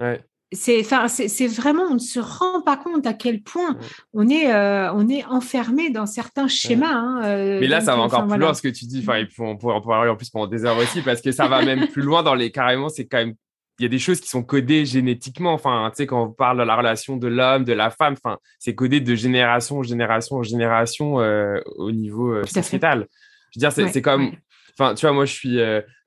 Ouais. 0.00 0.20
C'est, 0.52 0.84
c'est, 0.84 1.46
vraiment, 1.48 1.82
on 1.90 1.94
ne 1.94 1.98
se 1.98 2.20
rend 2.20 2.62
pas 2.62 2.76
compte 2.76 3.04
à 3.04 3.12
quel 3.12 3.42
point 3.42 3.76
on 4.14 4.28
est, 4.28 4.54
euh, 4.54 4.92
on 4.94 5.08
est 5.08 5.24
enfermé 5.24 5.90
dans 5.90 6.06
certains 6.06 6.46
schémas. 6.46 7.26
Euh, 7.26 7.58
Mais 7.60 7.66
là, 7.66 7.80
ça 7.80 7.96
va 7.96 8.02
encore 8.02 8.28
plus 8.28 8.38
loin 8.38 8.54
ce 8.54 8.62
que 8.62 8.68
tu 8.68 8.84
dis. 8.86 9.00
Enfin, 9.00 9.24
on 9.40 9.56
pourrait 9.56 9.74
en 9.74 9.80
parler 9.80 10.08
en 10.08 10.16
plus 10.16 10.30
pendant 10.30 10.46
des 10.46 10.64
heures 10.64 10.78
aussi 10.78 11.02
parce 11.02 11.20
que 11.20 11.32
ça 11.32 11.48
va 11.48 11.64
même 11.64 11.88
plus 11.92 12.02
loin 12.02 12.22
dans 12.22 12.34
les 12.34 12.52
carrément. 12.52 12.88
C'est 12.88 13.06
quand 13.06 13.18
même 13.18 13.34
il 13.78 13.82
y 13.82 13.86
a 13.86 13.88
des 13.88 13.98
choses 13.98 14.20
qui 14.20 14.28
sont 14.28 14.42
codées 14.42 14.84
génétiquement. 14.86 15.52
Enfin, 15.52 15.90
tu 15.90 15.96
sais, 15.96 16.06
quand 16.06 16.24
on 16.24 16.32
parle 16.32 16.58
de 16.58 16.62
la 16.62 16.76
relation 16.76 17.16
de 17.16 17.28
l'homme, 17.28 17.64
de 17.64 17.72
la 17.72 17.90
femme, 17.90 18.14
enfin, 18.22 18.38
c'est 18.58 18.74
codé 18.74 19.00
de 19.00 19.14
génération 19.14 19.78
en 19.78 19.82
génération 19.82 20.36
en 20.36 20.42
génération 20.42 21.20
euh, 21.20 21.60
au 21.76 21.92
niveau 21.92 22.42
sociétal. 22.44 23.06
Je 23.54 23.60
veux 23.60 23.70
dire, 23.70 23.72
c'est 23.72 24.02
comme, 24.02 24.32
enfin, 24.78 24.94
tu 24.94 25.06
vois, 25.06 25.12
moi, 25.12 25.24
je 25.24 25.32
suis 25.32 25.58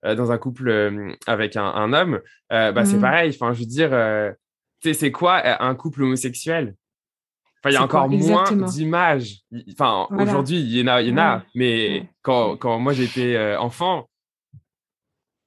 dans 0.03 0.31
un 0.31 0.37
couple 0.37 1.15
avec 1.27 1.55
un, 1.55 1.93
homme. 1.93 2.19
bah, 2.49 2.85
c'est 2.85 2.97
mmh. 2.97 3.01
pareil. 3.01 3.31
Enfin, 3.39 3.53
je 3.53 3.59
veux 3.59 3.65
dire, 3.65 3.89
tu 4.81 4.89
sais, 4.89 4.93
c'est 4.93 5.11
quoi 5.11 5.41
un 5.61 5.75
couple 5.75 6.03
homosexuel? 6.03 6.75
Enfin, 7.61 7.71
il 7.71 7.73
y 7.73 7.77
a 7.77 7.83
encore 7.83 8.09
moins 8.09 8.51
d'images. 8.51 9.39
Enfin, 9.73 10.07
aujourd'hui, 10.11 10.59
il 10.59 10.77
y 10.77 10.81
en 10.83 10.87
a, 10.87 11.01
il 11.01 11.09
y 11.09 11.11
en 11.11 11.17
a. 11.17 11.43
Mais 11.55 12.09
quand, 12.21 12.57
quand 12.57 12.79
moi 12.79 12.93
j'étais 12.93 13.55
enfant, 13.57 14.09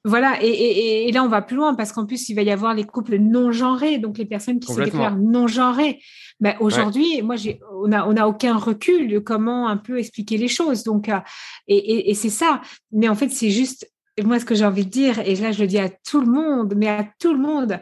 Voilà, 0.04 0.42
et, 0.42 1.12
là 1.12 1.22
on 1.22 1.28
va 1.28 1.42
plus 1.42 1.54
loin 1.54 1.74
parce 1.74 1.92
qu'en 1.92 2.06
plus 2.06 2.28
il 2.28 2.34
va 2.34 2.42
y 2.42 2.50
avoir 2.50 2.74
les 2.74 2.82
couples 2.82 3.18
non 3.18 3.52
genrés, 3.52 3.98
donc 3.98 4.18
les 4.18 4.26
personnes 4.26 4.58
qui 4.58 4.72
se 4.72 4.80
déclarent 4.80 5.16
non 5.16 5.46
genrées. 5.46 6.02
Mais 6.40 6.56
aujourd'hui, 6.58 7.22
moi 7.22 7.36
j'ai, 7.36 7.60
on 7.72 7.86
n'a 7.86 8.08
on 8.08 8.16
a 8.16 8.26
aucun 8.26 8.56
recul 8.56 9.08
de 9.08 9.20
comment 9.20 9.68
un 9.68 9.76
peu 9.76 9.98
expliquer 10.00 10.38
les 10.38 10.48
choses. 10.48 10.82
Donc 10.82 11.08
euh, 11.08 11.20
et, 11.68 12.14
c'est 12.14 12.30
ça. 12.30 12.60
Mais 12.90 13.08
en 13.08 13.14
fait 13.14 13.28
c'est 13.28 13.50
juste 13.50 13.88
moi 14.24 14.40
ce 14.40 14.44
que 14.44 14.56
j'ai 14.56 14.64
envie 14.64 14.84
de 14.84 14.90
dire 14.90 15.20
et 15.20 15.36
là 15.36 15.52
je 15.52 15.60
le 15.60 15.68
dis 15.68 15.78
à 15.78 15.88
tout 15.88 16.20
le 16.20 16.26
monde, 16.26 16.74
mais 16.76 16.88
à 16.88 17.08
tout 17.20 17.32
le 17.32 17.40
monde, 17.40 17.78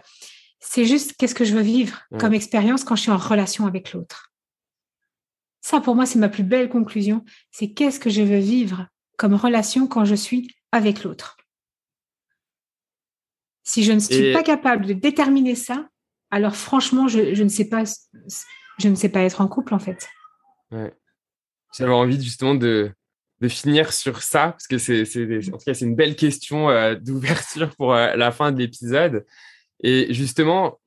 c'est 0.59 0.85
juste 0.85 1.14
qu'est-ce 1.16 1.35
que 1.35 1.47
je 1.47 1.55
veux 1.55 1.62
vivre 1.62 2.03
comme 2.18 2.35
expérience 2.35 2.85
quand 2.85 2.97
je 2.97 3.03
suis 3.03 3.11
en 3.11 3.16
relation 3.16 3.66
avec 3.66 3.95
l'autre. 3.95 4.31
Ça 5.62 5.81
pour 5.81 5.95
moi 5.95 6.05
c'est 6.05 6.18
ma 6.18 6.29
plus 6.29 6.45
belle 6.45 6.68
conclusion. 6.68 7.25
C'est 7.51 7.71
qu'est-ce 7.73 7.99
que 7.99 8.11
je 8.11 8.21
veux 8.21 8.41
vivre 8.41 8.89
comme 9.16 9.33
relation 9.33 9.87
quand 9.87 10.05
je 10.05 10.14
suis 10.14 10.55
avec 10.71 11.03
l'autre. 11.03 11.39
Si 13.71 13.85
je 13.85 13.93
ne 13.93 14.01
suis 14.01 14.33
pas 14.33 14.43
capable 14.43 14.85
de 14.85 14.95
déterminer 14.95 15.55
ça, 15.55 15.89
alors 16.33 16.57
franchement, 16.57 17.07
je, 17.07 17.41
ne 17.41 17.49
sais 17.49 17.68
pas, 17.68 17.85
je 18.81 18.89
ne 18.89 18.97
sais 18.97 19.09
pas 19.09 19.21
être 19.21 19.41
en 19.41 19.47
couple 19.47 19.75
en 19.75 19.79
fait. 19.79 20.09
J'avais 21.79 21.93
envie 21.93 22.21
justement 22.21 22.57
de, 22.57 22.91
finir 23.47 23.93
sur 23.93 24.25
ça 24.25 24.49
parce 24.49 24.66
que 24.66 24.77
c'est, 24.79 25.03
en 25.51 25.59
tout 25.59 25.64
cas, 25.64 25.75
c'est 25.75 25.85
une 25.85 25.95
belle 25.95 26.16
question 26.16 26.68
euh, 26.68 26.97
d'ouverture 27.01 27.71
pour 27.77 27.95
euh, 27.95 28.16
la 28.16 28.33
fin 28.33 28.51
de 28.51 28.59
l'épisode. 28.59 29.25
Et 29.85 30.12
justement, 30.12 30.81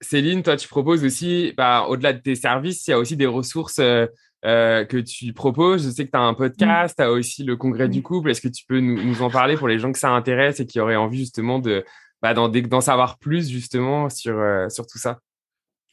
Céline, 0.00 0.42
toi, 0.42 0.56
tu 0.56 0.66
proposes 0.66 1.04
aussi, 1.04 1.54
bah, 1.56 1.86
au-delà 1.88 2.14
de 2.14 2.18
tes 2.18 2.34
services, 2.34 2.84
il 2.88 2.90
y 2.90 2.94
a 2.94 2.98
aussi 2.98 3.16
des 3.16 3.26
ressources 3.26 3.78
euh, 3.78 4.08
que 4.42 5.00
tu 5.00 5.32
proposes. 5.32 5.84
Je 5.84 5.90
sais 5.90 6.06
que 6.06 6.10
tu 6.10 6.18
as 6.18 6.22
un 6.22 6.34
podcast, 6.34 6.94
tu 6.96 7.02
as 7.02 7.10
aussi 7.10 7.44
le 7.44 7.56
congrès 7.56 7.88
du 7.88 8.02
couple. 8.02 8.30
Est-ce 8.30 8.40
que 8.40 8.48
tu 8.48 8.64
peux 8.66 8.80
nous, 8.80 9.22
en 9.22 9.30
parler 9.30 9.56
pour 9.56 9.68
les 9.68 9.78
gens 9.78 9.92
que 9.92 9.98
ça 9.98 10.10
intéresse 10.10 10.60
et 10.60 10.66
qui 10.66 10.80
auraient 10.80 10.96
envie 10.96 11.18
justement 11.18 11.58
de 11.58 11.84
bah, 12.22 12.34
d'en 12.34 12.80
savoir 12.80 13.18
plus 13.18 13.48
justement 13.48 14.08
sur, 14.08 14.38
euh, 14.38 14.68
sur 14.68 14.86
tout 14.86 14.98
ça? 14.98 15.18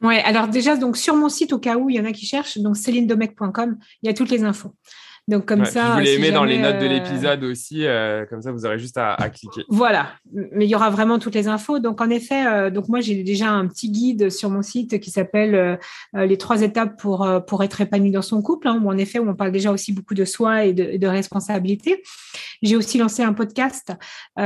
Ouais, 0.02 0.22
alors 0.24 0.50
déjà, 0.50 0.76
donc 0.76 0.98
sur 0.98 1.16
mon 1.16 1.30
site, 1.30 1.54
au 1.54 1.60
cas 1.60 1.78
où 1.78 1.89
il 1.89 1.96
y 1.96 2.00
en 2.00 2.06
a 2.06 2.12
qui 2.12 2.26
cherchent, 2.26 2.58
donc 2.58 2.76
célinedomec.com, 2.76 3.78
il 4.02 4.08
y 4.08 4.10
a 4.10 4.14
toutes 4.14 4.30
les 4.30 4.44
infos. 4.44 4.76
Donc 5.30 5.46
comme 5.46 5.64
ça, 5.64 5.92
je 5.92 5.94
vous 5.94 6.00
les 6.00 6.20
mets 6.20 6.32
dans 6.32 6.44
les 6.44 6.58
notes 6.58 6.80
de 6.80 6.86
euh, 6.86 6.90
l'épisode 6.90 7.46
aussi, 7.46 7.86
euh, 7.86 8.26
comme 8.26 8.42
ça 8.42 8.52
vous 8.52 8.66
aurez 8.66 8.78
juste 8.78 8.98
à, 8.98 9.16
cliquer. 9.30 9.64
Voilà, 9.70 10.10
mais 10.34 10.66
il 10.66 10.70
y 10.70 10.76
aura 10.76 10.90
vraiment 10.90 11.18
toutes 11.18 11.36
les 11.36 11.48
infos. 11.48 11.80
Donc 11.80 12.02
en 12.02 12.10
effet, 12.10 12.46
euh, 12.46 12.70
donc 12.70 12.90
moi 12.90 13.00
j'ai 13.00 13.24
déjà 13.24 13.50
un 13.50 13.68
petit 13.68 13.90
guide 13.90 14.30
sur 14.30 14.50
mon 14.50 14.62
site 14.62 15.00
qui 15.00 15.12
s'appelle 15.12 15.80
les 16.14 16.38
trois 16.38 16.62
étapes 16.62 17.00
pour 17.00 17.28
pour 17.48 17.64
être 17.64 17.80
épanoui 17.80 18.12
dans 18.12 18.22
son 18.22 18.42
couple, 18.42 18.68
hein, 18.68 18.82
où 18.84 18.90
en 18.90 18.98
effet 18.98 19.20
où 19.20 19.30
on 19.30 19.36
parle 19.36 19.54
déjà 19.54 19.72
aussi 19.72 19.94
beaucoup 19.94 20.14
de 20.14 20.26
soi 20.26 20.66
et 20.66 20.74
de, 20.74 20.98
de 20.98 21.08
responsabilité. 21.08 22.04
J'ai 22.64 22.76
aussi 22.76 22.97
lancé 22.97 23.22
un 23.22 23.34
podcast 23.34 23.93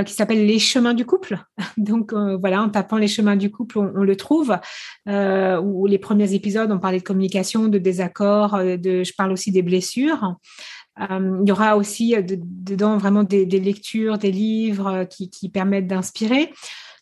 qui 0.06 0.14
s'appelle 0.14 0.46
Les 0.46 0.60
chemins 0.60 0.94
du 0.94 1.06
couple. 1.06 1.38
Donc 1.78 2.14
voilà, 2.14 2.62
en 2.62 2.70
tapant 2.70 2.98
les 2.98 3.08
chemins 3.08 3.36
du 3.36 3.52
couple, 3.52 3.78
on, 3.78 4.04
le 4.04 4.16
trouve. 4.16 4.58
où 5.08 5.86
les 5.88 6.00
premiers 6.00 6.34
épisodes, 6.34 6.72
on 6.72 6.80
parlait 6.80 7.00
de 7.00 7.04
communication, 7.04 7.68
de 7.68 7.78
désaccord, 7.78 8.58
de 8.58 9.04
je 9.04 9.14
parle 9.16 9.32
aussi 9.32 9.52
des 9.52 9.62
blessures. 9.62 10.36
Euh, 11.00 11.40
il 11.44 11.48
y 11.48 11.52
aura 11.52 11.78
aussi 11.78 12.16
euh, 12.16 12.22
dedans 12.26 12.98
vraiment 12.98 13.24
des, 13.24 13.46
lectures, 13.46 14.18
des 14.18 14.32
livres 14.32 14.88
euh, 14.88 15.06
qui, 15.06 15.50
permettent 15.50 15.88
d'inspirer. 15.88 16.52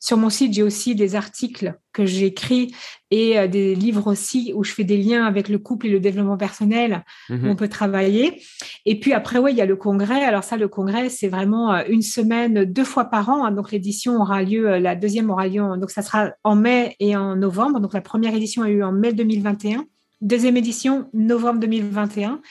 Sur 0.06 0.18
mon 0.18 0.30
site, 0.30 0.54
j'ai 0.54 0.62
aussi 0.62 0.94
des 0.94 1.16
articles 1.16 1.80
que 1.92 2.06
j'écris 2.06 2.76
et 3.10 3.48
des 3.48 3.74
livres 3.74 4.06
aussi 4.06 4.54
où 4.54 4.64
je 4.64 4.72
fais 4.72 4.84
des 4.84 4.98
liens 4.98 5.26
avec 5.26 5.50
le 5.50 5.58
couple 5.58 5.88
et 5.88 5.90
le 5.90 6.00
développement 6.00 6.38
personnel 6.38 7.04
où 7.32 7.34
mhm. 7.34 7.50
on 7.50 7.56
peut 7.56 7.70
travailler. 7.70 8.40
Et 8.86 9.00
puis 9.00 9.14
après, 9.14 9.40
ouais, 9.40 9.52
il 9.52 9.58
y 9.58 9.62
a 9.62 9.66
le 9.66 9.76
congrès. 9.76 10.24
Alors 10.24 10.44
ça, 10.44 10.58
le 10.58 10.68
congrès, 10.68 11.10
c'est 11.10 11.28
vraiment 11.28 11.74
une 11.88 12.04
semaine, 12.04 12.66
deux 12.66 12.84
fois 12.84 13.06
par 13.06 13.30
an. 13.30 13.46
Hein. 13.46 13.52
Donc 13.52 13.72
l'édition 13.72 14.22
aura 14.22 14.44
lieu, 14.44 14.78
la 14.78 14.96
deuxième 14.96 15.32
aura 15.32 15.48
lieu, 15.48 15.64
donc 15.80 15.90
ça 15.90 16.04
sera 16.04 16.34
en 16.44 16.56
mai 16.56 16.96
et 17.00 17.16
en 17.16 17.36
novembre. 17.36 17.80
Donc 17.80 17.96
la 17.96 18.02
première 18.02 18.36
édition 18.36 18.62
a 18.62 18.70
eu 18.70 18.84
en 18.84 18.92
mai 18.92 19.12
2021. 19.12 19.86
Deuxième 20.22 20.56
édition, 20.56 21.10
novembre 21.14 21.62
2021. 21.62 22.42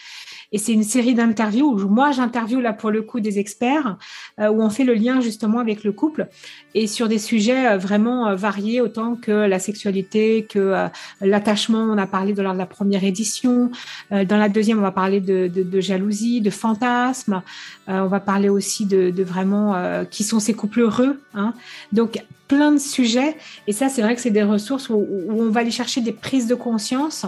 Et 0.53 0.59
c'est 0.59 0.72
une 0.72 0.84
série 0.84 1.14
d'interviews 1.14 1.66
où 1.66 1.88
moi, 1.88 2.12
j'interviewe 2.12 2.61
là 2.61 2.72
pour 2.72 2.90
le 2.90 3.03
coup 3.03 3.20
des 3.20 3.38
experts, 3.38 3.97
euh, 4.40 4.49
où 4.49 4.62
on 4.62 4.70
fait 4.70 4.84
le 4.84 4.95
lien 4.95 5.20
justement 5.20 5.59
avec 5.59 5.84
le 5.84 5.92
couple 5.92 6.28
et 6.74 6.86
sur 6.86 7.09
des 7.09 7.18
sujets 7.18 7.68
euh, 7.68 7.76
vraiment 7.76 8.28
euh, 8.28 8.34
variés, 8.34 8.80
autant 8.80 9.16
que 9.16 9.32
la 9.32 9.59
sexualité, 9.59 10.47
que 10.49 10.88
l'attachement. 11.20 11.84
On 11.84 11.99
a 11.99 12.07
parlé 12.07 12.34
lors 12.34 12.53
de 12.53 12.59
la 12.59 12.66
première 12.66 13.05
édition. 13.05 13.70
dans 14.11 14.36
la 14.36 14.49
deuxième, 14.49 14.78
on 14.78 14.82
va 14.82 14.92
parler 14.92 15.20
de, 15.20 15.80
jalousie, 15.80 16.40
de 16.40 16.51
fantasme. 16.51 17.42
on 17.86 18.07
va 18.07 18.20
parler 18.20 18.49
aussi 18.49 18.86
de, 18.86 19.22
vraiment 19.22 20.05
qui 20.11 20.24
sont 20.24 20.40
ces 20.40 20.55
couples 20.55 20.80
heureux. 20.80 21.20
Hein. 21.34 21.55
Donc, 21.92 22.22
plein 22.49 22.72
de 22.72 22.78
sujets. 22.78 23.36
Et 23.66 23.72
ça, 23.72 23.88
c'est 23.88 24.03
vrai 24.03 24.14
que 24.14 24.20
c'est 24.20 24.30
des 24.30 24.42
ressources 24.42 24.88
où, 24.88 24.95
où, 24.95 25.42
on 25.42 25.51
va 25.51 25.61
aller 25.61 25.70
chercher 25.70 26.01
des 26.01 26.12
prises 26.12 26.47
de 26.47 26.55
conscience, 26.55 27.26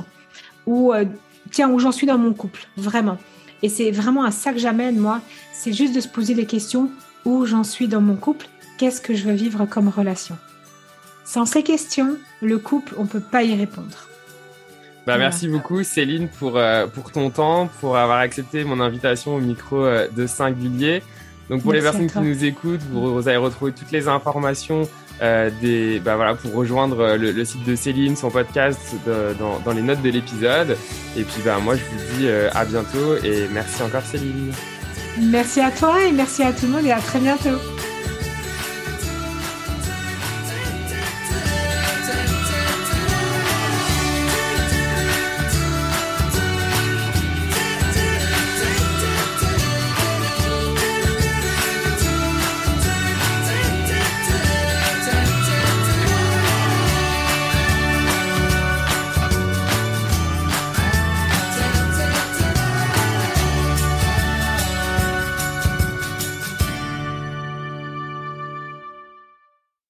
où 0.67 0.93
tiens, 1.57 1.71
où 1.71 1.79
j'en 1.79 1.91
suis 1.91 2.07
dans 2.07 2.19
mon 2.19 2.35
couple, 2.35 2.69
vraiment. 2.77 3.17
Et 3.63 3.71
c'est 3.71 3.91
vraiment 3.91 4.25
à 4.25 4.31
ça 4.31 4.53
que 4.53 4.59
j'amène, 4.59 4.99
moi. 4.99 5.23
C'est 5.55 5.73
juste 5.73 5.95
de 5.97 6.01
se 6.01 6.09
poser 6.09 6.35
des 6.35 6.45
questions 6.45 6.91
où 7.25 7.47
j'en 7.47 7.65
suis 7.65 7.89
dans 7.89 8.03
mon 8.03 8.15
couple, 8.15 8.47
qu'est-ce 8.77 9.01
que 9.01 9.15
je 9.15 9.25
veux 9.25 9.33
vivre 9.33 9.65
comme 9.65 9.89
relation? 9.89 10.37
Sans 11.25 11.47
ces 11.47 11.63
questions, 11.63 12.19
le 12.43 12.59
couple, 12.59 12.93
on 12.99 13.05
ne 13.05 13.09
peut 13.09 13.21
pas 13.21 13.43
y 13.43 13.55
répondre. 13.57 14.07
Bah, 15.07 15.17
Merci 15.17 15.49
beaucoup 15.49 15.83
Céline 15.83 16.29
pour, 16.29 16.59
euh, 16.59 16.87
pour 16.89 17.11
ton 17.11 17.31
temps, 17.31 17.71
pour 17.81 17.97
avoir 17.97 18.19
accepté 18.19 18.63
mon 18.65 18.79
invitation 18.81 19.35
au 19.35 19.41
micro 19.41 19.83
euh, 19.83 20.09
de 20.15 20.27
Singulier. 20.27 21.03
Donc 21.49 21.63
pour 21.63 21.73
les 21.73 21.81
personnes 21.81 22.11
qui 22.11 22.19
nous 22.19 22.45
écoutent, 22.45 22.83
vous, 22.91 23.15
vous 23.15 23.29
allez 23.29 23.39
retrouver 23.39 23.73
toutes 23.73 23.93
les 23.93 24.09
informations 24.09 24.89
euh, 25.23 25.51
des, 25.61 25.99
bah 26.01 26.17
voilà, 26.17 26.35
pour 26.35 26.53
rejoindre 26.53 27.01
euh, 27.01 27.17
le, 27.17 27.45
site 27.45 27.65
de 27.65 27.75
Céline, 27.75 28.17
son 28.17 28.31
podcast 28.31 28.79
dans, 29.39 29.59
dans, 29.61 29.73
les 29.73 29.83
notes 29.83 30.03
de 30.03 30.11
l'épisode. 30.11 30.77
Et 31.17 31.23
puis 31.23 31.43
bah, 31.45 31.59
moi, 31.63 31.77
je 31.77 31.83
vous 31.83 32.19
dis 32.19 32.27
euh, 32.29 32.51
à 32.55 32.65
bientôt 32.65 33.17
et 33.25 33.49
merci 33.53 33.83
encore 33.83 34.03
Céline. 34.03 34.53
Merci 35.19 35.61
à 35.61 35.71
toi 35.71 36.05
et 36.05 36.13
merci 36.13 36.43
à 36.43 36.53
tout 36.53 36.67
le 36.67 36.73
monde 36.73 36.85
et 36.85 36.93
à 36.93 37.01
très 37.01 37.21
bientôt. 37.21 37.59